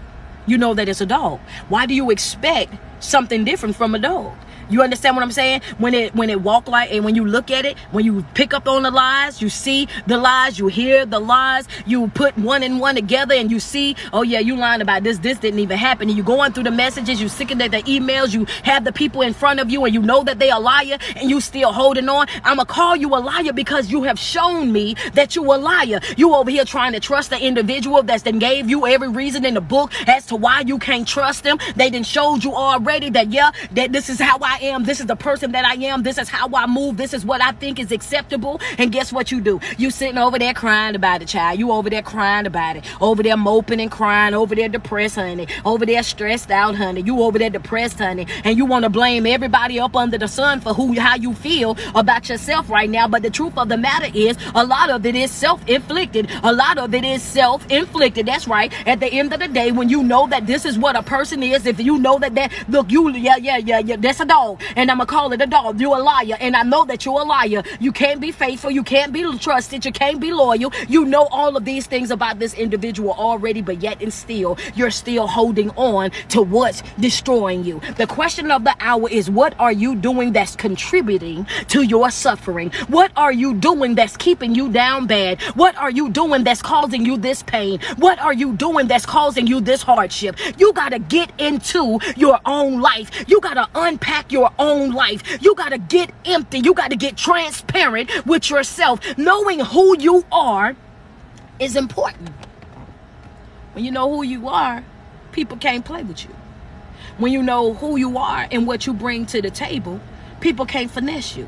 You 0.46 0.58
know 0.58 0.74
that 0.76 0.88
it's 0.88 1.02
a 1.02 1.06
dog. 1.06 1.40
Why 1.68 1.86
do 1.86 1.94
you 1.94 2.10
expect 2.12 2.74
something 3.00 3.44
different 3.44 3.76
from 3.76 3.96
a 3.96 4.00
dog? 4.00 4.34
You 4.70 4.82
understand 4.82 5.16
what 5.16 5.24
I'm 5.24 5.32
saying? 5.32 5.62
When 5.78 5.94
it 5.94 6.16
when 6.16 6.30
it 6.30 6.42
walk 6.42 6.68
like 6.68 6.92
and 6.92 7.06
when 7.06 7.16
you 7.16 7.26
look 7.26 7.52
at 7.52 7.66
it, 7.66 7.78
when 7.92 8.06
you 8.06 8.26
pick 8.34 8.54
up 8.54 8.68
on 8.68 8.84
the 8.84 8.92
lies, 8.92 9.42
you 9.42 9.50
see 9.50 9.88
the 10.08 10.18
lies, 10.18 10.60
you 10.60 10.68
hear 10.68 11.06
the 11.06 11.20
lies, 11.20 11.68
you 11.86 12.08
put 12.10 12.38
one 12.38 12.64
and 12.64 12.80
one 12.80 12.96
together 12.96 13.34
and 13.34 13.50
you 13.50 13.60
see, 13.60 13.96
oh 14.14 14.24
yeah, 14.24 14.40
you 14.40 14.56
lying 14.56 14.82
about 14.82 15.04
this, 15.04 15.20
this 15.20 15.38
didn't 15.40 15.60
even 15.60 15.78
happen. 15.78 16.10
And 16.10 16.18
you 16.18 16.24
going 16.24 16.54
through 16.54 16.64
the 16.64 16.72
messages, 16.72 17.22
you 17.22 17.30
sicking 17.30 17.62
at 17.62 17.72
the 17.72 17.82
emails, 17.84 18.34
you 18.34 18.46
have 18.64 18.84
the 18.84 18.92
people 18.92 19.22
in 19.22 19.34
front 19.34 19.60
of 19.60 19.70
you 19.70 19.86
and 19.86 19.94
you 19.94 20.02
know 20.02 20.24
that 20.24 20.40
they 20.40 20.50
a 20.50 20.60
liar 20.60 20.98
and 21.16 21.30
you 21.30 21.40
still 21.42 21.72
holding 21.72 22.10
on. 22.10 22.28
I'ma 22.44 22.66
call 22.66 22.96
you 22.96 23.10
a 23.16 23.20
liar 23.20 23.54
because 23.54 23.92
you 23.92 24.04
have 24.04 24.20
shown 24.20 24.72
me 24.72 24.96
that 25.14 25.36
you 25.36 25.44
a 25.44 25.56
liar. 25.56 26.00
You 26.18 26.34
over 26.36 26.50
here 26.50 26.66
trying 26.66 26.94
to 26.94 27.00
trust 27.00 27.30
the 27.30 27.40
individual 27.40 28.04
that's 28.04 28.24
then 28.24 28.40
gave 28.40 28.70
you 28.70 28.88
every 28.88 29.10
reason 29.10 29.46
in 29.46 29.54
the 29.54 29.62
book 29.62 29.92
as 30.08 30.26
to 30.28 30.36
why 30.36 30.62
you 30.62 30.78
can't 30.80 31.08
trust 31.08 31.44
them. 31.44 31.58
They 31.76 31.90
then 31.90 32.04
showed 32.04 32.44
you 32.44 32.54
already 32.54 33.10
that 33.12 33.32
yeah, 33.32 33.52
that 33.72 33.92
this 33.92 34.10
is 34.10 34.20
how 34.20 34.38
I 34.42 34.57
am. 34.62 34.84
This 34.84 35.00
is 35.00 35.06
the 35.06 35.16
person 35.16 35.52
that 35.52 35.66
I 35.66 35.74
am. 35.86 36.04
This 36.04 36.18
is 36.18 36.30
how 36.30 36.50
I 36.54 36.68
move. 36.68 36.98
This 36.98 37.14
is 37.14 37.26
what 37.26 37.42
I 37.42 37.52
think 37.52 37.80
is 37.80 37.92
acceptable. 37.92 38.60
And 38.78 38.92
guess 38.92 39.12
what 39.12 39.32
you 39.32 39.42
do? 39.42 39.60
You 39.78 39.92
sitting 39.92 40.18
over 40.18 40.40
there 40.40 40.54
crying 40.54 40.96
about 40.96 41.22
it, 41.22 41.28
child. 41.28 41.60
You 41.60 41.72
over 41.72 41.90
there 41.90 42.02
crying 42.02 42.46
about 42.46 42.78
it. 42.78 42.86
Over 43.02 43.24
there 43.24 43.38
moping 43.38 43.80
and 43.82 43.92
crying. 43.92 44.34
Over 44.34 44.56
there 44.56 44.70
depressed, 44.70 45.16
honey. 45.16 45.48
Over 45.66 45.86
there 45.86 46.04
stressed 46.04 46.52
out, 46.52 46.76
honey. 46.76 47.02
You 47.02 47.22
over 47.22 47.38
there 47.38 47.50
depressed, 47.50 48.00
honey. 48.00 48.28
And 48.44 48.58
you 48.58 48.66
want 48.66 48.84
to 48.84 48.90
blame 48.90 49.26
everybody 49.26 49.80
up 49.80 49.96
under 49.96 50.18
the 50.18 50.28
sun 50.28 50.62
for 50.62 50.74
who 50.74 50.98
how 51.00 51.16
you 51.16 51.34
feel 51.34 51.78
about 51.96 52.30
yourself 52.30 52.70
right 52.70 52.90
now. 52.90 53.08
But 53.08 53.24
the 53.24 53.30
truth 53.30 53.58
of 53.58 53.70
the 53.70 53.78
matter 53.78 54.10
is 54.14 54.38
a 54.56 54.66
lot 54.66 54.90
of 54.90 55.06
it 55.06 55.16
is 55.16 55.32
self-inflicted. 55.32 56.30
A 56.44 56.54
lot 56.54 56.78
of 56.78 56.94
it 56.94 57.04
is 57.04 57.22
self-inflicted. 57.22 58.26
That's 58.26 58.48
right. 58.48 58.72
At 58.88 59.00
the 59.00 59.08
end 59.08 59.34
of 59.34 59.40
the 59.40 59.48
day, 59.48 59.72
when 59.72 59.90
you 59.90 60.04
know 60.04 60.28
that 60.28 60.48
this 60.48 60.66
is 60.66 60.78
what 60.78 60.96
a 60.96 61.04
person 61.04 61.44
is, 61.44 61.66
if 61.66 61.80
you 61.80 61.98
know 61.98 62.20
that 62.20 62.36
that 62.36 62.52
look, 62.70 62.92
you 62.92 63.10
yeah, 63.12 63.38
yeah, 63.38 63.58
yeah, 63.58 63.80
yeah, 63.80 63.96
that's 63.98 64.20
a 64.20 64.26
dog 64.26 64.47
dog, 64.48 64.62
and 64.76 64.92
I'm 64.92 64.98
gonna 64.98 65.08
call 65.08 65.34
it 65.34 65.42
a 65.42 65.48
dog. 65.48 65.80
You're 65.80 65.98
a 65.98 66.04
liar, 66.04 66.38
and 66.40 66.56
I 66.56 66.64
know 66.64 66.86
that 66.86 67.06
you're 67.06 67.20
a 67.20 67.24
liar. 67.24 67.64
You 67.80 67.92
can't 67.92 68.20
be 68.20 68.32
faithful, 68.32 68.72
you 68.72 68.84
can't 68.84 69.12
be 69.14 69.24
trusted, 69.38 69.86
you 69.86 69.92
can't 69.92 70.20
be 70.20 70.32
loyal. 70.32 70.72
You 70.88 71.06
know 71.06 71.28
all 71.32 71.56
of 71.58 71.66
these 71.66 71.88
things 71.88 72.12
about 72.12 72.40
this 72.40 72.54
individual 72.54 73.12
already, 73.12 73.62
but 73.62 73.82
yet 73.82 74.02
and 74.02 74.14
still, 74.14 74.58
you're 74.76 74.92
still 74.92 75.28
holding 75.28 75.70
on 75.72 76.12
to 76.30 76.42
what's 76.42 76.84
destroying 77.00 77.64
you. 77.64 77.82
The 77.98 78.08
question 78.08 78.52
of 78.52 78.64
the 78.64 78.76
hour 78.80 79.10
is 79.10 79.30
what 79.30 79.54
are 79.60 79.72
you 79.72 79.96
doing 79.96 80.34
that's 80.34 80.56
contributing 80.56 81.46
to 81.70 81.82
your 81.84 82.10
suffering? 82.10 82.72
What 82.88 83.12
are 83.16 83.32
you 83.32 83.54
doing 83.54 83.96
that's 83.96 84.18
keeping 84.18 84.56
you 84.56 84.72
down 84.72 85.08
bad? 85.08 85.42
What 85.56 85.76
are 85.78 85.92
you 85.92 86.10
doing 86.10 86.44
that's 86.44 86.62
causing 86.62 87.06
you 87.06 87.18
this 87.18 87.44
pain? 87.44 87.80
What 87.98 88.20
are 88.20 88.34
you 88.34 88.54
doing 88.54 88.88
that's 88.88 89.06
causing 89.06 89.48
you 89.48 89.60
this 89.60 89.82
hardship? 89.82 90.38
You 90.58 90.74
got 90.74 90.90
to 90.90 91.00
get 91.00 91.32
into 91.40 92.00
your 92.16 92.40
own 92.46 92.82
life. 92.82 93.10
You 93.28 93.40
got 93.42 93.56
to 93.56 93.68
unpack 93.76 94.32
your 94.32 94.37
your 94.38 94.52
own 94.60 94.92
life. 94.92 95.42
You 95.42 95.56
got 95.56 95.70
to 95.70 95.80
get 95.80 96.12
empty. 96.26 96.60
You 96.60 96.74
got 96.76 96.92
to 96.92 96.96
get 96.96 97.18
transparent 97.18 98.12
with 98.26 98.50
yourself. 98.52 99.00
Knowing 99.18 99.60
who 99.60 99.98
you 100.00 100.24
are 100.32 100.76
is 101.60 101.76
important. 101.76 102.30
When 103.74 103.84
you 103.84 103.92
know 103.92 104.08
who 104.14 104.24
you 104.24 104.48
are, 104.48 104.84
people 105.32 105.58
can't 105.58 105.84
play 105.84 106.04
with 106.04 106.24
you. 106.24 106.30
When 107.18 107.32
you 107.32 107.42
know 107.42 107.74
who 107.74 107.98
you 107.98 108.18
are 108.20 108.48
and 108.52 108.68
what 108.68 108.86
you 108.86 108.94
bring 108.94 109.26
to 109.28 109.42
the 109.42 109.50
table, 109.50 110.00
people 110.40 110.66
can't 110.68 110.92
finesse 110.92 111.36
you. 111.36 111.48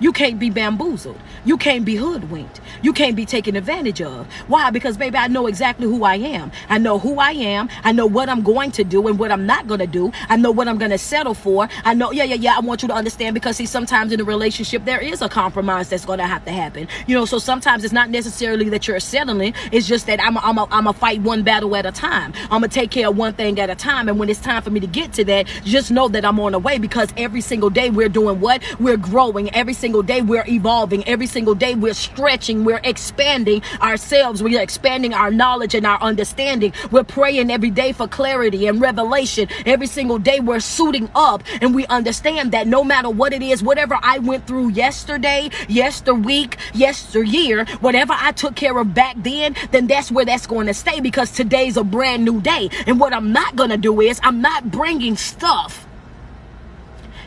You 0.00 0.12
can't 0.12 0.38
be 0.38 0.50
bamboozled. 0.50 1.18
You 1.44 1.56
can't 1.56 1.84
be 1.84 1.96
hoodwinked. 1.96 2.60
You 2.82 2.92
can't 2.92 3.14
be 3.14 3.24
taken 3.24 3.56
advantage 3.56 4.02
of. 4.02 4.26
Why? 4.48 4.70
Because, 4.70 4.96
baby, 4.96 5.16
I 5.16 5.28
know 5.28 5.46
exactly 5.46 5.86
who 5.86 6.04
I 6.04 6.16
am. 6.16 6.50
I 6.68 6.78
know 6.78 6.98
who 6.98 7.18
I 7.18 7.32
am. 7.32 7.68
I 7.84 7.92
know 7.92 8.06
what 8.06 8.28
I'm 8.28 8.42
going 8.42 8.72
to 8.72 8.84
do 8.84 9.06
and 9.06 9.18
what 9.18 9.30
I'm 9.30 9.46
not 9.46 9.66
going 9.66 9.80
to 9.80 9.86
do. 9.86 10.12
I 10.28 10.36
know 10.36 10.50
what 10.50 10.68
I'm 10.68 10.78
going 10.78 10.90
to 10.90 10.98
settle 10.98 11.34
for. 11.34 11.68
I 11.84 11.94
know, 11.94 12.10
yeah, 12.10 12.24
yeah, 12.24 12.34
yeah. 12.34 12.56
I 12.56 12.60
want 12.60 12.82
you 12.82 12.88
to 12.88 12.94
understand 12.94 13.34
because, 13.34 13.56
see, 13.56 13.66
sometimes 13.66 14.12
in 14.12 14.20
a 14.20 14.24
relationship, 14.24 14.84
there 14.84 15.00
is 15.00 15.22
a 15.22 15.28
compromise 15.28 15.88
that's 15.88 16.04
going 16.04 16.18
to 16.18 16.26
have 16.26 16.44
to 16.46 16.50
happen. 16.50 16.88
You 17.06 17.14
know, 17.14 17.24
so 17.24 17.38
sometimes 17.38 17.84
it's 17.84 17.92
not 17.92 18.10
necessarily 18.10 18.68
that 18.70 18.88
you're 18.88 19.00
settling. 19.00 19.54
It's 19.70 19.86
just 19.86 20.06
that 20.06 20.20
I'm 20.20 20.38
I'm 20.38 20.58
I'm 20.58 20.86
a 20.86 20.92
fight 20.92 21.20
one 21.20 21.42
battle 21.42 21.74
at 21.76 21.86
a 21.86 21.92
time. 21.92 22.32
I'm 22.44 22.60
going 22.60 22.62
to 22.62 22.68
take 22.68 22.90
care 22.90 23.08
of 23.08 23.16
one 23.16 23.34
thing 23.34 23.60
at 23.60 23.70
a 23.70 23.74
time. 23.74 24.08
And 24.08 24.18
when 24.18 24.28
it's 24.28 24.40
time 24.40 24.62
for 24.62 24.70
me 24.70 24.80
to 24.80 24.86
get 24.86 25.12
to 25.14 25.24
that, 25.26 25.46
just 25.64 25.90
know 25.90 26.08
that 26.08 26.24
I'm 26.24 26.40
on 26.40 26.52
the 26.52 26.58
way 26.58 26.78
because 26.78 27.12
every 27.16 27.40
single 27.40 27.70
day 27.70 27.90
we're 27.90 28.08
doing 28.08 28.40
what? 28.40 28.62
We're 28.80 28.96
growing. 28.96 29.54
Every 29.54 29.74
single 29.84 30.02
day 30.02 30.22
we're 30.22 30.46
evolving. 30.48 31.06
Every 31.06 31.26
single 31.26 31.54
day 31.54 31.74
we're 31.74 31.92
stretching. 31.92 32.64
We're 32.64 32.80
expanding 32.84 33.60
ourselves. 33.82 34.42
We're 34.42 34.62
expanding 34.62 35.12
our 35.12 35.30
knowledge 35.30 35.74
and 35.74 35.84
our 35.84 36.00
understanding. 36.00 36.72
We're 36.90 37.04
praying 37.04 37.50
every 37.50 37.68
day 37.68 37.92
for 37.92 38.08
clarity 38.08 38.66
and 38.66 38.80
revelation. 38.80 39.46
Every 39.66 39.86
single 39.86 40.18
day 40.18 40.40
we're 40.40 40.60
suiting 40.60 41.10
up 41.14 41.42
and 41.60 41.74
we 41.74 41.84
understand 41.88 42.52
that 42.52 42.66
no 42.66 42.82
matter 42.82 43.10
what 43.10 43.34
it 43.34 43.42
is, 43.42 43.62
whatever 43.62 43.98
I 44.02 44.20
went 44.20 44.46
through 44.46 44.70
yesterday, 44.70 45.50
yester 45.68 46.14
week, 46.14 46.56
yesteryear, 46.72 47.66
whatever 47.80 48.14
I 48.16 48.32
took 48.32 48.56
care 48.56 48.78
of 48.78 48.94
back 48.94 49.16
then, 49.18 49.54
then 49.70 49.86
that's 49.86 50.10
where 50.10 50.24
that's 50.24 50.46
going 50.46 50.66
to 50.68 50.72
stay 50.72 51.00
because 51.00 51.30
today's 51.30 51.76
a 51.76 51.84
brand 51.84 52.24
new 52.24 52.40
day. 52.40 52.70
And 52.86 52.98
what 52.98 53.12
I'm 53.12 53.34
not 53.34 53.54
going 53.54 53.68
to 53.68 53.76
do 53.76 54.00
is 54.00 54.18
I'm 54.22 54.40
not 54.40 54.70
bringing 54.70 55.14
stuff 55.16 55.83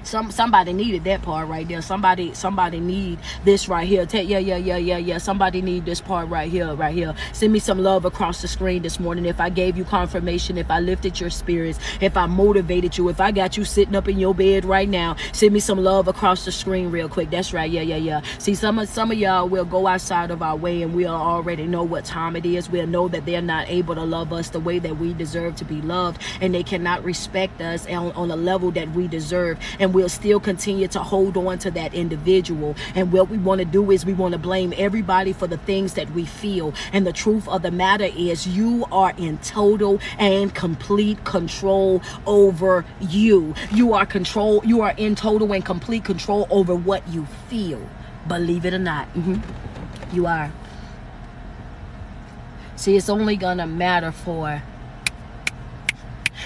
some 0.08 0.32
somebody 0.32 0.74
needed 0.74 1.04
that 1.04 1.22
part 1.22 1.48
right 1.48 1.68
there. 1.68 1.82
Somebody 1.82 2.34
somebody 2.34 2.80
need 2.80 3.20
this 3.44 3.68
right 3.68 3.88
here. 3.88 4.06
Take 4.06 4.30
yeah 4.30 4.40
yeah 4.40 4.58
yeah 4.58 4.78
yeah 4.78 4.98
yeah. 4.98 5.18
Somebody 5.18 5.62
need 5.62 5.86
this 5.86 6.00
part 6.02 6.30
right 6.30 6.50
here 6.50 6.74
right 6.74 6.96
here. 6.96 7.14
Send 7.34 7.52
me 7.52 7.60
some 7.60 7.80
love 7.80 8.06
across 8.06 8.42
the 8.42 8.48
screen 8.48 8.84
this 8.84 9.00
morning. 9.00 9.26
If 9.26 9.42
I 9.42 9.50
gave 9.50 9.78
you 9.78 9.84
confirmation, 9.84 10.58
if 10.58 10.72
I 10.72 10.80
lifted 10.80 11.20
your 11.20 11.30
spirits, 11.30 11.80
if 12.00 12.16
I 12.16 12.26
motivated 12.26 12.98
you, 12.98 13.10
if 13.10 13.20
I 13.20 13.32
got 13.32 13.58
you 13.58 13.66
sitting 13.66 13.96
up 13.96 14.08
in 14.08 14.18
your 14.18 14.34
bed 14.34 14.64
right 14.66 14.88
now, 14.88 15.18
send 15.34 15.54
me 15.54 15.60
some 15.60 15.80
love 15.84 16.08
across 16.08 16.46
the 16.46 16.52
screen 16.52 16.90
real 16.90 17.10
quick. 17.10 17.30
That's 17.30 17.54
right. 17.54 17.70
Yeah 17.70 17.82
yeah 17.82 17.98
yeah. 17.98 18.22
See 18.40 18.56
some 18.56 18.80
of 18.80 18.88
some 18.88 19.12
of 19.12 19.18
y'all 19.18 19.50
will 19.50 19.66
go 19.66 19.88
outside 19.88 20.32
of 20.32 20.42
our 20.42 20.56
way 20.56 20.82
and 20.82 20.96
we'll 20.96 21.10
already 21.10 21.66
know 21.68 21.84
what 21.84 22.06
time 22.06 22.36
it 22.36 22.46
is. 22.46 22.70
We'll 22.70 22.88
know 22.88 23.10
that 23.10 23.26
they're 23.26 23.42
not 23.42 23.68
able 23.70 23.96
to 23.96 24.04
love 24.04 24.32
us 24.32 24.50
the 24.50 24.60
way 24.60 24.80
that 24.80 24.98
we 24.98 25.14
deserve 25.14 25.56
to 25.58 25.66
be 25.66 25.82
loved, 25.82 26.22
and 26.40 26.54
they 26.54 26.64
cannot 26.64 27.04
respect 27.04 27.62
us 27.62 27.86
on, 27.88 28.12
on 28.14 28.32
a 28.32 28.36
level 28.36 28.72
that 28.72 28.90
we 28.92 29.08
deserve. 29.08 29.60
And 29.80 29.94
we'll 29.98 30.08
still 30.08 30.40
continue 30.40 30.88
to 30.88 31.00
hold 31.00 31.36
on 31.38 31.58
to 31.58 31.72
that 31.72 31.92
individual. 31.92 32.76
And 32.94 33.12
what 33.12 33.32
we 33.32 33.40
want 33.40 33.58
to 33.60 33.66
do 33.66 33.90
is 33.90 34.06
we 34.06 34.14
want 34.14 34.34
to 34.34 34.38
blame 34.38 34.72
everybody 34.78 35.34
for 35.34 35.48
the 35.48 35.58
things 35.58 35.96
that 35.96 36.12
we 36.12 36.24
feel. 36.24 36.72
And 36.94 37.08
the 37.08 37.12
truth 37.12 37.48
of 37.48 37.64
the 37.64 37.72
matter 37.72 38.04
is, 38.04 38.46
you 38.46 38.86
are 38.92 39.16
in 39.18 39.40
total 39.40 40.00
and 40.20 40.54
complete 40.54 41.26
control 41.26 42.04
over 42.28 42.86
you. 43.02 43.56
You 43.72 43.94
are 43.94 44.06
control. 44.06 44.62
You 44.64 44.82
are 44.82 44.94
in 44.98 45.16
total 45.16 45.52
and 45.52 45.66
complete 45.66 46.06
control 46.06 46.46
over 46.52 46.76
what 46.76 47.08
you 47.08 47.26
feel. 47.50 47.82
Believe 48.28 48.68
it 48.68 48.76
or 48.76 48.80
not, 48.80 49.12
mm-hmm. 49.16 50.16
you 50.16 50.28
are. 50.28 50.52
See, 52.76 52.96
it's 52.96 53.10
only 53.10 53.36
gonna 53.36 53.66
matter 53.66 54.12
for 54.12 54.62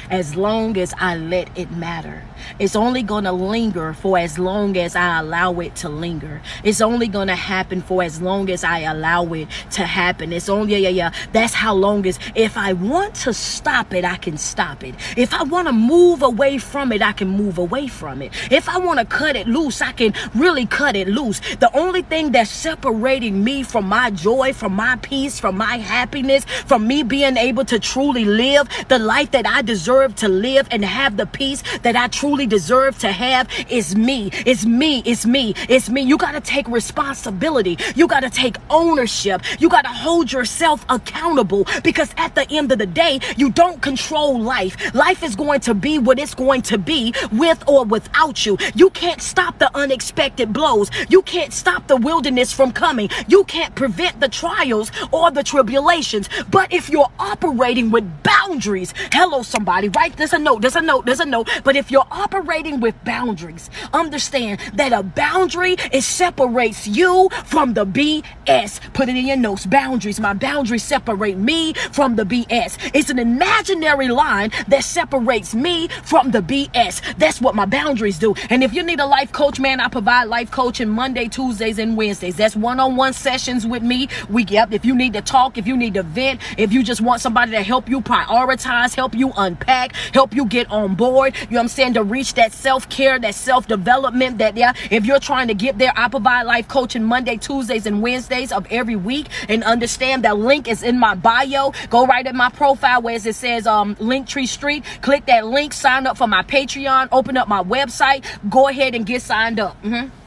as 0.09 0.37
long 0.37 0.77
as 0.77 0.93
I 0.97 1.17
let 1.17 1.49
it 1.57 1.69
matter. 1.71 2.23
It's 2.59 2.75
only 2.75 3.03
going 3.03 3.23
to 3.25 3.31
linger 3.31 3.93
for 3.93 4.17
as 4.17 4.37
long 4.37 4.77
as 4.77 4.95
I 4.95 5.19
allow 5.19 5.59
it 5.59 5.75
to 5.77 5.89
linger. 5.89 6.41
It's 6.63 6.81
only 6.81 7.07
going 7.07 7.27
to 7.27 7.35
happen 7.35 7.81
for 7.81 8.03
as 8.03 8.21
long 8.21 8.49
as 8.49 8.63
I 8.63 8.79
allow 8.79 9.25
it 9.33 9.47
to 9.71 9.85
happen. 9.85 10.33
It's 10.33 10.49
only, 10.49 10.73
yeah, 10.73 10.89
yeah, 10.89 10.89
yeah. 10.89 11.13
That's 11.33 11.53
how 11.53 11.73
long 11.73 12.05
as, 12.05 12.19
if 12.35 12.57
I 12.57 12.73
want 12.73 13.15
to 13.15 13.33
stop 13.33 13.93
it, 13.93 14.05
I 14.05 14.17
can 14.17 14.37
stop 14.37 14.83
it. 14.83 14.95
If 15.17 15.33
I 15.33 15.43
want 15.43 15.67
to 15.67 15.73
move 15.73 16.21
away 16.21 16.57
from 16.57 16.91
it, 16.91 17.01
I 17.01 17.11
can 17.11 17.27
move 17.27 17.57
away 17.57 17.87
from 17.87 18.21
it. 18.21 18.31
If 18.51 18.69
I 18.69 18.77
want 18.77 18.99
to 18.99 19.05
cut 19.05 19.35
it 19.35 19.47
loose, 19.47 19.81
I 19.81 19.91
can 19.91 20.13
really 20.33 20.65
cut 20.65 20.95
it 20.95 21.07
loose. 21.07 21.39
The 21.57 21.69
only 21.75 22.01
thing 22.01 22.31
that's 22.31 22.49
separating 22.49 23.43
me 23.43 23.63
from 23.63 23.85
my 23.87 24.09
joy, 24.11 24.53
from 24.53 24.73
my 24.73 24.95
peace, 25.01 25.39
from 25.39 25.57
my 25.57 25.77
happiness, 25.77 26.45
from 26.45 26.87
me 26.87 27.03
being 27.03 27.37
able 27.37 27.65
to 27.65 27.79
truly 27.79 28.25
live 28.25 28.67
the 28.87 28.99
life 28.99 29.31
that 29.31 29.45
I 29.45 29.61
deserve 29.61 30.15
to 30.15 30.27
live 30.27 30.67
and 30.71 30.83
have 30.85 31.17
the 31.17 31.25
peace 31.25 31.63
that 31.83 31.95
I 31.95 32.07
truly 32.07 32.30
truly 32.31 32.47
deserve 32.47 32.97
to 32.97 33.11
have 33.11 33.49
is 33.69 33.93
me. 33.93 34.29
It's 34.45 34.65
me. 34.65 35.03
It's 35.05 35.25
me. 35.25 35.53
It's 35.67 35.89
me. 35.89 36.01
You 36.01 36.17
got 36.17 36.31
to 36.31 36.39
take 36.39 36.65
responsibility. 36.69 37.77
You 37.93 38.07
got 38.07 38.21
to 38.21 38.29
take 38.29 38.55
ownership. 38.69 39.41
You 39.59 39.67
got 39.67 39.81
to 39.81 39.89
hold 39.89 40.31
yourself 40.31 40.85
accountable 40.87 41.67
because 41.83 42.13
at 42.15 42.33
the 42.35 42.49
end 42.49 42.71
of 42.71 42.77
the 42.77 42.85
day, 42.85 43.19
you 43.35 43.49
don't 43.49 43.81
control 43.81 44.39
life. 44.39 44.95
Life 44.95 45.23
is 45.23 45.35
going 45.35 45.59
to 45.61 45.73
be 45.73 45.99
what 45.99 46.19
it's 46.19 46.33
going 46.33 46.61
to 46.61 46.77
be 46.77 47.13
with 47.33 47.61
or 47.67 47.83
without 47.83 48.45
you. 48.45 48.57
You 48.75 48.91
can't 48.91 49.21
stop 49.21 49.59
the 49.59 49.69
unexpected 49.75 50.53
blows. 50.53 50.89
You 51.09 51.23
can't 51.23 51.51
stop 51.51 51.87
the 51.87 51.97
wilderness 51.97 52.53
from 52.53 52.71
coming. 52.71 53.09
You 53.27 53.43
can't 53.43 53.75
prevent 53.75 54.21
the 54.21 54.29
trials 54.29 54.89
or 55.11 55.31
the 55.31 55.43
tribulations. 55.43 56.29
But 56.49 56.71
if 56.71 56.89
you're 56.89 57.11
operating 57.19 57.91
with 57.91 58.23
boundaries, 58.23 58.93
hello, 59.11 59.41
somebody, 59.41 59.89
right? 59.89 60.15
There's 60.15 60.31
a 60.31 60.39
note, 60.39 60.61
there's 60.61 60.77
a 60.77 60.81
note, 60.81 61.05
there's 61.05 61.19
a 61.19 61.25
note. 61.25 61.49
But 61.65 61.75
if 61.75 61.91
you're 61.91 62.07
operating 62.21 62.79
with 62.79 62.95
boundaries, 63.03 63.69
understand 63.93 64.59
that 64.75 64.93
a 64.93 65.01
boundary 65.03 65.75
it 65.91 66.03
separates 66.03 66.87
you 66.87 67.29
from 67.45 67.73
the 67.73 67.85
BS. 67.85 68.93
Put 68.93 69.09
it 69.09 69.15
in 69.15 69.25
your 69.25 69.37
notes. 69.37 69.65
Boundaries. 69.65 70.19
My 70.19 70.33
boundaries 70.33 70.83
separate 70.83 71.37
me 71.37 71.73
from 71.91 72.15
the 72.15 72.23
BS. 72.23 72.77
It's 72.93 73.09
an 73.09 73.19
imaginary 73.19 74.09
line 74.09 74.51
that 74.67 74.83
separates 74.83 75.55
me 75.55 75.87
from 76.03 76.31
the 76.31 76.41
BS. 76.41 77.17
That's 77.17 77.41
what 77.41 77.55
my 77.55 77.65
boundaries 77.65 78.19
do. 78.19 78.35
And 78.49 78.63
if 78.63 78.73
you 78.73 78.83
need 78.83 78.99
a 78.99 79.05
life 79.05 79.31
coach, 79.31 79.59
man, 79.59 79.79
I 79.79 79.87
provide 79.87 80.25
life 80.25 80.51
coaching 80.51 80.89
Monday, 80.89 81.27
Tuesdays, 81.27 81.79
and 81.79 81.97
Wednesdays. 81.97 82.35
That's 82.35 82.55
one-on-one 82.55 83.13
sessions 83.13 83.65
with 83.65 83.81
me. 83.81 84.07
We 84.29 84.45
yep. 84.51 84.73
If 84.73 84.85
you 84.85 84.93
need 84.95 85.13
to 85.13 85.21
talk, 85.21 85.57
if 85.57 85.65
you 85.65 85.77
need 85.77 85.93
to 85.95 86.03
vent, 86.03 86.41
if 86.57 86.73
you 86.73 86.83
just 86.83 87.01
want 87.01 87.21
somebody 87.21 87.51
to 87.51 87.63
help 87.63 87.89
you 87.89 88.01
prioritize, 88.01 88.93
help 88.95 89.15
you 89.15 89.31
unpack, 89.37 89.95
help 90.13 90.35
you 90.35 90.45
get 90.45 90.69
on 90.69 90.95
board. 90.95 91.33
You 91.35 91.41
know 91.41 91.57
what 91.57 91.61
I'm 91.61 91.67
saying? 91.69 91.93
Reach 92.11 92.33
that 92.33 92.51
self-care, 92.51 93.19
that 93.19 93.35
self-development, 93.35 94.39
that 94.39 94.57
yeah. 94.57 94.73
If 94.89 95.05
you're 95.05 95.19
trying 95.19 95.47
to 95.47 95.53
get 95.53 95.77
there, 95.77 95.93
I 95.95 96.09
provide 96.09 96.43
life 96.43 96.67
coaching 96.67 97.05
Monday, 97.05 97.37
Tuesdays, 97.37 97.85
and 97.85 98.01
Wednesdays 98.01 98.51
of 98.51 98.67
every 98.69 98.97
week. 98.97 99.27
And 99.47 99.63
understand 99.63 100.25
that 100.25 100.37
link 100.37 100.67
is 100.67 100.83
in 100.83 100.99
my 100.99 101.15
bio. 101.15 101.71
Go 101.89 102.05
right 102.05 102.27
at 102.27 102.35
my 102.35 102.49
profile 102.49 103.01
where 103.01 103.15
it 103.15 103.35
says 103.35 103.65
um 103.65 103.95
Linktree 103.95 104.49
Street. 104.49 104.83
Click 105.01 105.25
that 105.27 105.47
link, 105.47 105.71
sign 105.71 106.05
up 106.05 106.17
for 106.17 106.27
my 106.27 106.43
Patreon, 106.43 107.07
open 107.13 107.37
up 107.37 107.47
my 107.47 107.63
website, 107.63 108.25
go 108.49 108.67
ahead 108.67 108.93
and 108.93 109.05
get 109.05 109.21
signed 109.21 109.59
up. 109.59 109.81
Mm-hmm 109.81 110.20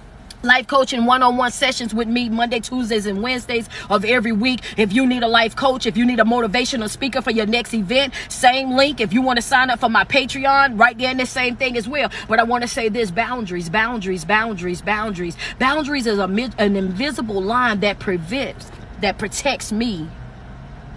life 0.44 0.66
coaching 0.66 1.06
one-on-one 1.06 1.50
sessions 1.50 1.94
with 1.94 2.06
me 2.06 2.28
monday 2.28 2.60
tuesdays 2.60 3.06
and 3.06 3.22
wednesdays 3.22 3.68
of 3.90 4.04
every 4.04 4.32
week. 4.32 4.60
If 4.76 4.92
you 4.92 5.06
need 5.06 5.22
a 5.22 5.28
life 5.28 5.56
coach 5.56 5.86
if 5.86 5.96
you 5.96 6.04
need 6.04 6.20
a 6.20 6.24
motivational 6.24 6.88
speaker 6.88 7.22
for 7.22 7.30
your 7.30 7.46
next 7.46 7.74
event 7.74 8.14
same 8.28 8.72
link. 8.72 9.00
If 9.00 9.12
you 9.12 9.22
want 9.22 9.38
to 9.38 9.42
sign 9.42 9.70
up 9.70 9.80
for 9.80 9.88
my 9.88 10.04
patreon 10.04 10.78
right 10.78 10.96
there 10.96 11.10
in 11.10 11.16
the 11.16 11.26
same 11.26 11.56
thing 11.56 11.76
as 11.76 11.88
well. 11.88 12.10
But 12.28 12.38
i 12.40 12.44
want 12.44 12.62
to 12.62 12.68
say 12.68 12.88
this 12.88 13.10
boundaries 13.10 13.68
boundaries 13.68 14.24
boundaries 14.24 14.82
boundaries. 14.82 15.36
Boundaries 15.58 16.06
is 16.06 16.18
a, 16.18 16.24
an 16.58 16.76
invisible 16.76 17.42
line 17.42 17.80
that 17.80 17.98
prevents 17.98 18.70
that 19.00 19.18
protects 19.18 19.72
me 19.72 20.08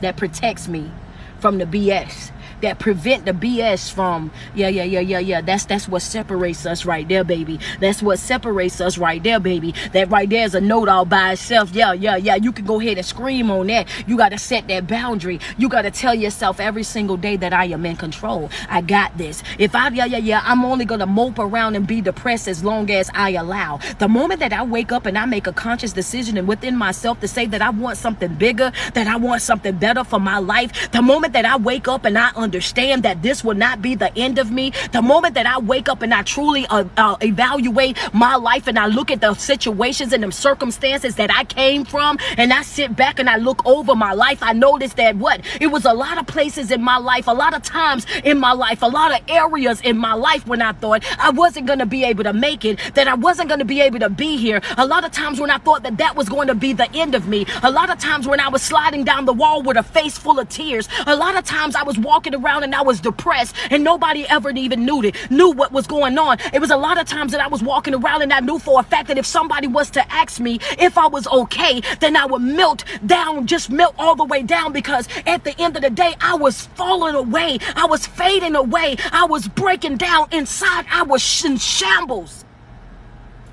that 0.01 0.17
protects 0.17 0.67
me 0.67 0.91
from 1.39 1.57
the 1.57 1.65
bs 1.65 2.31
that 2.61 2.79
prevent 2.79 3.25
the 3.25 3.31
BS 3.31 3.91
from 3.91 4.31
yeah 4.55 4.67
yeah 4.67 4.83
yeah 4.83 4.99
yeah 4.99 5.19
yeah. 5.19 5.41
That's 5.41 5.65
that's 5.65 5.87
what 5.87 6.01
separates 6.01 6.65
us 6.65 6.85
right 6.85 7.07
there 7.07 7.23
baby. 7.23 7.59
That's 7.79 8.01
what 8.01 8.19
separates 8.19 8.81
us 8.81 8.97
right 8.97 9.21
there 9.21 9.39
baby. 9.39 9.73
That 9.93 10.09
right 10.09 10.29
there 10.29 10.45
is 10.45 10.55
a 10.55 10.61
note 10.61 10.89
all 10.89 11.05
by 11.05 11.33
itself. 11.33 11.73
Yeah 11.73 11.93
yeah 11.93 12.15
yeah. 12.15 12.35
You 12.35 12.51
can 12.51 12.65
go 12.65 12.79
ahead 12.79 12.97
and 12.97 13.05
scream 13.05 13.51
on 13.51 13.67
that. 13.67 13.87
You 14.07 14.17
got 14.17 14.29
to 14.29 14.37
set 14.37 14.67
that 14.67 14.87
boundary. 14.87 15.39
You 15.57 15.69
got 15.69 15.83
to 15.83 15.91
tell 15.91 16.15
yourself 16.15 16.59
every 16.59 16.83
single 16.83 17.17
day 17.17 17.35
that 17.37 17.53
I 17.53 17.65
am 17.65 17.85
in 17.85 17.95
control. 17.95 18.49
I 18.69 18.81
got 18.81 19.17
this. 19.17 19.43
If 19.59 19.75
I 19.75 19.89
yeah 19.89 20.05
yeah 20.05 20.17
yeah 20.17 20.41
I'm 20.43 20.65
only 20.65 20.85
gonna 20.85 21.05
mope 21.05 21.39
around 21.39 21.75
and 21.75 21.87
be 21.87 22.01
depressed 22.01 22.47
as 22.47 22.63
long 22.63 22.89
as 22.91 23.09
I 23.13 23.31
allow. 23.31 23.79
The 23.99 24.07
moment 24.07 24.39
that 24.39 24.53
I 24.53 24.63
wake 24.63 24.91
up 24.91 25.05
and 25.05 25.17
I 25.17 25.25
make 25.25 25.47
a 25.47 25.53
conscious 25.53 25.93
decision 25.93 26.37
and 26.37 26.47
within 26.47 26.75
myself 26.75 27.19
to 27.21 27.27
say 27.27 27.45
that 27.47 27.61
I 27.61 27.69
want 27.69 27.97
something 27.97 28.33
bigger 28.35 28.71
that 28.93 29.07
I 29.07 29.17
want 29.17 29.41
something 29.41 29.75
better 29.77 30.03
for 30.03 30.19
my 30.19 30.39
life 30.39 30.91
the 30.91 31.01
moment 31.01 31.33
that 31.33 31.45
I 31.45 31.57
wake 31.57 31.87
up 31.87 32.05
and 32.05 32.17
I 32.17 32.31
understand 32.47 33.03
that 33.03 33.21
this 33.21 33.43
will 33.43 33.55
not 33.55 33.81
be 33.81 33.93
the 33.93 34.17
end 34.17 34.39
of 34.39 34.51
me, 34.51 34.71
the 34.93 35.01
moment 35.01 35.33
that 35.33 35.45
I 35.45 35.59
wake 35.59 35.89
up 35.89 36.01
and 36.01 36.13
I 36.13 36.21
truly 36.21 36.65
uh, 36.67 36.85
uh, 36.95 37.17
evaluate 37.21 37.97
my 38.13 38.37
life 38.37 38.67
and 38.67 38.79
I 38.79 38.85
look 38.87 39.11
at 39.11 39.19
the 39.19 39.33
situations 39.33 40.13
and 40.13 40.23
the 40.23 40.31
circumstances 40.31 41.15
that 41.15 41.29
I 41.29 41.43
came 41.43 41.83
from 41.83 42.17
and 42.37 42.53
I 42.53 42.61
sit 42.61 42.95
back 42.95 43.19
and 43.19 43.29
I 43.29 43.35
look 43.35 43.65
over 43.65 43.95
my 43.95 44.13
life, 44.13 44.39
I 44.41 44.53
notice 44.53 44.93
that 44.93 45.17
what? 45.17 45.41
It 45.59 45.67
was 45.67 45.83
a 45.83 45.93
lot 45.93 46.17
of 46.17 46.25
places 46.25 46.71
in 46.71 46.81
my 46.81 46.95
life, 46.95 47.27
a 47.27 47.33
lot 47.33 47.53
of 47.53 47.63
times 47.63 48.05
in 48.23 48.39
my 48.39 48.53
life, 48.53 48.81
a 48.81 48.87
lot 48.87 49.11
of 49.11 49.19
areas 49.27 49.81
in 49.81 49.97
my 49.97 50.13
life 50.13 50.47
when 50.47 50.61
I 50.61 50.71
thought 50.71 51.03
I 51.19 51.31
wasn't 51.31 51.67
going 51.67 51.79
to 51.79 51.85
be 51.85 52.05
able 52.05 52.23
to 52.23 52.33
make 52.33 52.63
it, 52.63 52.79
that 52.93 53.09
I 53.09 53.15
wasn't 53.15 53.49
going 53.49 53.59
to 53.59 53.65
be 53.65 53.81
able 53.81 53.99
to 53.99 54.09
be 54.09 54.37
here. 54.37 54.61
A 54.77 54.87
lot 54.87 55.03
of 55.03 55.11
times 55.11 55.37
when 55.41 55.51
I 55.51 55.57
thought 55.57 55.83
that 55.83 55.97
that 55.97 56.15
was 56.15 56.29
going 56.29 56.47
to 56.47 56.55
be 56.55 56.71
the 56.71 56.89
end 56.93 57.13
of 57.13 57.27
me. 57.27 57.45
A 57.61 57.69
lot 57.69 57.89
of 57.89 57.99
times 57.99 58.25
when 58.25 58.39
I 58.39 58.47
was 58.47 58.61
sliding 58.61 59.03
down 59.03 59.25
the 59.25 59.33
wall 59.33 59.61
with 59.61 59.75
a 59.75 59.83
face 59.83 60.17
full 60.17 60.39
of 60.39 60.47
tears. 60.47 60.87
A 61.05 61.15
lot 61.15 61.35
of 61.35 61.43
times 61.43 61.75
I 61.75 61.83
was 61.83 61.97
walking 61.97 62.31
around 62.37 62.63
and 62.63 62.73
I 62.73 62.81
was 62.81 62.99
depressed 62.99 63.55
and 63.69 63.83
nobody 63.83 64.25
ever 64.27 64.49
even 64.51 64.85
knew 64.85 65.03
it, 65.03 65.15
knew 65.29 65.51
what 65.51 65.71
was 65.71 65.87
going 65.87 66.17
on. 66.17 66.37
It 66.53 66.59
was 66.59 66.71
a 66.71 66.77
lot 66.77 66.99
of 66.99 67.07
times 67.07 67.31
that 67.31 67.41
I 67.41 67.47
was 67.47 67.61
walking 67.61 67.93
around 67.93 68.21
and 68.21 68.31
I 68.31 68.39
knew 68.39 68.59
for 68.59 68.79
a 68.79 68.83
fact 68.83 69.07
that 69.09 69.17
if 69.17 69.25
somebody 69.25 69.67
was 69.67 69.89
to 69.91 70.11
ask 70.11 70.39
me 70.39 70.59
if 70.77 70.97
I 70.97 71.07
was 71.07 71.27
okay, 71.27 71.81
then 71.99 72.15
I 72.15 72.25
would 72.25 72.41
melt 72.41 72.83
down, 73.05 73.47
just 73.47 73.69
melt 73.69 73.95
all 73.97 74.15
the 74.15 74.25
way 74.25 74.43
down 74.43 74.71
because 74.71 75.07
at 75.25 75.43
the 75.43 75.59
end 75.59 75.75
of 75.75 75.81
the 75.81 75.89
day, 75.89 76.15
I 76.21 76.35
was 76.35 76.67
falling 76.67 77.15
away. 77.15 77.59
I 77.75 77.85
was 77.85 78.05
fading 78.05 78.55
away. 78.55 78.97
I 79.11 79.25
was 79.25 79.47
breaking 79.47 79.97
down 79.97 80.27
inside. 80.31 80.85
I 80.91 81.03
was 81.03 81.45
in 81.45 81.57
shambles. 81.57 82.45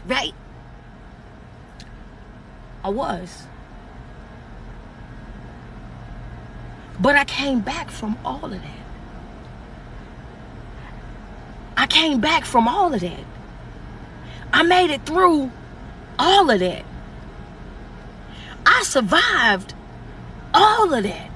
Right? 0.07 0.35
I 2.83 2.91
was. 2.91 3.45
But 7.01 7.17
I 7.17 7.25
came 7.25 7.61
back 7.61 7.91
from 7.91 8.17
all 8.25 8.45
of 8.45 8.53
that. 8.53 8.85
I 11.77 11.87
came 11.87 12.21
back 12.21 12.45
from 12.45 12.69
all 12.69 12.95
of 12.95 13.01
that. 13.01 13.25
I 14.53 14.63
made 14.63 14.91
it 14.91 15.05
through 15.05 15.51
all 16.19 16.51
of 16.51 16.61
that. 16.61 16.85
I 18.65 18.83
survived 18.85 19.75
all 20.55 20.95
of 20.95 21.03
that. 21.03 21.31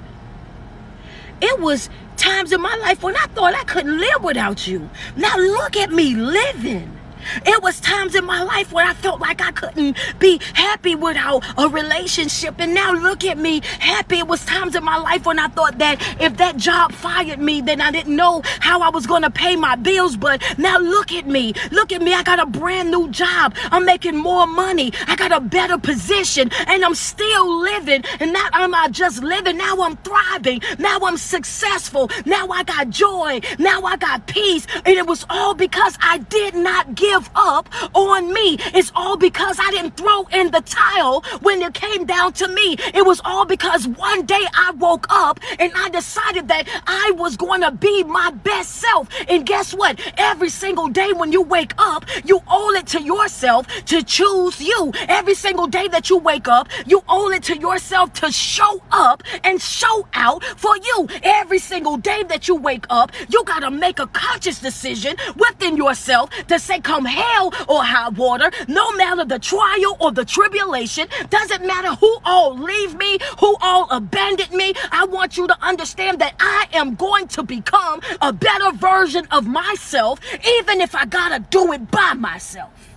It 1.40 1.60
was 1.60 1.90
times 2.16 2.52
in 2.52 2.60
my 2.60 2.74
life 2.76 3.02
when 3.02 3.16
I 3.16 3.26
thought 3.26 3.54
I 3.54 3.64
couldn't 3.64 3.98
live 3.98 4.22
without 4.22 4.66
you. 4.66 4.88
Now 5.16 5.36
look 5.36 5.76
at 5.76 5.90
me 5.90 6.14
living. 6.14 6.97
It 7.46 7.62
was 7.62 7.80
times 7.80 8.14
in 8.14 8.24
my 8.24 8.42
life 8.42 8.72
where 8.72 8.86
I 8.86 8.94
felt 8.94 9.20
like 9.20 9.40
I 9.40 9.52
couldn't 9.52 9.96
be 10.18 10.40
happy 10.54 10.94
without 10.94 11.44
a 11.56 11.68
relationship. 11.68 12.56
And 12.58 12.74
now 12.74 12.92
look 12.92 13.24
at 13.24 13.38
me 13.38 13.60
happy. 13.80 14.18
It 14.18 14.26
was 14.26 14.44
times 14.44 14.74
in 14.74 14.84
my 14.84 14.96
life 14.96 15.26
when 15.26 15.38
I 15.38 15.48
thought 15.48 15.78
that 15.78 16.00
if 16.20 16.36
that 16.38 16.56
job 16.56 16.92
fired 16.92 17.38
me, 17.38 17.60
then 17.60 17.80
I 17.80 17.90
didn't 17.90 18.16
know 18.16 18.42
how 18.60 18.80
I 18.80 18.90
was 18.90 19.06
going 19.06 19.22
to 19.22 19.30
pay 19.30 19.56
my 19.56 19.76
bills. 19.76 20.16
But 20.16 20.42
now 20.58 20.78
look 20.78 21.12
at 21.12 21.26
me. 21.26 21.54
Look 21.70 21.92
at 21.92 22.02
me. 22.02 22.14
I 22.14 22.22
got 22.22 22.40
a 22.40 22.46
brand 22.46 22.90
new 22.90 23.08
job. 23.10 23.54
I'm 23.70 23.84
making 23.84 24.16
more 24.16 24.46
money. 24.46 24.92
I 25.06 25.16
got 25.16 25.32
a 25.32 25.40
better 25.40 25.78
position 25.78 26.50
and 26.66 26.84
I'm 26.84 26.94
still 26.94 27.60
living. 27.60 28.04
And 28.20 28.32
not 28.32 28.54
am 28.54 28.74
I 28.74 28.88
just 28.88 29.22
living. 29.22 29.56
Now 29.56 29.82
I'm 29.82 29.96
thriving. 29.98 30.60
Now 30.78 30.98
I'm 31.02 31.16
successful. 31.16 32.10
Now 32.24 32.48
I 32.48 32.62
got 32.64 32.90
joy. 32.90 33.40
Now 33.58 33.82
I 33.82 33.96
got 33.96 34.26
peace. 34.26 34.66
And 34.84 34.96
it 34.96 35.06
was 35.06 35.24
all 35.30 35.54
because 35.54 35.96
I 36.00 36.18
did 36.18 36.54
not 36.54 36.94
give 36.94 37.17
give 37.18 37.30
up 37.34 37.68
on 37.94 38.32
me. 38.32 38.56
It's 38.74 38.92
all 38.94 39.16
because 39.16 39.58
I 39.60 39.70
didn't 39.70 39.96
throw 39.96 40.22
in 40.32 40.50
the 40.50 40.60
towel 40.60 41.22
when 41.40 41.60
it 41.62 41.74
came 41.74 42.04
down 42.06 42.32
to 42.34 42.48
me. 42.48 42.76
It 42.94 43.04
was 43.04 43.20
all 43.24 43.44
because 43.44 43.88
one 43.88 44.24
day 44.26 44.44
I 44.54 44.72
woke 44.72 45.06
up 45.10 45.40
and 45.58 45.72
I 45.74 45.88
decided 45.88 46.48
that 46.48 46.68
I 46.86 47.12
was 47.16 47.36
going 47.36 47.62
to 47.62 47.72
be 47.72 48.04
my 48.04 48.30
best 48.30 48.76
self. 48.76 49.08
And 49.28 49.44
guess 49.44 49.74
what? 49.74 50.00
Every 50.16 50.48
single 50.48 50.88
day 50.88 51.12
when 51.12 51.32
you 51.32 51.42
wake 51.42 51.74
up, 51.78 52.04
you 52.24 52.40
owe 52.48 52.72
it 52.74 52.86
to 52.88 53.02
yourself 53.02 53.66
to 53.86 54.02
choose 54.02 54.60
you. 54.60 54.92
Every 55.08 55.34
single 55.34 55.66
day 55.66 55.88
that 55.88 56.10
you 56.10 56.18
wake 56.18 56.48
up, 56.48 56.68
you 56.86 57.02
owe 57.08 57.30
it 57.30 57.42
to 57.44 57.58
yourself 57.58 58.12
to 58.14 58.30
show 58.30 58.82
up 58.92 59.22
and 59.42 59.60
show 59.60 60.06
out 60.14 60.44
for 60.44 60.76
you. 60.76 61.08
Every 61.22 61.58
single 61.58 61.96
day 61.96 62.22
that 62.24 62.46
you 62.48 62.54
wake 62.54 62.86
up, 62.90 63.10
you 63.28 63.42
got 63.44 63.60
to 63.60 63.70
make 63.70 63.98
a 63.98 64.06
conscious 64.06 64.60
decision 64.60 65.16
within 65.36 65.76
yourself 65.76 66.30
to 66.46 66.58
say, 66.58 66.80
come 66.80 66.97
hell 67.04 67.52
or 67.68 67.82
high 67.84 68.08
water, 68.10 68.50
no 68.66 68.92
matter 68.92 69.24
the 69.24 69.38
trial 69.38 69.96
or 70.00 70.12
the 70.12 70.24
tribulation, 70.24 71.08
doesn't 71.30 71.66
matter 71.66 71.94
who 71.94 72.18
all 72.24 72.56
leave 72.56 72.96
me, 72.96 73.18
who 73.40 73.56
all 73.60 73.88
abandoned 73.90 74.52
me. 74.52 74.74
I 74.92 75.04
want 75.06 75.36
you 75.36 75.46
to 75.46 75.56
understand 75.62 76.20
that 76.20 76.34
I 76.40 76.66
am 76.72 76.94
going 76.94 77.28
to 77.28 77.42
become 77.42 78.00
a 78.20 78.32
better 78.32 78.72
version 78.72 79.26
of 79.30 79.46
myself, 79.46 80.20
even 80.46 80.80
if 80.80 80.94
I 80.94 81.04
gotta 81.06 81.40
do 81.50 81.72
it 81.72 81.90
by 81.90 82.14
myself. 82.14 82.87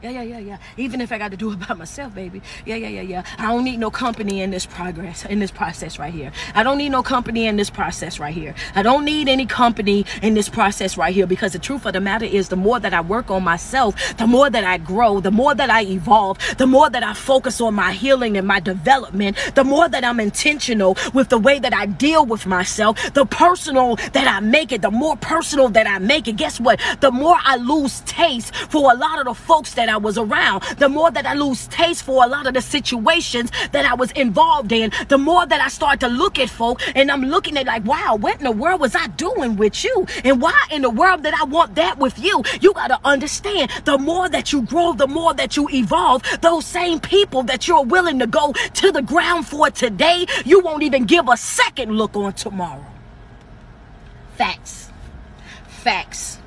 Yeah, 0.00 0.10
yeah, 0.10 0.22
yeah, 0.22 0.38
yeah. 0.38 0.58
Even 0.76 1.00
if 1.00 1.10
I 1.10 1.18
got 1.18 1.32
to 1.32 1.36
do 1.36 1.50
it 1.50 1.58
by 1.68 1.74
myself, 1.74 2.14
baby. 2.14 2.40
Yeah, 2.64 2.76
yeah, 2.76 2.88
yeah, 2.88 3.00
yeah. 3.00 3.22
I 3.36 3.46
don't 3.46 3.64
need 3.64 3.78
no 3.78 3.90
company 3.90 4.42
in 4.42 4.50
this 4.50 4.64
progress, 4.64 5.24
in 5.24 5.40
this 5.40 5.50
process 5.50 5.98
right 5.98 6.14
here. 6.14 6.30
I 6.54 6.62
don't 6.62 6.78
need 6.78 6.90
no 6.90 7.02
company 7.02 7.46
in 7.46 7.56
this 7.56 7.68
process 7.68 8.20
right 8.20 8.32
here. 8.32 8.54
I 8.76 8.82
don't 8.82 9.04
need 9.04 9.28
any 9.28 9.44
company 9.44 10.06
in 10.22 10.34
this 10.34 10.48
process 10.48 10.96
right 10.96 11.12
here 11.12 11.26
because 11.26 11.52
the 11.52 11.58
truth 11.58 11.84
of 11.84 11.94
the 11.94 12.00
matter 12.00 12.26
is 12.26 12.48
the 12.48 12.56
more 12.56 12.78
that 12.78 12.94
I 12.94 13.00
work 13.00 13.28
on 13.30 13.42
myself, 13.42 14.16
the 14.18 14.26
more 14.28 14.48
that 14.48 14.62
I 14.62 14.78
grow, 14.78 15.18
the 15.18 15.32
more 15.32 15.54
that 15.54 15.68
I 15.68 15.82
evolve, 15.82 16.38
the 16.58 16.66
more 16.66 16.88
that 16.90 17.02
I 17.02 17.12
focus 17.14 17.60
on 17.60 17.74
my 17.74 17.92
healing 17.92 18.36
and 18.36 18.46
my 18.46 18.60
development, 18.60 19.36
the 19.56 19.64
more 19.64 19.88
that 19.88 20.04
I'm 20.04 20.20
intentional 20.20 20.96
with 21.12 21.28
the 21.28 21.38
way 21.38 21.58
that 21.58 21.74
I 21.74 21.86
deal 21.86 22.24
with 22.24 22.46
myself, 22.46 23.14
the 23.14 23.26
personal 23.26 23.96
that 23.96 24.28
I 24.28 24.38
make 24.38 24.70
it, 24.70 24.82
the 24.82 24.92
more 24.92 25.16
personal 25.16 25.68
that 25.70 25.88
I 25.88 25.98
make 25.98 26.28
it. 26.28 26.36
Guess 26.36 26.60
what? 26.60 26.80
The 27.00 27.10
more 27.10 27.36
I 27.42 27.56
lose 27.56 28.00
taste 28.00 28.54
for 28.54 28.92
a 28.92 28.94
lot 28.94 29.18
of 29.18 29.24
the 29.24 29.34
folks 29.34 29.74
that 29.74 29.87
I 29.88 29.96
was 29.96 30.18
around, 30.18 30.62
the 30.78 30.88
more 30.88 31.10
that 31.10 31.26
I 31.26 31.34
lose 31.34 31.66
taste 31.68 32.02
for 32.02 32.24
a 32.24 32.28
lot 32.28 32.46
of 32.46 32.54
the 32.54 32.62
situations 32.62 33.50
that 33.72 33.84
I 33.84 33.94
was 33.94 34.10
involved 34.12 34.72
in, 34.72 34.92
the 35.08 35.18
more 35.18 35.46
that 35.46 35.60
I 35.60 35.68
start 35.68 36.00
to 36.00 36.08
look 36.08 36.38
at 36.38 36.50
folk 36.50 36.80
and 36.94 37.10
I'm 37.10 37.22
looking 37.22 37.56
at 37.56 37.66
like, 37.66 37.84
wow, 37.84 38.16
what 38.16 38.38
in 38.38 38.44
the 38.44 38.52
world 38.52 38.80
was 38.80 38.94
I 38.94 39.06
doing 39.08 39.56
with 39.56 39.84
you? 39.84 40.06
And 40.24 40.40
why 40.40 40.60
in 40.70 40.82
the 40.82 40.90
world 40.90 41.22
did 41.22 41.34
I 41.34 41.44
want 41.44 41.74
that 41.76 41.98
with 41.98 42.18
you? 42.18 42.42
You 42.60 42.72
got 42.72 42.88
to 42.88 42.98
understand 43.04 43.70
the 43.84 43.98
more 43.98 44.28
that 44.28 44.52
you 44.52 44.62
grow, 44.62 44.92
the 44.92 45.06
more 45.06 45.34
that 45.34 45.56
you 45.56 45.68
evolve, 45.70 46.22
those 46.40 46.64
same 46.64 47.00
people 47.00 47.42
that 47.44 47.66
you're 47.68 47.84
willing 47.84 48.18
to 48.18 48.26
go 48.26 48.52
to 48.52 48.92
the 48.92 49.02
ground 49.02 49.46
for 49.46 49.70
today, 49.70 50.26
you 50.44 50.60
won't 50.60 50.82
even 50.82 51.04
give 51.04 51.28
a 51.28 51.36
second 51.36 51.92
look 51.92 52.16
on 52.16 52.32
tomorrow. 52.32 52.84
Facts. 54.36 54.90
Facts. 55.66 56.38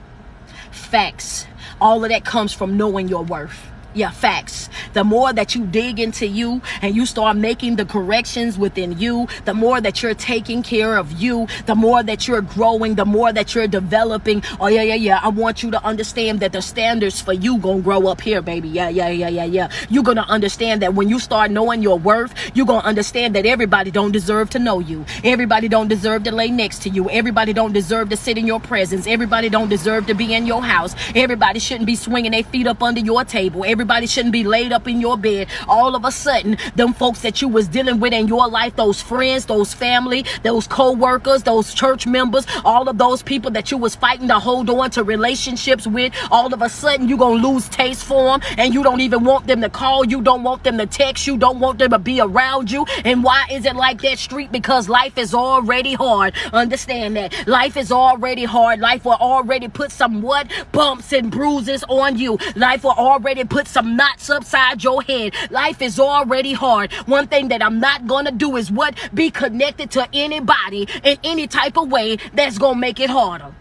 Facts. 0.72 1.46
All 1.82 2.04
of 2.04 2.10
that 2.12 2.24
comes 2.24 2.54
from 2.54 2.78
knowing 2.78 3.08
your 3.08 3.24
worth. 3.24 3.70
Yeah, 3.94 4.12
facts. 4.12 4.70
The 4.94 5.04
more 5.04 5.34
that 5.34 5.54
you 5.54 5.66
dig 5.66 6.00
into 6.00 6.26
you 6.26 6.62
and 6.82 6.96
you 6.96 7.06
start 7.06 7.36
making 7.36 7.76
the 7.76 7.84
corrections 7.84 8.58
within 8.58 8.98
you, 8.98 9.28
the 9.44 9.54
more 9.54 9.82
that 9.82 10.02
you're 10.02 10.14
taking 10.14 10.64
care 10.64 10.96
of 10.96 11.12
you, 11.12 11.48
the 11.66 11.76
more 11.76 12.02
that 12.02 12.26
you're 12.26 12.42
growing, 12.42 12.96
the 12.96 13.04
more 13.04 13.34
that 13.34 13.54
you're 13.54 13.68
developing. 13.68 14.44
Oh 14.62 14.68
yeah, 14.68 14.82
yeah, 14.82 14.96
yeah. 14.96 15.20
I 15.22 15.28
want 15.28 15.62
you 15.62 15.72
to 15.72 15.84
understand 15.84 16.39
that 16.39 16.54
the 16.54 16.62
standards 16.62 17.20
for 17.20 17.34
you 17.34 17.58
gonna 17.58 17.82
grow 17.82 18.08
up 18.08 18.22
here, 18.22 18.42
baby. 18.42 18.70
Yeah, 18.70 18.88
yeah, 18.88 19.10
yeah, 19.10 19.28
yeah, 19.28 19.44
yeah. 19.44 19.70
You're 19.89 20.04
gonna 20.04 20.26
understand 20.30 20.82
that 20.84 20.94
when 20.94 21.10
you 21.10 21.20
start 21.20 21.52
knowing 21.52 21.82
your 21.82 22.00
worth, 22.00 22.34
you're 22.56 22.66
gonna 22.66 22.88
understand 22.88 23.36
that 23.36 23.46
everybody 23.46 23.92
don't 23.92 24.14
deserve 24.14 24.50
to 24.52 24.60
know 24.60 24.80
you. 24.80 25.06
Everybody 25.26 25.68
don't 25.68 25.89
deserve 25.89 26.24
to 26.24 26.32
lay 26.32 26.50
next 26.50 26.82
to 26.84 26.89
you. 26.89 27.10
Everybody 27.10 27.52
don't 27.52 27.74
deserve 27.74 28.08
to 28.10 28.16
sit 28.16 28.38
in 28.38 28.48
your 28.48 28.62
presence. 28.62 29.06
Everybody 29.06 29.50
don't 29.50 29.68
deserve 29.68 30.08
to 30.08 30.14
be 30.14 30.34
in 30.34 30.46
your 30.46 30.64
house. 30.64 30.96
Everybody 31.14 31.60
shouldn't 31.60 31.88
be 31.88 31.96
swinging 31.98 32.32
their 32.32 32.44
feet 32.44 32.68
up 32.68 32.82
under 32.82 33.02
your 33.02 33.26
table. 33.26 33.66
Everybody 33.66 33.81
Everybody 33.82 34.06
shouldn't 34.06 34.32
be 34.32 34.44
laid 34.44 34.72
up 34.72 34.88
in 34.88 35.02
your 35.02 35.18
bed. 35.18 35.48
All 35.68 35.96
of 35.96 36.06
a 36.06 36.12
sudden, 36.12 36.56
them 36.76 36.94
folks 36.94 37.22
that 37.22 37.42
you 37.42 37.48
was 37.48 37.68
dealing 37.68 38.00
with 38.00 38.14
in 38.14 38.28
your 38.28 38.48
life, 38.48 38.76
those 38.76 39.02
friends, 39.02 39.48
those 39.48 39.74
family, 39.74 40.24
those 40.44 40.68
co-workers, 40.68 41.42
those 41.42 41.74
church 41.74 42.06
members, 42.06 42.46
all 42.64 42.88
of 42.88 43.00
those 43.00 43.24
people 43.24 43.50
that 43.50 43.72
you 43.72 43.80
was 43.80 43.96
fighting 43.96 44.28
to 44.28 44.38
hold 44.38 44.70
on 44.70 44.92
to 44.92 45.04
relationships 45.04 45.88
with, 45.88 46.14
all 46.30 46.54
of 46.54 46.62
a 46.62 46.70
sudden 46.70 47.10
you're 47.10 47.18
gonna 47.18 47.42
lose 47.42 47.68
taste 47.70 48.06
for 48.06 48.38
them 48.38 48.42
and 48.60 48.72
you 48.72 48.84
don't 48.84 49.02
even 49.02 49.24
want 49.24 49.48
them 49.48 49.62
to 49.62 49.70
call 49.70 50.06
you, 50.06 50.22
don't 50.22 50.44
want 50.44 50.64
them 50.64 50.78
to 50.78 50.86
text 50.86 51.26
you, 51.26 51.36
don't 51.36 51.60
want 51.60 51.80
them 51.80 51.90
to 51.90 51.98
be 51.98 52.22
around 52.22 52.70
you. 52.70 52.86
And 53.04 53.24
why 53.24 53.48
is 53.50 53.66
it 53.66 53.76
like 53.76 54.00
that 54.04 54.20
street? 54.20 54.52
Because 54.52 54.90
life 54.90 55.18
is 55.18 55.34
already 55.34 55.94
hard. 55.96 56.36
Understand 56.54 57.16
that. 57.16 57.48
Life 57.48 57.78
is 57.78 57.92
already 57.92 58.44
hard. 58.44 58.80
Life 58.80 59.06
will 59.06 59.14
already 59.14 59.70
put 59.70 59.92
some 59.92 60.22
what? 60.22 60.48
Bumps 60.72 61.12
and 61.14 61.32
bruises 61.32 61.84
on 61.90 62.20
you. 62.20 62.38
Life 62.56 62.84
will 62.84 62.92
already 62.92 63.44
put 63.44 63.70
some 63.72 63.95
knots 63.95 64.30
upside 64.30 64.84
your 64.84 65.01
head. 65.01 65.34
Life 65.49 65.82
is 65.82 65.99
already 65.99 66.53
hard. 66.53 66.91
One 67.07 67.28
thing 67.28 67.47
that 67.47 67.63
I'm 67.63 67.80
not 67.80 68.05
to 68.26 68.32
do 68.32 68.57
is 68.57 68.72
what? 68.72 68.95
Be 69.13 69.32
connected 69.32 69.91
to 69.91 70.07
anybody 70.13 70.88
in 71.03 71.17
any 71.24 71.47
type 71.47 71.78
of 71.78 71.91
way 71.91 72.17
that's 72.34 72.57
to 72.76 72.80
make 72.80 72.99
it 72.99 73.09
harder. 73.09 73.53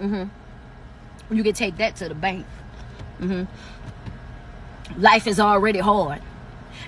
Mm-hmm. 0.00 1.34
You 1.34 1.42
can 1.42 1.54
take 1.54 1.76
that 1.78 1.96
to 1.96 2.08
the 2.08 2.14
bank. 2.14 2.46
Mm-hmm. 3.20 3.44
Life 5.00 5.26
is 5.26 5.40
already 5.40 5.80
hard. 5.80 6.20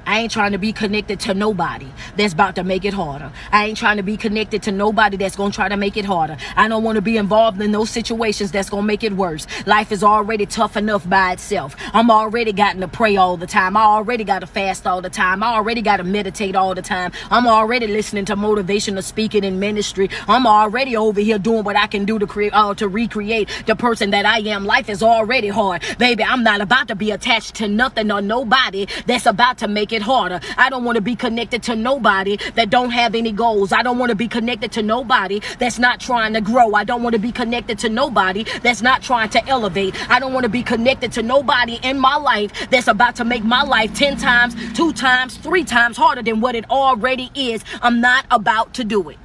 I 0.08 0.20
ain't 0.20 0.32
trying 0.32 0.52
to 0.52 0.58
be 0.58 0.72
connected 0.72 1.20
to 1.20 1.34
nobody 1.34 1.86
that's 2.16 2.32
about 2.32 2.54
to 2.54 2.64
make 2.64 2.86
it 2.86 2.94
harder. 2.94 3.30
I 3.52 3.66
ain't 3.66 3.76
trying 3.76 3.98
to 3.98 4.02
be 4.02 4.16
connected 4.16 4.62
to 4.62 4.72
nobody 4.72 5.18
that's 5.18 5.36
going 5.36 5.50
to 5.50 5.54
try 5.54 5.68
to 5.68 5.76
make 5.76 5.98
it 5.98 6.06
harder. 6.06 6.38
I 6.56 6.66
don't 6.66 6.82
want 6.82 6.96
to 6.96 7.02
be 7.02 7.18
involved 7.18 7.60
in 7.60 7.72
those 7.72 7.90
situations 7.90 8.50
that's 8.50 8.70
going 8.70 8.84
to 8.84 8.86
make 8.86 9.04
it 9.04 9.12
worse. 9.12 9.46
Life 9.66 9.92
is 9.92 10.02
already 10.02 10.46
tough 10.46 10.78
enough 10.78 11.06
by 11.06 11.32
itself. 11.32 11.76
I'm 11.92 12.10
already 12.10 12.54
gotten 12.54 12.80
to 12.80 12.88
pray 12.88 13.16
all 13.16 13.36
the 13.36 13.46
time. 13.46 13.76
I 13.76 13.82
already 13.82 14.24
got 14.24 14.38
to 14.38 14.46
fast 14.46 14.86
all 14.86 15.02
the 15.02 15.10
time. 15.10 15.42
I 15.42 15.48
already 15.48 15.82
got 15.82 15.98
to 15.98 16.04
meditate 16.04 16.56
all 16.56 16.74
the 16.74 16.80
time. 16.80 17.12
I'm 17.30 17.46
already 17.46 17.86
listening 17.86 18.24
to 18.26 18.36
motivational 18.36 19.04
speaking 19.04 19.44
in 19.44 19.60
ministry. 19.60 20.08
I'm 20.26 20.46
already 20.46 20.96
over 20.96 21.20
here 21.20 21.38
doing 21.38 21.64
what 21.64 21.76
I 21.76 21.86
can 21.86 22.06
do 22.06 22.18
to 22.18 22.26
create 22.26 22.54
uh, 22.54 22.72
to 22.76 22.88
recreate 22.88 23.50
the 23.66 23.76
person 23.76 24.08
that 24.12 24.24
I 24.24 24.38
am. 24.38 24.64
Life 24.64 24.88
is 24.88 25.02
already 25.02 25.48
hard. 25.48 25.82
Baby, 25.98 26.24
I'm 26.24 26.42
not 26.42 26.62
about 26.62 26.88
to 26.88 26.94
be 26.94 27.10
attached 27.10 27.56
to 27.56 27.68
nothing 27.68 28.10
or 28.10 28.22
nobody 28.22 28.86
that's 29.04 29.26
about 29.26 29.58
to 29.58 29.68
make 29.68 29.92
it 29.92 29.97
it 29.98 30.02
harder. 30.02 30.40
I 30.56 30.70
don't 30.70 30.84
want 30.84 30.96
to 30.96 31.02
be 31.02 31.16
connected 31.16 31.62
to 31.64 31.76
nobody 31.76 32.38
that 32.54 32.70
don't 32.70 32.90
have 32.90 33.14
any 33.14 33.32
goals. 33.32 33.72
I 33.72 33.82
don't 33.82 33.98
want 33.98 34.10
to 34.10 34.16
be 34.16 34.28
connected 34.28 34.72
to 34.72 34.82
nobody 34.82 35.40
that's 35.58 35.78
not 35.78 36.00
trying 36.00 36.32
to 36.34 36.40
grow. 36.40 36.74
I 36.74 36.84
don't 36.84 37.02
want 37.02 37.14
to 37.14 37.18
be 37.18 37.32
connected 37.32 37.78
to 37.80 37.88
nobody 37.88 38.44
that's 38.62 38.80
not 38.80 39.02
trying 39.02 39.28
to 39.30 39.46
elevate. 39.46 39.94
I 40.10 40.20
don't 40.20 40.32
want 40.32 40.44
to 40.44 40.48
be 40.48 40.62
connected 40.62 41.12
to 41.12 41.22
nobody 41.22 41.78
in 41.82 41.98
my 41.98 42.16
life 42.16 42.50
that's 42.70 42.88
about 42.88 43.16
to 43.16 43.24
make 43.24 43.44
my 43.44 43.62
life 43.62 43.92
10 43.94 44.16
times, 44.16 44.54
two 44.72 44.92
times, 44.92 45.36
three 45.36 45.64
times 45.64 45.96
harder 45.96 46.22
than 46.22 46.40
what 46.40 46.54
it 46.54 46.70
already 46.70 47.30
is. 47.34 47.64
I'm 47.82 48.00
not 48.00 48.24
about 48.30 48.74
to 48.74 48.84
do 48.84 49.08
it. 49.10 49.18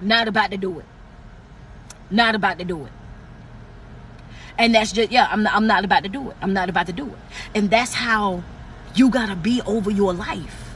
Not 0.00 0.28
about 0.28 0.50
to 0.52 0.56
do 0.56 0.78
it. 0.78 0.84
Not 2.10 2.34
about 2.34 2.58
to 2.58 2.64
do 2.64 2.86
it. 2.86 2.92
And 4.58 4.74
that's 4.74 4.92
just, 4.92 5.10
yeah, 5.10 5.28
I'm 5.30 5.42
not, 5.42 5.54
I'm 5.54 5.66
not 5.66 5.84
about 5.84 6.04
to 6.04 6.08
do 6.08 6.30
it. 6.30 6.36
I'm 6.40 6.52
not 6.52 6.68
about 6.70 6.86
to 6.86 6.92
do 6.92 7.06
it. 7.06 7.18
And 7.54 7.68
that's 7.68 7.92
how 7.92 8.42
you 8.96 9.10
got 9.10 9.26
to 9.26 9.36
be 9.36 9.60
over 9.62 9.90
your 9.90 10.12
life. 10.12 10.66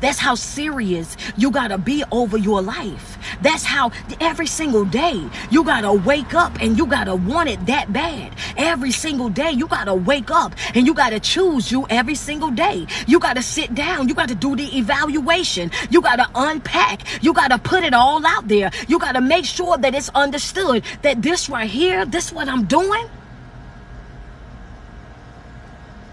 That's 0.00 0.18
how 0.18 0.34
serious 0.34 1.16
you 1.36 1.50
got 1.50 1.68
to 1.68 1.78
be 1.78 2.04
over 2.10 2.36
your 2.36 2.62
life. 2.62 3.18
That's 3.42 3.64
how 3.64 3.92
every 4.20 4.46
single 4.46 4.84
day 4.84 5.28
you 5.50 5.64
got 5.64 5.82
to 5.82 5.92
wake 5.92 6.34
up 6.34 6.60
and 6.60 6.76
you 6.76 6.86
got 6.86 7.04
to 7.04 7.14
want 7.14 7.48
it 7.48 7.64
that 7.66 7.92
bad. 7.92 8.34
Every 8.56 8.90
single 8.90 9.28
day 9.28 9.52
you 9.52 9.66
got 9.66 9.84
to 9.84 9.94
wake 9.94 10.30
up 10.30 10.54
and 10.74 10.86
you 10.86 10.94
got 10.94 11.10
to 11.10 11.20
choose 11.20 11.70
you 11.70 11.86
every 11.88 12.14
single 12.14 12.50
day. 12.50 12.86
You 13.06 13.18
got 13.18 13.36
to 13.36 13.42
sit 13.42 13.74
down. 13.74 14.08
You 14.08 14.14
got 14.14 14.28
to 14.28 14.34
do 14.34 14.56
the 14.56 14.76
evaluation. 14.76 15.70
You 15.90 16.00
got 16.00 16.16
to 16.16 16.28
unpack. 16.34 17.22
You 17.22 17.32
got 17.32 17.48
to 17.48 17.58
put 17.58 17.84
it 17.84 17.94
all 17.94 18.24
out 18.26 18.48
there. 18.48 18.70
You 18.88 18.98
got 18.98 19.12
to 19.12 19.20
make 19.20 19.44
sure 19.44 19.76
that 19.78 19.94
it's 19.94 20.08
understood 20.10 20.84
that 21.02 21.22
this 21.22 21.48
right 21.48 21.70
here, 21.70 22.04
this 22.04 22.32
what 22.32 22.48
I'm 22.48 22.64
doing, 22.64 23.08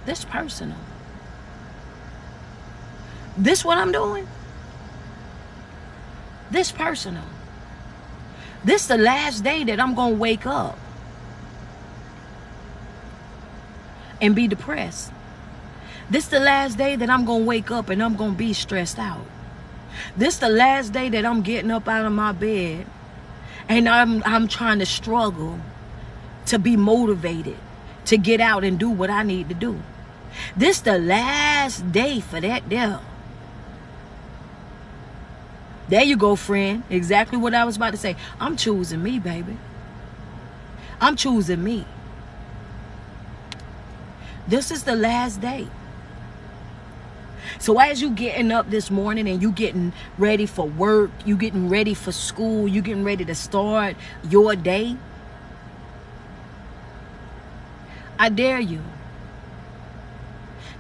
this 0.06 0.26
personal. 0.26 0.78
This 3.42 3.66
what 3.66 3.80
I'm 3.80 3.92
doing? 3.92 4.28
This 6.52 6.72
personal. 6.72 7.24
This 8.64 8.86
the 8.86 8.98
last 8.98 9.44
day 9.44 9.64
that 9.64 9.80
I'm 9.80 9.96
going 9.96 10.14
to 10.14 10.20
wake 10.20 10.46
up 10.46 10.78
and 14.22 14.36
be 14.36 14.48
depressed. 14.48 15.12
This 16.08 16.28
the 16.28 16.40
last 16.40 16.78
day 16.78 16.96
that 16.96 17.10
I'm 17.10 17.26
going 17.26 17.42
to 17.42 17.48
wake 17.48 17.72
up 17.72 17.90
and 17.90 18.04
I'm 18.04 18.16
going 18.16 18.34
to 18.34 18.38
be 18.38 18.54
stressed 18.54 19.00
out. 19.00 19.26
This 20.16 20.38
the 20.38 20.50
last 20.50 20.94
day 20.94 21.10
that 21.10 21.26
I'm 21.26 21.42
getting 21.42 21.72
up 21.72 21.88
out 21.88 22.06
of 22.06 22.12
my 22.12 22.34
bed 22.34 22.86
and 23.68 23.90
I'm 23.90 24.22
I'm 24.24 24.48
trying 24.48 24.78
to 24.80 24.86
struggle 24.86 25.60
to 26.46 26.60
be 26.60 26.78
motivated 26.78 27.58
to 28.06 28.18
get 28.18 28.40
out 28.40 28.64
and 28.64 28.78
do 28.78 28.92
what 28.92 29.10
I 29.10 29.24
need 29.24 29.50
to 29.50 29.56
do. 29.56 29.82
This 30.56 30.80
the 30.80 31.00
last 31.00 31.92
day 31.92 32.20
for 32.20 32.40
that 32.40 32.70
devil. 32.70 33.02
There 35.92 36.04
you 36.04 36.16
go, 36.16 36.38
friend. 36.38 36.84
Exactly 36.90 37.38
what 37.38 37.54
I 37.54 37.66
was 37.66 37.76
about 37.76 37.92
to 37.92 37.98
say. 37.98 38.16
I'm 38.40 38.56
choosing 38.56 39.04
me, 39.04 39.20
baby. 39.20 39.58
I'm 41.02 41.18
choosing 41.18 41.62
me. 41.62 41.84
This 44.48 44.72
is 44.72 44.84
the 44.84 44.96
last 44.96 45.42
day. 45.42 45.68
So 47.60 47.78
as 47.78 48.02
you 48.02 48.10
getting 48.12 48.54
up 48.54 48.70
this 48.70 48.90
morning 48.90 49.28
and 49.28 49.42
you 49.42 49.52
getting 49.52 49.92
ready 50.18 50.46
for 50.46 50.66
work, 50.66 51.12
you 51.26 51.36
getting 51.36 51.68
ready 51.68 51.94
for 51.94 52.14
school, 52.14 52.70
you 52.70 52.82
getting 52.82 53.04
ready 53.04 53.26
to 53.26 53.36
start 53.36 53.98
your 54.30 54.56
day, 54.56 54.96
I 58.18 58.30
dare 58.30 58.62
you 58.62 58.80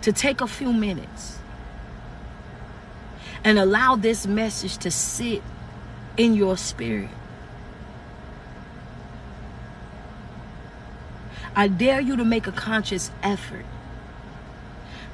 to 0.03 0.13
take 0.13 0.39
a 0.39 0.47
few 0.47 0.71
minutes 0.71 1.40
and 3.43 3.57
allow 3.57 3.95
this 3.95 4.27
message 4.27 4.77
to 4.77 4.91
sit 4.91 5.41
in 6.17 6.35
your 6.35 6.57
spirit. 6.57 7.09
I 11.55 11.67
dare 11.67 11.99
you 11.99 12.15
to 12.15 12.23
make 12.23 12.47
a 12.47 12.51
conscious 12.51 13.11
effort 13.23 13.65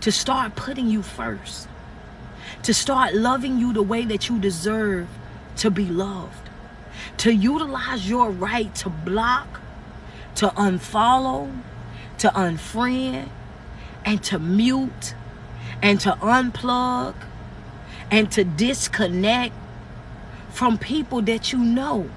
to 0.01 0.11
start 0.11 0.55
putting 0.55 0.87
you 0.87 1.01
first, 1.01 1.67
to 2.63 2.73
start 2.73 3.13
loving 3.15 3.57
you 3.57 3.73
the 3.73 3.81
way 3.81 4.05
that 4.05 4.29
you 4.29 4.39
deserve 4.39 5.07
to 5.57 5.71
be 5.71 5.85
loved, 5.85 6.49
to 7.17 7.33
utilize 7.33 8.07
your 8.07 8.29
right 8.29 8.73
to 8.75 8.89
block, 8.89 9.59
to 10.35 10.47
unfollow, 10.49 11.61
to 12.19 12.29
unfriend, 12.29 13.29
and 14.05 14.23
to 14.23 14.37
mute, 14.37 15.15
and 15.81 15.99
to 15.99 16.11
unplug, 16.21 17.15
and 18.11 18.31
to 18.31 18.43
disconnect 18.43 19.53
from 20.49 20.77
people 20.77 21.21
that 21.21 21.51
you 21.51 21.59
know 21.59 22.09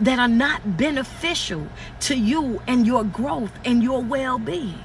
that 0.00 0.18
are 0.18 0.28
not 0.28 0.76
beneficial 0.76 1.68
to 2.00 2.16
you 2.16 2.60
and 2.66 2.86
your 2.86 3.04
growth 3.04 3.52
and 3.64 3.82
your 3.82 4.02
well 4.02 4.38
being. 4.38 4.78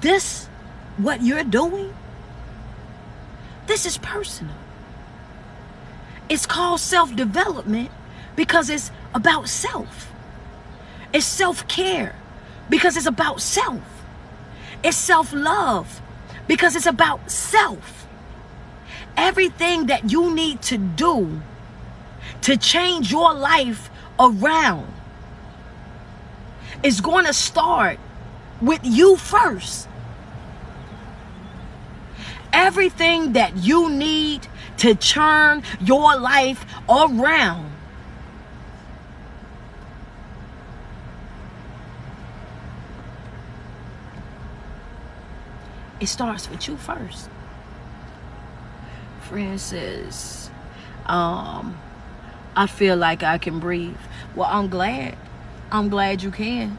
This, 0.00 0.46
what 0.96 1.22
you're 1.22 1.44
doing, 1.44 1.94
this 3.66 3.86
is 3.86 3.98
personal. 3.98 4.54
It's 6.28 6.46
called 6.46 6.80
self 6.80 7.14
development 7.14 7.90
because 8.34 8.70
it's 8.70 8.90
about 9.14 9.48
self. 9.48 10.10
It's 11.12 11.26
self 11.26 11.68
care 11.68 12.16
because 12.70 12.96
it's 12.96 13.06
about 13.06 13.40
self. 13.40 13.82
It's 14.82 14.96
self 14.96 15.32
love 15.32 16.00
because 16.52 16.76
it's 16.76 16.84
about 16.84 17.30
self. 17.30 18.06
Everything 19.16 19.86
that 19.86 20.12
you 20.12 20.34
need 20.34 20.60
to 20.60 20.76
do 20.76 21.40
to 22.42 22.58
change 22.58 23.10
your 23.10 23.32
life 23.32 23.88
around 24.20 24.86
is 26.82 27.00
going 27.00 27.24
to 27.24 27.32
start 27.32 27.98
with 28.60 28.80
you 28.82 29.16
first. 29.16 29.88
Everything 32.52 33.32
that 33.32 33.56
you 33.56 33.88
need 33.88 34.46
to 34.76 34.94
turn 34.94 35.62
your 35.80 36.18
life 36.18 36.66
around 36.86 37.71
it 46.02 46.08
starts 46.08 46.50
with 46.50 46.66
you 46.66 46.76
first. 46.76 47.30
Francis, 49.20 50.50
um, 51.06 51.78
I 52.56 52.66
feel 52.66 52.96
like 52.96 53.22
I 53.22 53.38
can 53.38 53.60
breathe. 53.60 53.96
Well, 54.34 54.48
I'm 54.50 54.68
glad. 54.68 55.16
I'm 55.70 55.88
glad 55.88 56.24
you 56.24 56.32
can. 56.32 56.76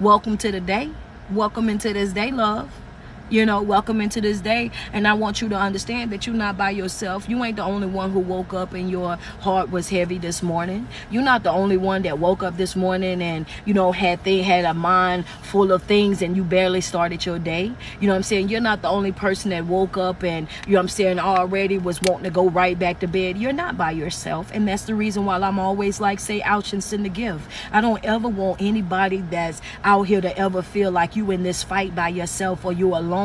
Welcome 0.00 0.38
to 0.38 0.50
the 0.50 0.60
day. 0.60 0.90
Welcome 1.30 1.68
into 1.68 1.92
this 1.92 2.14
day, 2.14 2.30
love 2.30 2.81
you 3.30 3.46
know, 3.46 3.62
welcome 3.62 4.00
into 4.00 4.20
this 4.20 4.40
day. 4.40 4.70
And 4.92 5.08
I 5.08 5.14
want 5.14 5.40
you 5.40 5.48
to 5.48 5.56
understand 5.56 6.12
that 6.12 6.26
you're 6.26 6.36
not 6.36 6.56
by 6.56 6.70
yourself. 6.70 7.28
You 7.28 7.42
ain't 7.44 7.56
the 7.56 7.64
only 7.64 7.86
one 7.86 8.12
who 8.12 8.20
woke 8.20 8.52
up 8.52 8.74
and 8.74 8.90
your 8.90 9.16
heart 9.40 9.70
was 9.70 9.88
heavy 9.88 10.18
this 10.18 10.42
morning. 10.42 10.86
You're 11.10 11.22
not 11.22 11.42
the 11.42 11.50
only 11.50 11.76
one 11.76 12.02
that 12.02 12.18
woke 12.18 12.42
up 12.42 12.56
this 12.56 12.76
morning 12.76 13.22
and, 13.22 13.46
you 13.64 13.74
know, 13.74 13.92
had 13.92 14.22
they 14.24 14.42
had 14.42 14.64
a 14.64 14.74
mind 14.74 15.26
full 15.42 15.72
of 15.72 15.82
things 15.84 16.20
and 16.20 16.36
you 16.36 16.44
barely 16.44 16.80
started 16.80 17.24
your 17.24 17.38
day. 17.38 17.72
You 18.00 18.06
know 18.06 18.12
what 18.12 18.16
I'm 18.16 18.22
saying? 18.22 18.48
You're 18.50 18.60
not 18.60 18.82
the 18.82 18.88
only 18.88 19.12
person 19.12 19.50
that 19.50 19.64
woke 19.66 19.96
up 19.96 20.22
and, 20.22 20.46
you 20.66 20.74
know 20.74 20.80
I'm 20.80 20.88
saying, 20.88 21.18
already 21.18 21.78
was 21.78 22.02
wanting 22.02 22.24
to 22.24 22.30
go 22.30 22.50
right 22.50 22.78
back 22.78 23.00
to 23.00 23.06
bed. 23.06 23.38
You're 23.38 23.52
not 23.52 23.78
by 23.78 23.92
yourself. 23.92 24.50
And 24.52 24.66
that's 24.66 24.82
the 24.82 24.94
reason 24.94 25.24
why 25.24 25.36
I'm 25.36 25.58
always 25.58 26.00
like, 26.00 26.20
say, 26.20 26.42
ouch 26.42 26.72
and 26.72 26.82
send 26.82 27.06
a 27.06 27.08
gift. 27.08 27.48
I 27.70 27.80
don't 27.80 28.04
ever 28.04 28.28
want 28.28 28.60
anybody 28.60 29.18
that's 29.30 29.62
out 29.84 30.02
here 30.02 30.20
to 30.20 30.36
ever 30.36 30.60
feel 30.60 30.90
like 30.90 31.16
you 31.16 31.30
in 31.30 31.44
this 31.44 31.62
fight 31.62 31.94
by 31.94 32.08
yourself 32.08 32.64
or 32.64 32.72
you 32.72 32.94
alone 32.96 33.21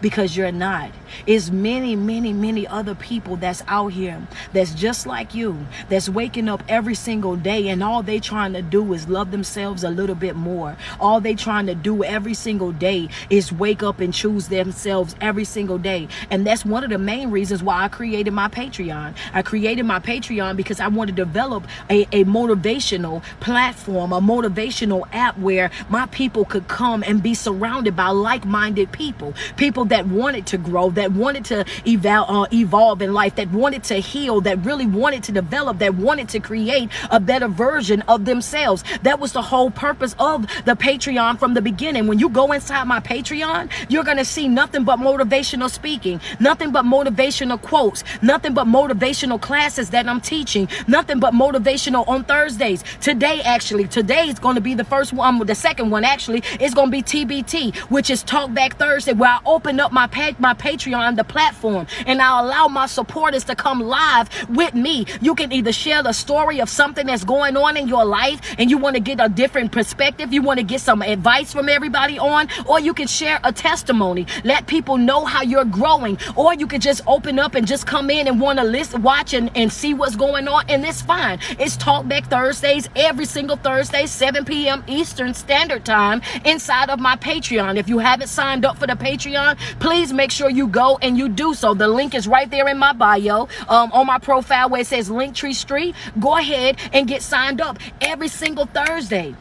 because 0.00 0.36
you're 0.36 0.52
not. 0.52 0.90
It's 1.26 1.50
many, 1.50 1.96
many, 1.96 2.32
many 2.32 2.66
other 2.66 2.94
people 2.94 3.36
that's 3.36 3.62
out 3.66 3.88
here 3.88 4.20
that's 4.52 4.74
just 4.74 5.06
like 5.06 5.34
you, 5.34 5.66
that's 5.88 6.08
waking 6.08 6.48
up 6.48 6.62
every 6.68 6.94
single 6.94 7.36
day 7.36 7.68
and 7.68 7.82
all 7.82 8.02
they 8.02 8.20
trying 8.20 8.52
to 8.52 8.62
do 8.62 8.92
is 8.92 9.08
love 9.08 9.30
themselves 9.30 9.84
a 9.84 9.90
little 9.90 10.14
bit 10.14 10.36
more. 10.36 10.76
All 11.00 11.20
they 11.20 11.34
trying 11.34 11.66
to 11.66 11.74
do 11.74 12.04
every 12.04 12.34
single 12.34 12.72
day 12.72 13.08
is 13.30 13.52
wake 13.52 13.82
up 13.82 14.00
and 14.00 14.12
choose 14.12 14.48
themselves 14.48 15.16
every 15.20 15.44
single 15.44 15.78
day. 15.78 16.08
And 16.30 16.46
that's 16.46 16.64
one 16.64 16.84
of 16.84 16.90
the 16.90 16.98
main 16.98 17.30
reasons 17.30 17.62
why 17.62 17.84
I 17.84 17.88
created 17.88 18.32
my 18.32 18.48
Patreon. 18.48 19.14
I 19.32 19.42
created 19.42 19.84
my 19.84 20.00
Patreon 20.00 20.56
because 20.56 20.80
I 20.80 20.88
want 20.88 21.08
to 21.08 21.14
develop 21.14 21.66
a, 21.90 22.02
a 22.12 22.24
motivational 22.24 23.22
platform, 23.40 24.12
a 24.12 24.20
motivational 24.20 25.06
app 25.12 25.38
where 25.38 25.70
my 25.88 26.06
people 26.06 26.44
could 26.44 26.68
come 26.68 27.02
and 27.02 27.22
be 27.22 27.34
surrounded 27.34 27.96
by 27.96 28.08
like-minded 28.08 28.92
people 28.92 29.27
people 29.56 29.84
that 29.86 30.06
wanted 30.06 30.46
to 30.46 30.58
grow, 30.58 30.90
that 30.90 31.12
wanted 31.12 31.44
to 31.46 31.64
evolve, 31.86 32.30
uh, 32.30 32.46
evolve 32.52 33.02
in 33.02 33.12
life, 33.12 33.36
that 33.36 33.50
wanted 33.50 33.84
to 33.84 33.96
heal, 33.96 34.40
that 34.42 34.64
really 34.64 34.86
wanted 34.86 35.22
to 35.24 35.32
develop, 35.32 35.78
that 35.78 35.94
wanted 35.94 36.28
to 36.30 36.40
create 36.40 36.90
a 37.10 37.20
better 37.20 37.48
version 37.48 38.02
of 38.02 38.24
themselves. 38.24 38.84
That 39.02 39.20
was 39.20 39.32
the 39.32 39.42
whole 39.42 39.70
purpose 39.70 40.14
of 40.18 40.42
the 40.64 40.74
Patreon 40.74 41.38
from 41.38 41.54
the 41.54 41.62
beginning. 41.62 42.06
When 42.06 42.18
you 42.18 42.28
go 42.28 42.52
inside 42.52 42.84
my 42.84 43.00
Patreon, 43.00 43.70
you're 43.88 44.04
going 44.04 44.16
to 44.16 44.24
see 44.24 44.48
nothing 44.48 44.84
but 44.84 44.98
motivational 44.98 45.70
speaking, 45.70 46.20
nothing 46.40 46.72
but 46.72 46.84
motivational 46.84 47.60
quotes, 47.60 48.04
nothing 48.22 48.54
but 48.54 48.66
motivational 48.66 49.40
classes 49.40 49.90
that 49.90 50.08
I'm 50.08 50.20
teaching, 50.20 50.68
nothing 50.86 51.20
but 51.20 51.34
motivational 51.34 52.06
on 52.08 52.24
Thursdays. 52.24 52.84
Today, 53.00 53.40
actually, 53.42 53.88
today 53.88 54.28
is 54.28 54.38
going 54.38 54.54
to 54.54 54.60
be 54.60 54.74
the 54.74 54.84
first 54.84 55.12
one, 55.12 55.38
the 55.46 55.54
second 55.54 55.90
one 55.90 56.04
actually 56.04 56.42
is 56.60 56.74
going 56.74 56.88
to 56.88 56.92
be 56.92 57.02
TBT, 57.02 57.76
which 57.90 58.10
is 58.10 58.22
Talk 58.22 58.52
Back 58.52 58.76
Thursday, 58.76 59.12
where 59.18 59.30
I 59.30 59.40
open 59.46 59.80
up 59.80 59.92
my 59.92 60.06
pa- 60.06 60.36
my 60.38 60.54
Patreon, 60.54 61.16
the 61.16 61.24
platform, 61.24 61.86
and 62.06 62.22
I 62.22 62.40
allow 62.40 62.68
my 62.68 62.86
supporters 62.86 63.44
to 63.44 63.56
come 63.56 63.80
live 63.80 64.28
with 64.48 64.74
me. 64.74 65.06
You 65.20 65.34
can 65.34 65.52
either 65.52 65.72
share 65.72 66.02
the 66.02 66.12
story 66.14 66.60
of 66.60 66.68
something 66.70 67.06
that's 67.06 67.24
going 67.24 67.56
on 67.56 67.76
in 67.76 67.88
your 67.88 68.04
life 68.04 68.40
and 68.58 68.70
you 68.70 68.78
want 68.78 68.96
to 68.96 69.00
get 69.00 69.20
a 69.20 69.28
different 69.28 69.72
perspective, 69.72 70.32
you 70.32 70.42
want 70.42 70.58
to 70.58 70.64
get 70.64 70.80
some 70.80 71.02
advice 71.02 71.52
from 71.52 71.68
everybody 71.68 72.18
on, 72.18 72.48
or 72.66 72.80
you 72.80 72.94
can 72.94 73.06
share 73.06 73.40
a 73.44 73.52
testimony. 73.52 74.26
Let 74.44 74.66
people 74.66 74.96
know 74.96 75.24
how 75.24 75.42
you're 75.42 75.64
growing, 75.64 76.18
or 76.36 76.54
you 76.54 76.66
can 76.66 76.80
just 76.80 77.02
open 77.06 77.38
up 77.38 77.54
and 77.54 77.66
just 77.66 77.86
come 77.86 78.10
in 78.10 78.28
and 78.28 78.40
want 78.40 78.58
to 78.58 78.64
listen, 78.64 79.02
watch, 79.02 79.34
and, 79.34 79.50
and 79.56 79.72
see 79.72 79.94
what's 79.94 80.16
going 80.16 80.48
on, 80.48 80.64
and 80.68 80.84
it's 80.84 81.02
fine. 81.02 81.38
It's 81.58 81.76
Talkback 81.76 82.26
Thursdays 82.30 82.88
every 82.96 83.26
single 83.26 83.56
Thursday, 83.56 84.06
7 84.06 84.44
p.m. 84.44 84.84
Eastern 84.86 85.34
Standard 85.34 85.84
Time 85.84 86.22
inside 86.44 86.90
of 86.90 87.00
my 87.00 87.16
Patreon. 87.16 87.76
If 87.76 87.88
you 87.88 87.98
haven't 87.98 88.28
signed 88.28 88.64
up 88.64 88.78
for 88.78 88.86
the 88.86 88.96
Patreon, 89.08 89.58
please 89.80 90.12
make 90.12 90.30
sure 90.30 90.50
you 90.50 90.66
go 90.66 90.98
and 91.00 91.16
you 91.16 91.30
do 91.30 91.54
so. 91.54 91.72
The 91.72 91.88
link 91.88 92.14
is 92.14 92.28
right 92.28 92.50
there 92.50 92.68
in 92.68 92.76
my 92.76 92.92
bio 92.92 93.48
um, 93.68 93.90
on 93.92 94.06
my 94.06 94.18
profile 94.18 94.68
where 94.68 94.82
it 94.82 94.86
says 94.86 95.08
Linktree 95.08 95.54
Street. 95.54 95.94
Go 96.20 96.36
ahead 96.36 96.78
and 96.92 97.08
get 97.08 97.22
signed 97.22 97.60
up 97.62 97.78
every 98.02 98.28
single 98.28 98.66
Thursday. 98.66 99.34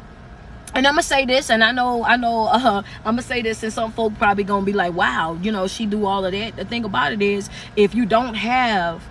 And 0.74 0.86
I'm 0.86 0.94
gonna 0.94 1.04
say 1.04 1.26
this, 1.26 1.50
and 1.50 1.64
I 1.64 1.72
know, 1.72 2.04
I 2.04 2.18
know, 2.18 2.48
uh, 2.48 2.84
I'm 3.06 3.16
gonna 3.16 3.22
say 3.24 3.42
this, 3.42 3.64
and 3.64 3.74
some 3.74 3.92
folk 3.92 4.14
probably 4.18 4.44
gonna 4.44 4.66
be 4.66 4.74
like, 4.74 4.94
"Wow, 4.94 5.38
you 5.42 5.52
know, 5.52 5.68
she 5.68 5.86
do 5.86 6.06
all 6.06 6.24
of 6.24 6.32
that." 6.32 6.56
The 6.56 6.66
thing 6.66 6.86
about 6.86 7.14
it 7.14 7.22
is, 7.22 7.50
if 7.76 7.96
you 7.96 8.06
don't 8.06 8.36
have 8.36 9.02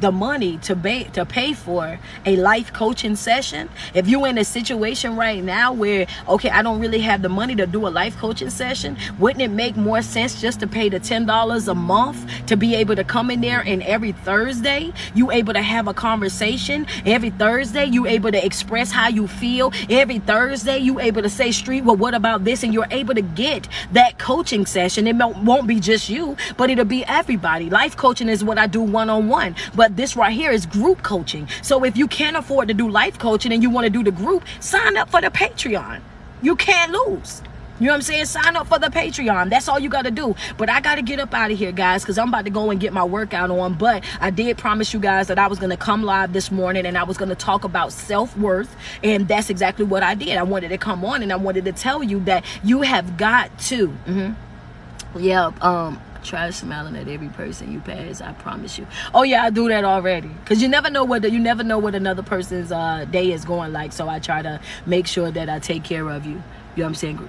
the 0.00 0.12
money 0.12 0.58
to 0.58 0.74
pay 0.74 1.04
to 1.04 1.24
pay 1.24 1.52
for 1.52 1.98
a 2.24 2.36
life 2.36 2.72
coaching 2.72 3.16
session. 3.16 3.68
If 3.94 4.08
you're 4.08 4.26
in 4.26 4.38
a 4.38 4.44
situation 4.44 5.16
right 5.16 5.42
now 5.42 5.72
where 5.72 6.06
okay 6.28 6.50
i 6.50 6.62
don't 6.62 6.80
really 6.80 7.00
have 7.00 7.22
the 7.22 7.28
money 7.28 7.54
to 7.54 7.66
do 7.66 7.86
a 7.86 7.90
life 7.90 8.16
coaching 8.16 8.50
session 8.50 8.96
wouldn't 9.18 9.42
it 9.42 9.50
make 9.50 9.76
more 9.76 10.02
sense 10.02 10.40
just 10.40 10.60
to 10.60 10.66
pay 10.66 10.88
the 10.88 10.98
$10 11.00 11.68
a 11.68 11.74
month 11.74 12.46
to 12.46 12.56
be 12.56 12.74
able 12.74 12.96
to 12.96 13.04
come 13.04 13.30
in 13.30 13.40
there 13.40 13.60
and 13.60 13.82
every 13.82 14.12
thursday 14.12 14.92
you 15.14 15.30
able 15.30 15.52
to 15.52 15.62
have 15.62 15.88
a 15.88 15.94
conversation? 15.94 16.86
Every 17.04 17.30
thursday 17.30 17.84
you 17.84 18.06
able 18.06 18.32
to 18.32 18.44
express 18.44 18.90
how 18.90 19.08
you 19.08 19.28
feel? 19.28 19.72
Every 19.90 20.18
thursday 20.18 20.78
you 20.78 21.00
able 21.00 21.22
to 21.22 21.28
say 21.28 21.52
street 21.52 21.84
well 21.84 21.96
what 21.96 22.14
about 22.14 22.44
this? 22.44 22.62
And 22.62 22.72
you're 22.72 22.88
able 22.90 23.14
to 23.14 23.22
get 23.22 23.68
that 23.92 24.18
coaching 24.18 24.66
session. 24.66 25.06
It 25.06 25.16
won't 25.16 25.66
be 25.66 25.80
just 25.80 26.08
you 26.08 26.36
but 26.56 26.70
it'll 26.70 26.84
be 26.84 27.04
everybody. 27.04 27.68
Life 27.68 27.96
coaching 27.96 28.28
is 28.28 28.42
what 28.42 28.58
i 28.58 28.66
do 28.66 28.80
one-on-one 28.80 29.54
but 29.74 29.96
this 29.96 30.16
right 30.16 30.32
here 30.32 30.52
is 30.52 30.66
group 30.66 31.02
coaching. 31.02 31.48
So 31.62 31.84
if 31.84 31.96
you 31.96 32.06
can't 32.06 32.36
afford 32.36 32.68
to 32.68 32.74
do 32.74 32.88
life 32.88 33.18
coaching 33.18 33.52
and 33.52 33.62
you 33.62 33.70
want 33.70 33.84
to 33.84 33.90
do 33.90 34.02
the 34.02 34.12
group, 34.12 34.44
sign 34.60 34.96
up 34.96 35.10
for 35.10 35.20
the 35.20 35.30
Patreon. 35.30 36.00
You 36.42 36.56
can't 36.56 36.92
lose. 36.92 37.42
You 37.78 37.86
know 37.86 37.92
what 37.92 37.96
I'm 37.96 38.02
saying? 38.02 38.24
Sign 38.24 38.56
up 38.56 38.66
for 38.68 38.78
the 38.78 38.86
Patreon. 38.86 39.50
That's 39.50 39.68
all 39.68 39.78
you 39.78 39.90
got 39.90 40.06
to 40.06 40.10
do. 40.10 40.34
But 40.56 40.70
I 40.70 40.80
got 40.80 40.94
to 40.94 41.02
get 41.02 41.20
up 41.20 41.34
out 41.34 41.50
of 41.50 41.58
here, 41.58 41.72
guys, 41.72 42.02
because 42.02 42.16
I'm 42.16 42.28
about 42.28 42.46
to 42.46 42.50
go 42.50 42.70
and 42.70 42.80
get 42.80 42.94
my 42.94 43.04
workout 43.04 43.50
on. 43.50 43.74
But 43.74 44.02
I 44.18 44.30
did 44.30 44.56
promise 44.56 44.94
you 44.94 45.00
guys 45.00 45.26
that 45.28 45.38
I 45.38 45.46
was 45.46 45.58
going 45.58 45.70
to 45.70 45.76
come 45.76 46.02
live 46.02 46.32
this 46.32 46.50
morning 46.50 46.86
and 46.86 46.96
I 46.96 47.04
was 47.04 47.18
going 47.18 47.28
to 47.28 47.34
talk 47.34 47.64
about 47.64 47.92
self 47.92 48.36
worth. 48.38 48.74
And 49.02 49.28
that's 49.28 49.50
exactly 49.50 49.84
what 49.84 50.02
I 50.02 50.14
did. 50.14 50.38
I 50.38 50.42
wanted 50.42 50.68
to 50.68 50.78
come 50.78 51.04
on 51.04 51.22
and 51.22 51.30
I 51.30 51.36
wanted 51.36 51.66
to 51.66 51.72
tell 51.72 52.02
you 52.02 52.20
that 52.20 52.44
you 52.64 52.80
have 52.80 53.18
got 53.18 53.56
to. 53.60 53.88
Mm-hmm, 53.88 55.18
yeah, 55.18 55.50
um, 55.60 56.00
Try 56.26 56.50
smiling 56.50 56.96
at 56.96 57.06
every 57.06 57.28
person 57.28 57.72
you 57.72 57.78
pass. 57.78 58.20
I 58.20 58.32
promise 58.32 58.78
you. 58.78 58.86
Oh 59.14 59.22
yeah, 59.22 59.44
I 59.44 59.50
do 59.50 59.68
that 59.68 59.84
already. 59.84 60.28
Cause 60.44 60.60
you 60.60 60.66
never 60.66 60.90
know 60.90 61.04
what 61.04 61.22
the, 61.22 61.30
you 61.30 61.38
never 61.38 61.62
know 61.62 61.78
what 61.78 61.94
another 61.94 62.24
person's 62.24 62.72
uh, 62.72 63.04
day 63.08 63.30
is 63.30 63.44
going 63.44 63.72
like. 63.72 63.92
So 63.92 64.08
I 64.08 64.18
try 64.18 64.42
to 64.42 64.60
make 64.86 65.06
sure 65.06 65.30
that 65.30 65.48
I 65.48 65.60
take 65.60 65.84
care 65.84 66.08
of 66.08 66.26
you. 66.26 66.32
You 66.32 66.38
know 66.38 66.42
what 66.74 66.86
I'm 66.86 66.94
saying? 66.96 67.28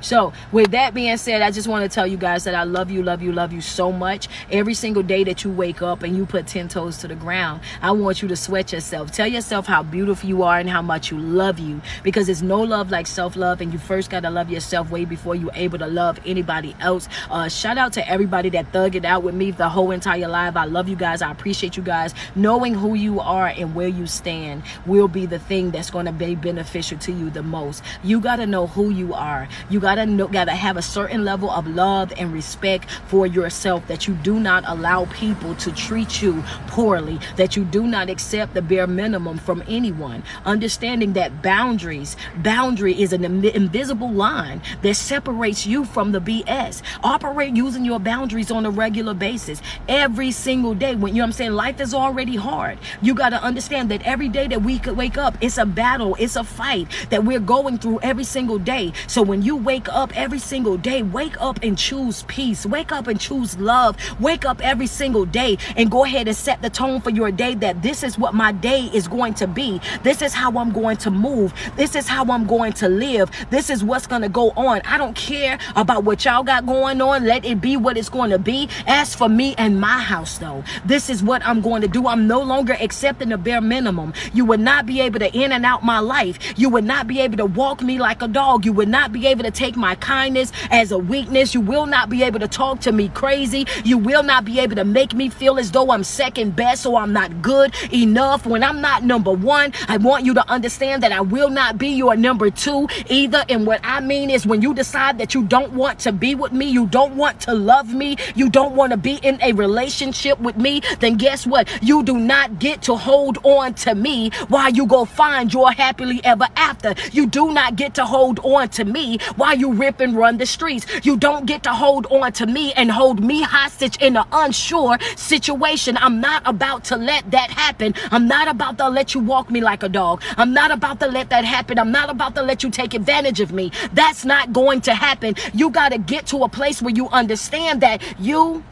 So, 0.00 0.32
with 0.52 0.70
that 0.72 0.94
being 0.94 1.16
said, 1.16 1.42
I 1.42 1.50
just 1.50 1.68
want 1.68 1.90
to 1.90 1.94
tell 1.94 2.06
you 2.06 2.16
guys 2.16 2.44
that 2.44 2.54
I 2.54 2.64
love 2.64 2.90
you, 2.90 3.02
love 3.02 3.22
you, 3.22 3.32
love 3.32 3.52
you 3.52 3.60
so 3.60 3.92
much. 3.92 4.28
Every 4.50 4.74
single 4.74 5.02
day 5.02 5.24
that 5.24 5.44
you 5.44 5.50
wake 5.50 5.82
up 5.82 6.02
and 6.02 6.16
you 6.16 6.26
put 6.26 6.46
10 6.46 6.68
toes 6.68 6.98
to 6.98 7.08
the 7.08 7.14
ground, 7.14 7.60
I 7.82 7.90
want 7.92 8.22
you 8.22 8.28
to 8.28 8.36
sweat 8.36 8.72
yourself. 8.72 9.10
Tell 9.12 9.26
yourself 9.26 9.66
how 9.66 9.82
beautiful 9.82 10.28
you 10.28 10.42
are 10.42 10.58
and 10.58 10.68
how 10.68 10.82
much 10.82 11.10
you 11.10 11.18
love 11.18 11.58
you 11.58 11.80
because 12.02 12.26
there's 12.26 12.42
no 12.42 12.60
love 12.60 12.90
like 12.90 13.06
self 13.06 13.36
love, 13.36 13.60
and 13.60 13.72
you 13.72 13.78
first 13.78 14.10
got 14.10 14.20
to 14.20 14.30
love 14.30 14.50
yourself 14.50 14.90
way 14.90 15.04
before 15.04 15.34
you're 15.34 15.50
able 15.54 15.78
to 15.78 15.86
love 15.86 16.18
anybody 16.24 16.74
else. 16.80 17.08
Uh, 17.30 17.48
shout 17.48 17.78
out 17.78 17.92
to 17.94 18.08
everybody 18.08 18.48
that 18.50 18.70
thugged 18.72 18.94
it 18.94 19.04
out 19.04 19.22
with 19.22 19.34
me 19.34 19.50
the 19.50 19.68
whole 19.68 19.90
entire 19.90 20.28
life. 20.28 20.56
I 20.56 20.64
love 20.64 20.88
you 20.88 20.96
guys. 20.96 21.22
I 21.22 21.30
appreciate 21.30 21.76
you 21.76 21.82
guys. 21.82 22.14
Knowing 22.34 22.74
who 22.74 22.94
you 22.94 23.20
are 23.20 23.48
and 23.48 23.74
where 23.74 23.88
you 23.88 24.06
stand 24.06 24.62
will 24.86 25.08
be 25.08 25.26
the 25.26 25.38
thing 25.38 25.70
that's 25.70 25.90
going 25.90 26.06
to 26.06 26.12
be 26.12 26.34
beneficial 26.34 26.98
to 26.98 27.12
you 27.12 27.30
the 27.30 27.42
most. 27.42 27.82
You 28.02 28.20
got 28.20 28.36
to 28.36 28.46
know 28.46 28.66
who 28.66 28.90
you 28.90 29.14
are. 29.14 29.48
You 29.70 29.80
got 29.80 29.95
gotta 29.96 30.10
know, 30.10 30.28
gotta 30.28 30.52
have 30.52 30.76
a 30.76 30.82
certain 30.82 31.24
level 31.24 31.50
of 31.50 31.66
love 31.66 32.12
and 32.16 32.32
respect 32.32 32.90
for 33.06 33.26
yourself 33.26 33.86
that 33.88 34.06
you 34.06 34.14
do 34.14 34.38
not 34.38 34.62
allow 34.66 35.06
people 35.06 35.54
to 35.56 35.72
treat 35.72 36.20
you 36.22 36.42
poorly, 36.68 37.18
that 37.36 37.56
you 37.56 37.64
do 37.64 37.86
not 37.86 38.10
accept 38.10 38.54
the 38.54 38.62
bare 38.62 38.86
minimum 38.86 39.38
from 39.38 39.62
anyone. 39.66 40.22
Understanding 40.44 41.14
that 41.14 41.42
boundaries, 41.42 42.16
boundary 42.36 43.00
is 43.00 43.12
an 43.12 43.24
invisible 43.24 44.10
line 44.10 44.60
that 44.82 44.94
separates 44.94 45.66
you 45.66 45.84
from 45.84 46.12
the 46.12 46.20
BS. 46.20 46.82
Operate 47.02 47.56
using 47.56 47.84
your 47.84 47.98
boundaries 47.98 48.50
on 48.50 48.66
a 48.66 48.70
regular 48.70 49.14
basis 49.14 49.62
every 49.88 50.30
single 50.30 50.74
day. 50.74 50.94
When 50.94 51.14
you 51.14 51.22
know 51.22 51.24
what 51.24 51.28
I'm 51.28 51.32
saying, 51.32 51.52
life 51.52 51.80
is 51.80 51.94
already 51.94 52.36
hard. 52.36 52.78
You 53.00 53.14
gotta 53.14 53.42
understand 53.42 53.90
that 53.90 54.02
every 54.02 54.28
day 54.28 54.46
that 54.48 54.62
we 54.62 54.78
could 54.78 54.96
wake 54.96 55.16
up, 55.16 55.36
it's 55.40 55.56
a 55.58 55.64
battle, 55.64 56.16
it's 56.18 56.36
a 56.36 56.44
fight 56.44 56.88
that 57.10 57.24
we're 57.24 57.40
going 57.40 57.78
through 57.78 58.00
every 58.02 58.24
single 58.24 58.58
day. 58.58 58.92
So 59.06 59.22
when 59.22 59.42
you 59.42 59.56
wake 59.56 59.75
wake 59.76 59.92
up 59.92 60.16
every 60.16 60.38
single 60.38 60.78
day. 60.78 61.02
Wake 61.02 61.38
up 61.38 61.58
and 61.62 61.76
choose 61.76 62.22
peace. 62.28 62.64
Wake 62.64 62.92
up 62.92 63.08
and 63.08 63.20
choose 63.20 63.58
love. 63.58 63.94
Wake 64.18 64.46
up 64.46 64.58
every 64.64 64.86
single 64.86 65.26
day 65.26 65.58
and 65.76 65.90
go 65.90 66.02
ahead 66.02 66.26
and 66.26 66.34
set 66.34 66.62
the 66.62 66.70
tone 66.70 66.98
for 66.98 67.10
your 67.10 67.30
day 67.30 67.54
that 67.54 67.82
this 67.82 68.02
is 68.02 68.18
what 68.18 68.32
my 68.32 68.52
day 68.52 68.88
is 68.94 69.06
going 69.06 69.34
to 69.34 69.46
be. 69.46 69.78
This 70.02 70.22
is 70.22 70.32
how 70.32 70.56
I'm 70.56 70.72
going 70.72 70.96
to 70.98 71.10
move. 71.10 71.52
This 71.76 71.94
is 71.94 72.08
how 72.08 72.24
I'm 72.24 72.46
going 72.46 72.72
to 72.74 72.88
live. 72.88 73.30
This 73.50 73.68
is 73.68 73.84
what's 73.84 74.06
going 74.06 74.22
to 74.22 74.30
go 74.30 74.50
on. 74.52 74.80
I 74.86 74.96
don't 74.96 75.14
care 75.14 75.58
about 75.74 76.04
what 76.04 76.24
y'all 76.24 76.42
got 76.42 76.64
going 76.64 77.02
on. 77.02 77.26
Let 77.26 77.44
it 77.44 77.60
be 77.60 77.76
what 77.76 77.98
it's 77.98 78.08
going 78.08 78.30
to 78.30 78.38
be. 78.38 78.70
As 78.86 79.14
for 79.14 79.28
me 79.28 79.54
and 79.58 79.78
my 79.78 79.98
house, 79.98 80.38
though, 80.38 80.64
this 80.86 81.10
is 81.10 81.22
what 81.22 81.44
I'm 81.44 81.60
going 81.60 81.82
to 81.82 81.88
do. 81.88 82.06
I'm 82.06 82.26
no 82.26 82.40
longer 82.40 82.78
accepting 82.80 83.28
the 83.28 83.36
bare 83.36 83.60
minimum. 83.60 84.14
You 84.32 84.46
would 84.46 84.60
not 84.60 84.86
be 84.86 85.02
able 85.02 85.18
to 85.18 85.30
in 85.38 85.52
and 85.52 85.66
out 85.66 85.84
my 85.84 85.98
life. 85.98 86.38
You 86.58 86.70
would 86.70 86.84
not 86.84 87.06
be 87.06 87.20
able 87.20 87.36
to 87.36 87.44
walk 87.44 87.82
me 87.82 87.98
like 87.98 88.22
a 88.22 88.28
dog. 88.28 88.64
You 88.64 88.72
would 88.72 88.88
not 88.88 89.12
be 89.12 89.26
able 89.26 89.44
to 89.44 89.50
take 89.50 89.65
my 89.74 89.94
kindness 89.96 90.52
as 90.70 90.92
a 90.92 90.98
weakness. 90.98 91.54
You 91.54 91.62
will 91.62 91.86
not 91.86 92.10
be 92.10 92.22
able 92.22 92.38
to 92.40 92.48
talk 92.48 92.80
to 92.80 92.92
me 92.92 93.08
crazy. 93.08 93.66
You 93.84 93.96
will 93.96 94.22
not 94.22 94.44
be 94.44 94.60
able 94.60 94.76
to 94.76 94.84
make 94.84 95.14
me 95.14 95.30
feel 95.30 95.58
as 95.58 95.72
though 95.72 95.90
I'm 95.90 96.04
second 96.04 96.54
best 96.54 96.84
or 96.84 97.00
I'm 97.00 97.14
not 97.14 97.40
good 97.40 97.74
enough 97.92 98.46
when 98.46 98.62
I'm 98.62 98.80
not 98.80 99.02
number 99.02 99.32
one. 99.32 99.72
I 99.88 99.96
want 99.96 100.24
you 100.26 100.34
to 100.34 100.48
understand 100.50 101.02
that 101.02 101.12
I 101.12 101.22
will 101.22 101.50
not 101.50 101.78
be 101.78 101.88
your 101.88 102.16
number 102.16 102.50
two 102.50 102.86
either. 103.08 103.44
And 103.48 103.66
what 103.66 103.80
I 103.82 104.00
mean 104.00 104.28
is 104.28 104.46
when 104.46 104.60
you 104.60 104.74
decide 104.74 105.18
that 105.18 105.34
you 105.34 105.44
don't 105.44 105.72
want 105.72 105.98
to 106.00 106.12
be 106.12 106.34
with 106.34 106.52
me, 106.52 106.66
you 106.66 106.86
don't 106.86 107.16
want 107.16 107.40
to 107.42 107.54
love 107.54 107.94
me, 107.94 108.16
you 108.34 108.50
don't 108.50 108.76
want 108.76 108.90
to 108.92 108.96
be 108.98 109.14
in 109.22 109.40
a 109.42 109.52
relationship 109.52 110.38
with 110.40 110.56
me, 110.56 110.82
then 111.00 111.16
guess 111.16 111.46
what? 111.46 111.68
You 111.82 112.02
do 112.02 112.18
not 112.18 112.58
get 112.58 112.82
to 112.82 112.96
hold 112.96 113.38
on 113.44 113.74
to 113.74 113.94
me 113.94 114.30
while 114.48 114.70
you 114.70 114.86
go 114.86 115.04
find 115.04 115.52
your 115.52 115.70
happily 115.72 116.20
ever 116.24 116.46
after. 116.56 116.94
You 117.12 117.26
do 117.26 117.52
not 117.52 117.76
get 117.76 117.94
to 117.94 118.04
hold 118.04 118.40
on 118.40 118.68
to 118.70 118.84
me 118.84 119.18
while 119.36 119.55
you 119.56 119.72
rip 119.72 120.00
and 120.00 120.16
run 120.16 120.38
the 120.38 120.46
streets. 120.46 120.86
You 121.04 121.16
don't 121.16 121.46
get 121.46 121.62
to 121.64 121.72
hold 121.72 122.06
on 122.06 122.32
to 122.32 122.46
me 122.46 122.72
and 122.74 122.90
hold 122.90 123.22
me 123.22 123.42
hostage 123.42 123.96
in 123.98 124.16
an 124.16 124.24
unsure 124.32 124.98
situation. 125.16 125.96
I'm 125.96 126.20
not 126.20 126.42
about 126.44 126.84
to 126.84 126.96
let 126.96 127.30
that 127.30 127.50
happen. 127.50 127.94
I'm 128.10 128.28
not 128.28 128.48
about 128.48 128.78
to 128.78 128.88
let 128.88 129.14
you 129.14 129.20
walk 129.20 129.50
me 129.50 129.60
like 129.60 129.82
a 129.82 129.88
dog. 129.88 130.22
I'm 130.36 130.52
not 130.52 130.70
about 130.70 131.00
to 131.00 131.06
let 131.06 131.30
that 131.30 131.44
happen. 131.44 131.78
I'm 131.78 131.92
not 131.92 132.10
about 132.10 132.34
to 132.36 132.42
let 132.42 132.62
you 132.62 132.70
take 132.70 132.94
advantage 132.94 133.40
of 133.40 133.52
me. 133.52 133.72
That's 133.92 134.24
not 134.24 134.52
going 134.52 134.80
to 134.82 134.94
happen. 134.94 135.34
You 135.52 135.70
got 135.70 135.90
to 135.90 135.98
get 135.98 136.26
to 136.28 136.44
a 136.44 136.48
place 136.48 136.82
where 136.82 136.94
you 136.94 137.08
understand 137.08 137.80
that 137.82 138.02
you 138.18 138.62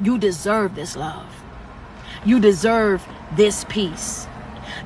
you 0.00 0.16
deserve 0.18 0.74
this 0.76 0.96
love. 0.96 1.26
You 2.24 2.38
deserve 2.40 3.06
this 3.36 3.64
peace. 3.68 4.26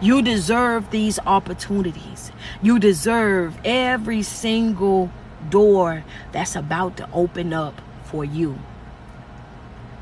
You 0.03 0.20
deserve 0.20 0.90
these 0.90 1.20
opportunities. 1.20 2.32
You 2.61 2.80
deserve 2.80 3.57
every 3.64 4.22
single 4.22 5.12
door 5.48 6.05
that's 6.32 6.57
about 6.57 6.96
to 6.96 7.09
open 7.12 7.53
up 7.53 7.80
for 8.03 8.24
you. 8.24 8.59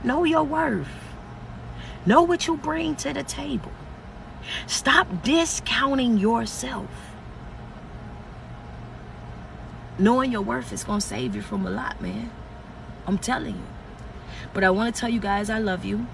Know 0.03 0.25
your 0.25 0.43
worth. 0.43 0.89
Know 2.07 2.23
what 2.23 2.47
you 2.47 2.57
bring 2.57 2.97
to 2.97 3.13
the 3.13 3.23
table. 3.23 3.73
Stop 4.67 5.23
discounting 5.23 6.17
yourself. 6.17 6.89
Knowing 9.99 10.33
your 10.33 10.41
worth 10.41 10.73
is 10.73 10.83
going 10.83 11.01
to 11.01 11.07
save 11.07 11.37
you 11.37 11.43
from 11.43 11.67
a 11.67 11.71
lot, 11.71 12.01
man. 12.01 12.31
I'm 13.07 13.19
telling 13.19 13.57
you. 13.57 13.67
But 14.55 14.65
I 14.65 14.71
want 14.71 14.95
to 14.95 14.99
tell 14.99 15.11
you 15.11 15.21
guys 15.21 15.51
I 15.51 15.59
love 15.59 15.85
you. 15.85 16.07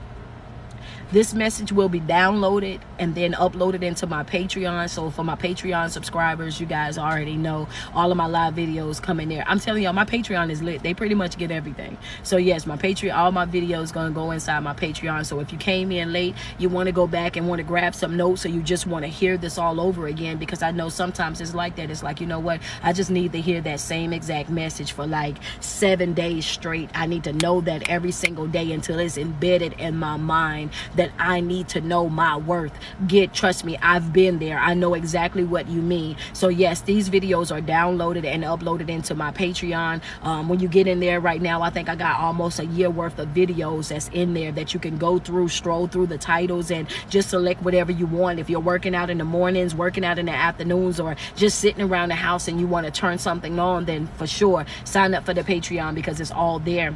This 1.13 1.35
message 1.35 1.71
will 1.71 1.89
be 1.89 2.01
downloaded 2.01 2.81
and 2.99 3.15
then 3.15 3.33
uploaded 3.35 3.83
into 3.83 4.09
my 4.09 4.25
Patreon. 4.25 4.91
So 4.91 5.09
for 5.11 5.23
my 5.23 5.37
Patreon 5.37 5.91
subscribers, 5.91 6.59
you 6.59 6.67
guys 6.67 6.99
already 6.99 7.37
know 7.37 7.69
all 7.95 8.11
of 8.11 8.17
my 8.17 8.27
live 8.27 8.55
videos 8.55 9.01
come 9.01 9.21
in 9.21 9.29
there. 9.29 9.45
I'm 9.47 9.61
telling 9.61 9.85
y'all, 9.85 9.93
my 9.93 10.05
Patreon 10.05 10.51
is 10.51 10.63
lit. 10.63 10.83
They 10.83 10.95
pretty 10.95 11.15
much 11.15 11.39
get 11.39 11.53
everything. 11.53 11.97
So 12.25 12.39
yes, 12.39 12.67
my 12.67 12.77
Patreon, 12.77 13.17
all 13.17 13.31
my 13.31 13.47
videos 13.47 13.93
gonna 13.93 14.11
go 14.11 14.33
inside 14.33 14.61
my 14.61 14.75
Patreon. 14.75 15.25
So 15.27 15.39
if 15.39 15.53
you 15.53 15.59
came 15.59 15.93
in 15.93 16.13
late, 16.13 16.35
you 16.59 16.69
want 16.69 16.89
to 16.89 16.93
go 16.93 17.07
back 17.07 17.37
and 17.37 17.49
want 17.49 17.61
to 17.61 17.65
grab 17.65 17.95
some 17.95 18.17
notes, 18.17 18.45
or 18.45 18.49
you 18.49 18.61
just 18.61 18.89
want 18.89 19.05
to 19.05 19.09
hear 19.09 19.37
this 19.37 19.59
all 19.59 19.81
over 19.81 20.09
again, 20.09 20.39
because 20.39 20.61
I 20.61 20.73
know 20.73 20.89
sometimes 20.89 21.41
it's 21.41 21.55
like 21.55 21.77
that. 21.77 21.89
It's 21.89 22.03
like 22.03 22.21
you 22.21 22.27
know 22.27 22.41
what? 22.41 22.61
I 22.83 22.93
just 22.93 23.13
need 23.13 23.31
to 23.33 23.41
hear 23.41 23.61
that 23.61 23.79
same 23.79 24.13
exact 24.13 24.51
message 24.51 24.91
for 24.91 25.07
like 25.07 25.37
seven 25.61 26.15
days 26.15 26.47
straight. 26.47 26.91
I 26.95 27.07
need 27.07 27.23
to 27.25 27.33
know 27.33 27.61
that 27.61 27.89
every 27.89 28.11
single 28.11 28.49
day 28.49 28.73
until 28.73 28.99
it's 28.99 29.17
embedded 29.17 29.75
in 29.75 29.97
my 29.97 30.17
mind 30.17 30.73
that 30.97 31.11
I 31.19 31.41
need 31.41 31.69
to 31.69 31.81
know 31.81 32.09
my 32.09 32.37
worth. 32.37 32.73
Get, 33.07 33.33
trust 33.33 33.65
me, 33.65 33.77
I've 33.79 34.13
been 34.13 34.39
there. 34.39 34.59
I 34.59 34.75
know 34.75 34.95
exactly 34.95 35.45
what 35.45 35.69
you 35.69 35.81
mean. 35.81 36.17
So 36.33 36.49
yes, 36.49 36.81
these 36.81 37.09
videos 37.09 37.55
are 37.55 37.61
downloaded 37.61 38.25
and 38.25 38.45
uploaded 38.45 38.89
into 38.89 39.15
my 39.15 39.31
Patreon. 39.31 40.03
Um, 40.23 40.49
when 40.49 40.61
you 40.61 40.69
get 40.69 40.87
in 40.87 41.01
there 41.01 41.21
right 41.21 41.41
now, 41.41 41.63
I 41.63 41.71
think 41.71 41.89
I 41.89 41.95
got 41.95 42.21
almost 42.21 42.59
a 42.59 42.67
year 42.67 42.91
worth 42.91 43.19
of 43.19 43.29
videos 43.29 43.89
that's 43.89 44.09
in 44.09 44.35
there 44.35 44.53
that 44.53 44.75
you 44.75 44.81
can 44.81 44.99
go 44.99 45.19
through, 45.19 45.49
stroll 45.49 45.87
through 45.87 46.07
the 46.07 46.19
titles 46.19 46.71
and 46.71 46.89
just 47.09 47.31
select 47.31 47.63
whatever 47.63 47.93
you 47.93 48.07
want. 48.07 48.39
If 48.39 48.51
you're 48.51 48.61
working 48.61 48.95
out 48.95 49.11
in 49.11 49.19
the 49.19 49.25
mornings, 49.25 49.75
working 49.75 50.05
out 50.05 50.19
in 50.19 50.27
the 50.27 50.33
afternoons, 50.33 51.01
or 51.01 51.17
just 51.37 51.59
sitting 51.59 51.83
around 51.83 52.09
the 52.11 52.15
house 52.15 52.49
and 52.49 52.61
you 52.61 52.67
want 52.67 52.87
to 52.87 52.93
turn 52.93 53.19
something 53.19 53.59
on, 53.59 53.85
then 53.85 54.07
for 54.19 54.27
sure 54.27 54.67
sign 54.85 55.15
up 55.15 55.25
for 55.25 55.35
the 55.35 55.43
Patreon 55.43 55.95
because 55.95 56.21
it's 56.21 56.31
all 56.31 56.59
there. 56.59 56.95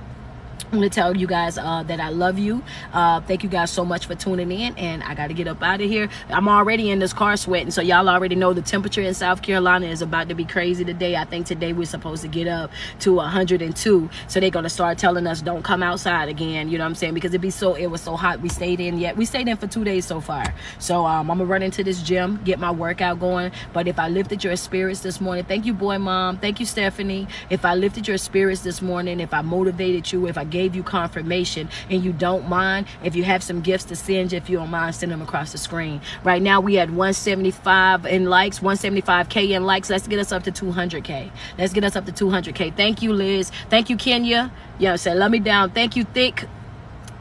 I'm 0.72 0.80
to 0.82 0.88
tell 0.88 1.16
you 1.16 1.26
guys 1.26 1.58
uh, 1.58 1.82
that 1.82 1.98
I 1.98 2.10
love 2.10 2.38
you. 2.38 2.62
Uh, 2.92 3.20
thank 3.22 3.42
you 3.42 3.48
guys 3.48 3.72
so 3.72 3.84
much 3.84 4.06
for 4.06 4.14
tuning 4.14 4.52
in. 4.52 4.78
And 4.78 5.02
I 5.02 5.16
got 5.16 5.26
to 5.26 5.34
get 5.34 5.48
up 5.48 5.60
out 5.64 5.80
of 5.80 5.90
here. 5.90 6.08
I'm 6.28 6.48
already 6.48 6.90
in 6.90 7.00
this 7.00 7.12
car 7.12 7.36
sweating. 7.36 7.72
So 7.72 7.82
y'all 7.82 8.08
already 8.08 8.36
know 8.36 8.52
the 8.52 8.62
temperature 8.62 9.00
in 9.02 9.12
South 9.14 9.42
Carolina 9.42 9.86
is 9.86 10.00
about 10.00 10.28
to 10.28 10.36
be 10.36 10.44
crazy 10.44 10.84
today. 10.84 11.16
I 11.16 11.24
think 11.24 11.46
today 11.46 11.72
we're 11.72 11.86
supposed 11.86 12.22
to 12.22 12.28
get 12.28 12.46
up 12.46 12.70
to 13.00 13.14
102. 13.14 14.10
So 14.28 14.38
they're 14.38 14.50
going 14.50 14.62
to 14.62 14.70
start 14.70 14.96
telling 14.96 15.26
us 15.26 15.42
don't 15.42 15.64
come 15.64 15.82
outside 15.82 16.28
again. 16.28 16.68
You 16.68 16.78
know 16.78 16.84
what 16.84 16.90
I'm 16.90 16.94
saying? 16.94 17.14
Because 17.14 17.34
it 17.34 17.40
be 17.40 17.50
so, 17.50 17.74
it 17.74 17.88
was 17.88 18.02
so 18.02 18.14
hot. 18.14 18.40
We 18.40 18.48
stayed 18.48 18.78
in 18.78 18.96
yet. 18.98 19.16
We 19.16 19.24
stayed 19.24 19.48
in 19.48 19.56
for 19.56 19.66
two 19.66 19.82
days 19.82 20.04
so 20.04 20.20
far. 20.20 20.54
So 20.78 21.04
um, 21.04 21.32
I'm 21.32 21.38
to 21.38 21.46
run 21.46 21.62
into 21.64 21.82
this 21.82 22.00
gym, 22.00 22.40
get 22.44 22.60
my 22.60 22.70
workout 22.70 23.18
going. 23.18 23.50
But 23.72 23.88
if 23.88 23.98
I 23.98 24.08
lifted 24.08 24.44
your 24.44 24.54
spirits 24.54 25.00
this 25.00 25.20
morning, 25.20 25.44
thank 25.44 25.66
you, 25.66 25.74
boy, 25.74 25.98
mom. 25.98 26.38
Thank 26.38 26.60
you, 26.60 26.66
Stephanie. 26.66 27.26
If 27.48 27.64
I 27.64 27.74
lifted 27.74 28.06
your 28.06 28.18
spirits 28.18 28.60
this 28.60 28.80
morning, 28.80 29.18
if 29.18 29.34
I 29.34 29.42
motivated 29.42 30.12
you, 30.12 30.28
if 30.28 30.38
I 30.38 30.44
gave 30.44 30.59
you 30.68 30.82
confirmation 30.82 31.68
and 31.88 32.04
you 32.04 32.12
don't 32.12 32.48
mind, 32.48 32.86
if 33.02 33.16
you 33.16 33.24
have 33.24 33.42
some 33.42 33.60
gifts 33.60 33.84
to 33.84 33.96
send, 33.96 34.32
if 34.32 34.48
you 34.48 34.58
don't 34.58 34.70
mind, 34.70 34.94
send 34.94 35.12
them 35.12 35.22
across 35.22 35.52
the 35.52 35.58
screen. 35.58 36.00
Right 36.24 36.42
now, 36.42 36.60
we 36.60 36.74
had 36.74 36.90
175 36.90 38.06
in 38.06 38.26
likes, 38.26 38.60
175K 38.60 39.50
in 39.50 39.64
likes. 39.64 39.90
Let's 39.90 40.06
get 40.06 40.18
us 40.18 40.32
up 40.32 40.42
to 40.44 40.52
200K. 40.52 41.30
Let's 41.58 41.72
get 41.72 41.84
us 41.84 41.96
up 41.96 42.06
to 42.06 42.12
200K. 42.12 42.76
Thank 42.76 43.02
you, 43.02 43.12
Liz. 43.12 43.50
Thank 43.68 43.90
you, 43.90 43.96
Kenya. 43.96 44.52
Yeah, 44.78 44.96
say, 44.96 45.14
let 45.14 45.30
me 45.30 45.38
down. 45.38 45.70
Thank 45.70 45.96
you, 45.96 46.04
Thick. 46.04 46.46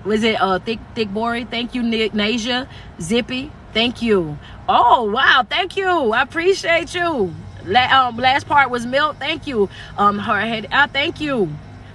Was 0.06 0.24
it 0.24 0.40
uh 0.42 0.60
Thick 0.60 0.80
Thick 0.96 1.10
Bori? 1.10 1.44
Thank 1.44 1.76
you, 1.76 1.84
Nick 1.84 2.14
Nasia. 2.14 2.68
Zippy. 3.02 3.52
Thank 3.74 4.02
you. 4.02 4.38
Oh, 4.68 5.12
wow. 5.12 5.46
Thank 5.48 5.78
you. 5.78 6.14
I 6.14 6.22
appreciate 6.22 6.96
you. 6.96 7.34
La- 7.66 8.08
um, 8.08 8.18
last 8.18 8.48
part 8.48 8.70
was 8.70 8.86
milk. 8.86 9.18
Thank 9.18 9.46
you. 9.46 9.70
Um, 9.98 10.18
her 10.18 10.40
head. 10.40 10.68
Uh, 10.72 10.88
thank 10.88 11.20
you. 11.22 11.50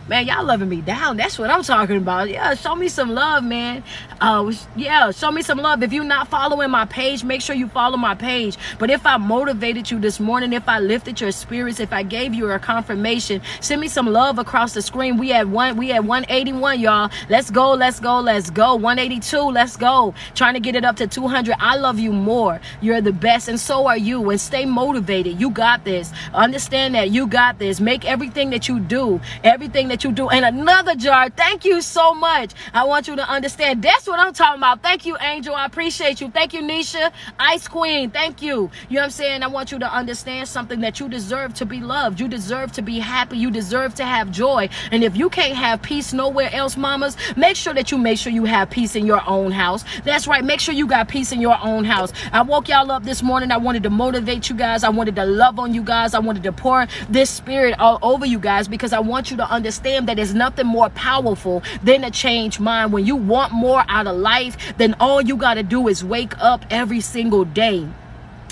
Man, 0.06 0.26
y'all 0.26 0.44
loving 0.44 0.68
me 0.68 0.82
down. 0.82 1.16
That's 1.16 1.38
what 1.38 1.48
I'm 1.48 1.62
talking 1.62 1.96
about. 1.96 2.28
Yeah, 2.28 2.52
show 2.52 2.74
me 2.74 2.88
some 2.88 3.14
love, 3.14 3.42
man. 3.42 3.82
Uh, 4.20 4.52
yeah, 4.76 5.10
show 5.12 5.30
me 5.30 5.40
some 5.40 5.56
love. 5.56 5.82
If 5.82 5.94
you're 5.94 6.04
not 6.04 6.28
following 6.28 6.70
my 6.70 6.84
page, 6.84 7.24
make 7.24 7.40
sure 7.40 7.56
you 7.56 7.68
follow 7.68 7.96
my 7.96 8.14
page. 8.14 8.58
But 8.78 8.90
if 8.90 9.06
I 9.06 9.16
motivated 9.16 9.90
you 9.90 9.98
this 9.98 10.20
morning, 10.20 10.52
if 10.52 10.68
I 10.68 10.78
lifted 10.78 11.22
your 11.22 11.32
spirits, 11.32 11.80
if 11.80 11.90
I 11.90 12.02
gave 12.02 12.34
you 12.34 12.50
a 12.50 12.58
confirmation, 12.58 13.40
send 13.62 13.80
me 13.80 13.88
some 13.88 14.06
love 14.06 14.38
across 14.38 14.74
the 14.74 14.82
screen. 14.82 15.16
We 15.16 15.30
had 15.30 15.50
one, 15.50 15.78
we 15.78 15.88
had 15.88 16.06
181, 16.06 16.80
y'all. 16.80 17.10
Let's 17.30 17.50
go, 17.50 17.72
let's 17.72 17.98
go, 17.98 18.20
let's 18.20 18.50
go. 18.50 18.74
182, 18.74 19.38
let's 19.38 19.74
go. 19.78 20.12
Trying 20.34 20.52
to 20.52 20.60
get 20.60 20.76
it 20.76 20.84
up 20.84 20.96
to 20.96 21.06
200. 21.06 21.56
I 21.58 21.76
love 21.76 21.98
you 21.98 22.12
more. 22.12 22.60
You're 22.82 23.00
the 23.00 23.12
best, 23.12 23.48
and 23.48 23.58
so 23.58 23.86
are 23.86 23.96
you. 23.96 24.28
And 24.28 24.38
stay 24.38 24.66
motivated. 24.66 25.40
You 25.40 25.48
got 25.48 25.86
this. 25.86 26.12
Understand 26.34 26.94
that 26.94 27.10
you 27.10 27.26
got 27.26 27.58
this. 27.58 27.80
Make 27.80 28.04
everything 28.04 28.50
that 28.50 28.68
you 28.68 28.80
do, 28.80 29.18
everything 29.42 29.88
that 29.88 29.93
that 29.94 30.02
you 30.02 30.10
do 30.10 30.28
in 30.28 30.42
another 30.42 30.96
jar. 30.96 31.30
Thank 31.30 31.64
you 31.64 31.80
so 31.80 32.14
much. 32.14 32.50
I 32.72 32.82
want 32.82 33.06
you 33.06 33.14
to 33.14 33.30
understand. 33.30 33.80
That's 33.80 34.08
what 34.08 34.18
I'm 34.18 34.32
talking 34.32 34.58
about. 34.58 34.82
Thank 34.82 35.06
you, 35.06 35.16
Angel. 35.20 35.54
I 35.54 35.66
appreciate 35.66 36.20
you. 36.20 36.32
Thank 36.32 36.52
you, 36.52 36.62
Nisha. 36.62 37.12
Ice 37.38 37.68
Queen. 37.68 38.10
Thank 38.10 38.42
you. 38.42 38.72
You 38.88 38.96
know 38.96 39.02
what 39.02 39.04
I'm 39.04 39.10
saying? 39.10 39.44
I 39.44 39.46
want 39.46 39.70
you 39.70 39.78
to 39.78 39.86
understand 39.86 40.48
something 40.48 40.80
that 40.80 40.98
you 40.98 41.08
deserve 41.08 41.54
to 41.54 41.64
be 41.64 41.78
loved. 41.78 42.18
You 42.18 42.26
deserve 42.26 42.72
to 42.72 42.82
be 42.82 42.98
happy. 42.98 43.38
You 43.38 43.52
deserve 43.52 43.94
to 43.94 44.04
have 44.04 44.32
joy. 44.32 44.68
And 44.90 45.04
if 45.04 45.16
you 45.16 45.30
can't 45.30 45.54
have 45.54 45.80
peace 45.80 46.12
nowhere 46.12 46.50
else, 46.52 46.76
mamas, 46.76 47.16
make 47.36 47.54
sure 47.54 47.72
that 47.74 47.92
you 47.92 47.98
make 47.98 48.18
sure 48.18 48.32
you 48.32 48.46
have 48.46 48.70
peace 48.70 48.96
in 48.96 49.06
your 49.06 49.22
own 49.28 49.52
house. 49.52 49.84
That's 50.04 50.26
right. 50.26 50.44
Make 50.44 50.58
sure 50.58 50.74
you 50.74 50.88
got 50.88 51.06
peace 51.06 51.30
in 51.30 51.40
your 51.40 51.58
own 51.62 51.84
house. 51.84 52.12
I 52.32 52.42
woke 52.42 52.66
y'all 52.66 52.90
up 52.90 53.04
this 53.04 53.22
morning. 53.22 53.52
I 53.52 53.58
wanted 53.58 53.84
to 53.84 53.90
motivate 53.90 54.50
you 54.50 54.56
guys. 54.56 54.82
I 54.82 54.88
wanted 54.88 55.14
to 55.14 55.24
love 55.24 55.60
on 55.60 55.72
you 55.72 55.84
guys. 55.84 56.14
I 56.14 56.18
wanted 56.18 56.42
to 56.42 56.52
pour 56.52 56.88
this 57.08 57.30
spirit 57.30 57.78
all 57.78 58.00
over 58.02 58.26
you 58.26 58.40
guys 58.40 58.66
because 58.66 58.92
I 58.92 58.98
want 58.98 59.30
you 59.30 59.36
to 59.36 59.48
understand 59.48 59.83
understand 59.84 60.08
that 60.08 60.16
there's 60.16 60.34
nothing 60.34 60.66
more 60.66 60.88
powerful 60.90 61.62
than 61.82 62.04
a 62.04 62.10
changed 62.10 62.58
mind. 62.58 62.92
When 62.92 63.04
you 63.04 63.16
want 63.16 63.52
more 63.52 63.84
out 63.88 64.06
of 64.06 64.16
life, 64.16 64.56
then 64.78 64.94
all 64.98 65.20
you 65.20 65.36
got 65.36 65.54
to 65.54 65.62
do 65.62 65.88
is 65.88 66.02
wake 66.02 66.32
up 66.38 66.64
every 66.70 67.00
single 67.00 67.44
day 67.44 67.86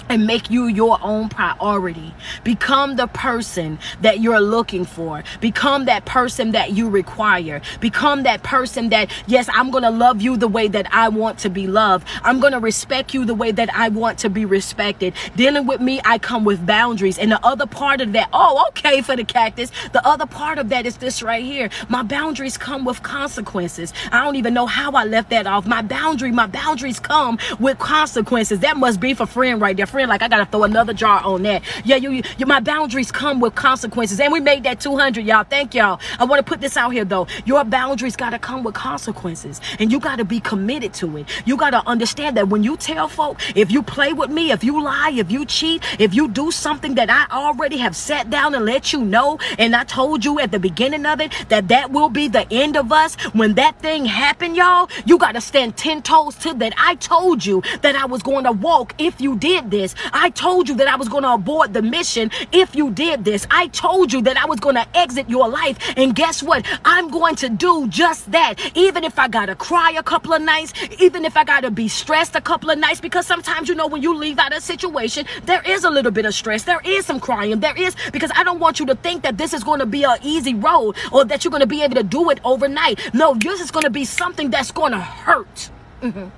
and 0.09 0.27
make 0.27 0.51
you 0.51 0.67
your 0.67 0.99
own 1.03 1.29
priority. 1.29 2.15
Become 2.45 2.97
the 2.97 3.07
person 3.07 3.79
that 4.01 4.21
you're 4.21 4.41
looking 4.41 4.85
for. 4.85 5.23
Become 5.41 5.87
that 5.87 6.05
person 6.05 6.53
that 6.53 6.73
you 6.73 6.89
require. 6.89 7.61
Become 7.81 8.23
that 8.25 8.43
person 8.43 8.91
that, 8.91 9.11
yes, 9.27 9.49
I'm 9.53 9.71
going 9.71 9.85
to 9.85 9.91
love 9.91 10.21
you 10.21 10.37
the 10.37 10.49
way 10.49 10.69
that 10.69 10.87
I 10.93 11.09
want 11.09 11.39
to 11.41 11.51
be 11.51 11.67
loved. 11.67 12.07
I'm 12.23 12.41
going 12.41 12.53
to 12.53 12.61
respect 12.61 13.15
you 13.15 13.25
the 13.25 13.35
way 13.35 13.53
that 13.53 13.73
I 13.75 13.89
want 13.89 14.19
to 14.21 14.31
be 14.31 14.45
respected. 14.45 15.15
Dealing 15.37 15.67
with 15.67 15.81
me, 15.81 16.01
I 16.05 16.19
come 16.19 16.45
with 16.45 16.65
boundaries. 16.67 17.19
And 17.19 17.31
the 17.31 17.45
other 17.45 17.67
part 17.67 18.01
of 18.01 18.13
that, 18.13 18.29
oh, 18.33 18.65
okay, 18.69 19.01
for 19.03 19.17
the 19.17 19.25
cactus. 19.25 19.71
The 19.93 20.07
other 20.07 20.27
part 20.27 20.59
of 20.59 20.69
that 20.71 20.87
is 20.87 20.97
this 20.99 21.23
right 21.23 21.45
here. 21.45 21.71
My 21.89 22.03
boundaries 22.03 22.57
come 22.59 22.85
with 22.85 23.03
consequences. 23.03 23.93
I 24.11 24.25
don't 24.25 24.37
even 24.37 24.55
know 24.55 24.67
how 24.67 24.93
I 24.93 25.05
left 25.05 25.31
that 25.31 25.47
off. 25.47 25.67
My 25.67 25.83
boundary, 25.83 26.33
my 26.33 26.47
boundaries 26.47 27.01
come 27.01 27.39
with 27.59 27.79
consequences. 27.79 28.61
That 28.61 28.77
must 28.77 29.01
be 29.01 29.15
for 29.15 29.27
friend 29.27 29.61
right 29.61 29.77
there 29.77 29.87
friend 29.93 30.09
like 30.09 30.23
I 30.23 30.29
gotta 30.29 30.47
throw 30.47 30.65
another 30.65 30.95
jar 30.95 31.23
on 31.23 31.43
that. 31.43 31.63
Yeah, 31.85 31.97
you, 31.97 32.23
you, 32.39 32.47
my 32.47 32.61
boundaries 32.61 33.13
come 33.13 33.41
with 33.41 33.55
consequences, 33.55 34.19
and 34.19 34.33
we 34.33 34.41
made 34.41 34.65
that 34.65 34.81
200, 34.81 35.25
y'all. 35.25 35.45
Thank 35.45 35.75
y'all. 35.75 36.01
I 36.19 36.25
want 36.25 36.45
to 36.45 36.51
put 36.51 36.61
this 36.63 36.77
out 36.79 36.91
here 36.91 37.05
though. 37.05 37.27
Your 37.45 37.63
boundaries 37.63 38.17
gotta 38.17 38.39
come 38.39 38.65
with 38.65 38.75
consequences, 38.75 39.61
and 39.79 39.93
you 39.93 40.01
gotta 40.01 40.25
be 40.25 40.41
committed 40.41 40.95
to 40.95 41.19
it. 41.19 41.27
You 41.45 41.57
gotta 41.59 41.87
understand 41.87 42.37
that 42.39 42.49
when 42.49 42.65
you 42.65 42.77
tell 42.77 43.07
folk, 43.07 43.39
if 43.55 43.71
you 43.71 43.83
play 43.83 44.13
with 44.15 44.31
me, 44.31 44.51
if 44.51 44.65
you 44.65 44.83
lie, 44.83 45.13
if 45.15 45.31
you 45.31 45.45
cheat, 45.45 45.85
if 46.01 46.15
you 46.15 46.29
do 46.29 46.51
something 46.51 46.95
that 46.95 47.11
I 47.11 47.27
already 47.37 47.77
have 47.77 47.95
sat 47.95 48.31
down 48.31 48.55
and 48.55 48.65
let 48.65 48.93
you 48.95 49.05
know, 49.05 49.39
and 49.59 49.77
I 49.77 49.85
told 49.85 50.25
you 50.25 50.41
at 50.41 50.51
the 50.51 50.59
beginning 50.59 51.05
of 51.05 51.21
it 51.21 51.31
that 51.51 51.69
that 51.69 51.91
will 51.91 52.09
be 52.09 52.29
the 52.29 52.51
end 52.51 52.77
of 52.77 52.93
us. 52.93 53.15
When 53.35 53.55
that 53.55 53.79
thing 53.81 54.07
happened, 54.07 54.57
y'all, 54.57 54.89
you 55.05 55.19
gotta 55.19 55.43
stand 55.43 55.77
ten 55.77 56.01
toes 56.01 56.35
to 56.37 56.55
that. 56.55 56.73
I 56.79 56.95
told 56.95 57.45
you 57.45 57.63
that 57.83 57.95
I 57.95 58.07
was 58.07 58.23
going 58.23 58.45
to 58.45 58.53
walk 58.53 58.95
if 58.99 59.21
you 59.21 59.37
did 59.37 59.71
this 59.71 59.82
this. 59.83 59.95
I 60.13 60.31
told 60.31 60.69
you 60.69 60.75
that 60.77 60.89
I 60.89 60.97
was 60.97 61.09
going 61.09 61.25
to 61.25 61.33
abort 61.33 61.73
the 61.73 61.83
mission 61.83 62.31
if 62.53 62.75
you 62.75 62.91
did 62.91 63.25
this. 63.25 63.47
I 63.51 63.67
told 63.69 64.13
you 64.13 64.23
that 64.23 64.37
I 64.37 64.47
was 64.47 64.61
going 64.61 64.77
to 64.77 64.87
exit 64.97 65.29
your 65.29 65.49
life. 65.49 65.77
And 65.97 66.15
guess 66.15 66.43
what? 66.43 66.65
I'm 66.85 67.09
going 67.09 67.37
to 67.37 67.49
do 67.49 67.89
just 67.89 68.31
that. 68.31 68.55
Even 68.77 69.05
if 69.05 69.19
I 69.19 69.29
got 69.29 69.47
to 69.47 69.57
cry 69.57 69.91
a 69.99 70.03
couple 70.03 70.33
of 70.33 70.43
nights, 70.43 70.73
even 71.01 71.25
if 71.25 71.37
I 71.37 71.45
got 71.45 71.61
to 71.61 71.71
be 71.71 71.89
stressed 71.89 72.37
a 72.37 72.41
couple 72.41 72.71
of 72.71 72.79
nights, 72.79 73.01
because 73.01 73.27
sometimes, 73.27 73.69
you 73.69 73.75
know, 73.75 73.87
when 73.87 74.03
you 74.03 74.15
leave 74.17 74.39
out 74.39 74.53
a 74.57 74.61
situation, 74.61 75.27
there 75.45 75.63
is 75.63 75.85
a 75.85 75.91
little 75.91 76.13
bit 76.13 76.27
of 76.27 76.35
stress. 76.35 76.63
There 76.63 76.81
is 76.85 77.07
some 77.07 77.21
crying. 77.21 77.61
There 77.61 77.77
is, 77.77 77.97
because 78.13 78.31
I 78.35 78.45
don't 78.45 78.61
want 78.61 78.79
you 78.79 78.87
to 78.87 78.95
think 78.95 79.23
that 79.23 79.37
this 79.39 79.53
is 79.53 79.65
going 79.65 79.81
to 79.81 79.87
be 79.87 80.05
an 80.05 80.19
easy 80.23 80.55
road 80.55 80.97
or 81.11 81.25
that 81.25 81.45
you're 81.45 81.51
going 81.51 81.61
to 81.61 81.67
be 81.67 81.83
able 81.83 81.97
to 81.97 82.05
do 82.05 82.31
it 82.31 82.41
overnight. 82.45 83.13
No, 83.13 83.35
this 83.35 83.61
is 83.61 83.71
going 83.71 83.85
to 83.85 83.91
be 83.91 84.05
something 84.05 84.51
that's 84.51 84.71
going 84.71 84.93
to 84.93 85.01
hurt. 85.01 85.71
Mm-hmm. 86.01 86.29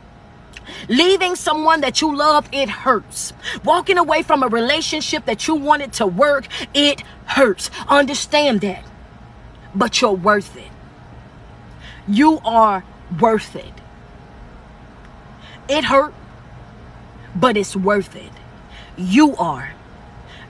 Leaving 0.88 1.34
someone 1.34 1.80
that 1.80 2.00
you 2.00 2.14
love, 2.14 2.48
it 2.52 2.68
hurts. 2.68 3.32
Walking 3.64 3.98
away 3.98 4.22
from 4.22 4.42
a 4.42 4.48
relationship 4.48 5.24
that 5.26 5.46
you 5.46 5.54
wanted 5.54 5.92
to 5.94 6.06
work, 6.06 6.46
it 6.74 7.02
hurts. 7.26 7.70
Understand 7.88 8.60
that. 8.62 8.84
But 9.74 10.00
you're 10.00 10.12
worth 10.12 10.56
it. 10.56 10.70
You 12.06 12.40
are 12.44 12.84
worth 13.20 13.56
it. 13.56 13.72
It 15.68 15.84
hurt, 15.84 16.14
but 17.34 17.56
it's 17.56 17.74
worth 17.74 18.14
it. 18.14 18.32
You 18.96 19.34
are. 19.36 19.72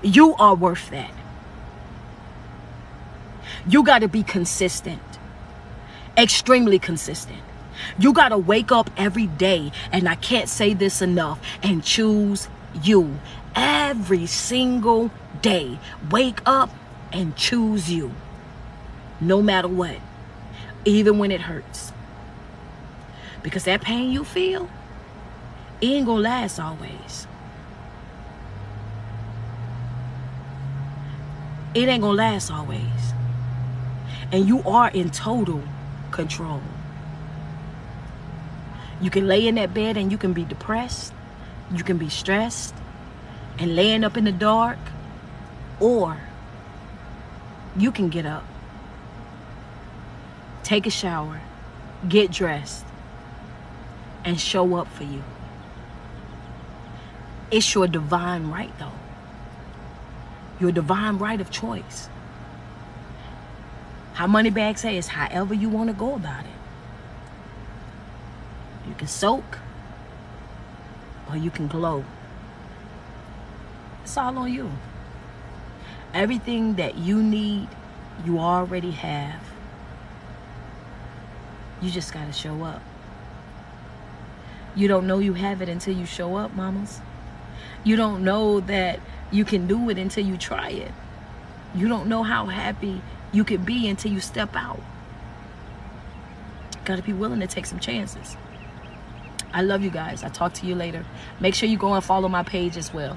You 0.02 0.34
are 0.34 0.54
worth 0.54 0.90
that. 0.90 1.12
You 3.66 3.82
got 3.84 4.00
to 4.00 4.08
be 4.08 4.22
consistent, 4.22 5.00
extremely 6.18 6.78
consistent. 6.78 7.40
You 7.98 8.12
got 8.12 8.30
to 8.30 8.38
wake 8.38 8.72
up 8.72 8.90
every 8.96 9.26
day, 9.26 9.72
and 9.92 10.08
I 10.08 10.14
can't 10.14 10.48
say 10.48 10.74
this 10.74 11.02
enough, 11.02 11.40
and 11.62 11.82
choose 11.82 12.48
you 12.82 13.18
every 13.54 14.26
single 14.26 15.10
day. 15.40 15.78
Wake 16.10 16.40
up 16.46 16.70
and 17.12 17.36
choose 17.36 17.90
you, 17.90 18.12
no 19.20 19.40
matter 19.40 19.68
what, 19.68 19.96
even 20.84 21.18
when 21.18 21.30
it 21.30 21.42
hurts. 21.42 21.92
Because 23.42 23.64
that 23.64 23.82
pain 23.82 24.10
you 24.10 24.24
feel, 24.24 24.68
it 25.80 25.86
ain't 25.86 26.06
gonna 26.06 26.20
last 26.20 26.58
always. 26.58 27.26
It 31.74 31.88
ain't 31.88 32.02
gonna 32.02 32.16
last 32.16 32.50
always. 32.50 32.80
And 34.32 34.46
you 34.46 34.62
are 34.62 34.88
in 34.90 35.10
total 35.10 35.62
control. 36.10 36.62
You 39.04 39.10
can 39.10 39.28
lay 39.28 39.46
in 39.46 39.56
that 39.56 39.74
bed 39.74 39.98
and 39.98 40.10
you 40.10 40.16
can 40.16 40.32
be 40.32 40.44
depressed. 40.44 41.12
You 41.70 41.84
can 41.84 41.98
be 41.98 42.08
stressed 42.08 42.74
and 43.58 43.76
laying 43.76 44.02
up 44.02 44.16
in 44.16 44.24
the 44.24 44.32
dark. 44.32 44.78
Or 45.78 46.16
you 47.76 47.92
can 47.92 48.08
get 48.08 48.24
up, 48.24 48.44
take 50.62 50.86
a 50.86 50.90
shower, 50.90 51.42
get 52.08 52.30
dressed, 52.30 52.86
and 54.24 54.40
show 54.40 54.74
up 54.74 54.88
for 54.88 55.04
you. 55.04 55.22
It's 57.50 57.74
your 57.74 57.86
divine 57.86 58.50
right, 58.50 58.72
though. 58.78 58.98
Your 60.58 60.72
divine 60.72 61.18
right 61.18 61.42
of 61.42 61.50
choice. 61.50 62.08
How 64.14 64.26
Moneybag 64.26 64.78
says, 64.78 65.08
however 65.08 65.52
you 65.52 65.68
want 65.68 65.90
to 65.90 65.94
go 65.94 66.14
about 66.14 66.46
it. 66.46 66.53
You 68.88 68.94
can 68.94 69.08
soak 69.08 69.58
or 71.28 71.36
you 71.36 71.50
can 71.50 71.68
glow. 71.68 72.04
It's 74.02 74.16
all 74.16 74.36
on 74.38 74.52
you. 74.52 74.70
Everything 76.12 76.74
that 76.74 76.96
you 76.96 77.22
need, 77.22 77.68
you 78.24 78.38
already 78.38 78.92
have. 78.92 79.40
You 81.80 81.90
just 81.90 82.12
got 82.12 82.26
to 82.26 82.32
show 82.32 82.62
up. 82.62 82.82
You 84.76 84.88
don't 84.88 85.06
know 85.06 85.18
you 85.18 85.34
have 85.34 85.62
it 85.62 85.68
until 85.68 85.96
you 85.96 86.06
show 86.06 86.36
up, 86.36 86.54
mamas. 86.54 87.00
You 87.84 87.96
don't 87.96 88.24
know 88.24 88.60
that 88.60 89.00
you 89.30 89.44
can 89.44 89.66
do 89.66 89.90
it 89.90 89.98
until 89.98 90.24
you 90.24 90.36
try 90.36 90.70
it. 90.70 90.92
You 91.74 91.88
don't 91.88 92.08
know 92.08 92.22
how 92.22 92.46
happy 92.46 93.00
you 93.32 93.44
can 93.44 93.64
be 93.64 93.88
until 93.88 94.12
you 94.12 94.20
step 94.20 94.54
out. 94.54 94.80
Got 96.84 96.96
to 96.96 97.02
be 97.02 97.12
willing 97.12 97.40
to 97.40 97.46
take 97.46 97.66
some 97.66 97.80
chances. 97.80 98.36
I 99.54 99.62
love 99.62 99.82
you 99.82 99.90
guys. 99.90 100.24
I'll 100.24 100.30
talk 100.30 100.52
to 100.54 100.66
you 100.66 100.74
later. 100.74 101.04
Make 101.38 101.54
sure 101.54 101.68
you 101.68 101.78
go 101.78 101.94
and 101.94 102.04
follow 102.04 102.28
my 102.28 102.42
page 102.42 102.76
as 102.76 102.92
well. 102.92 103.16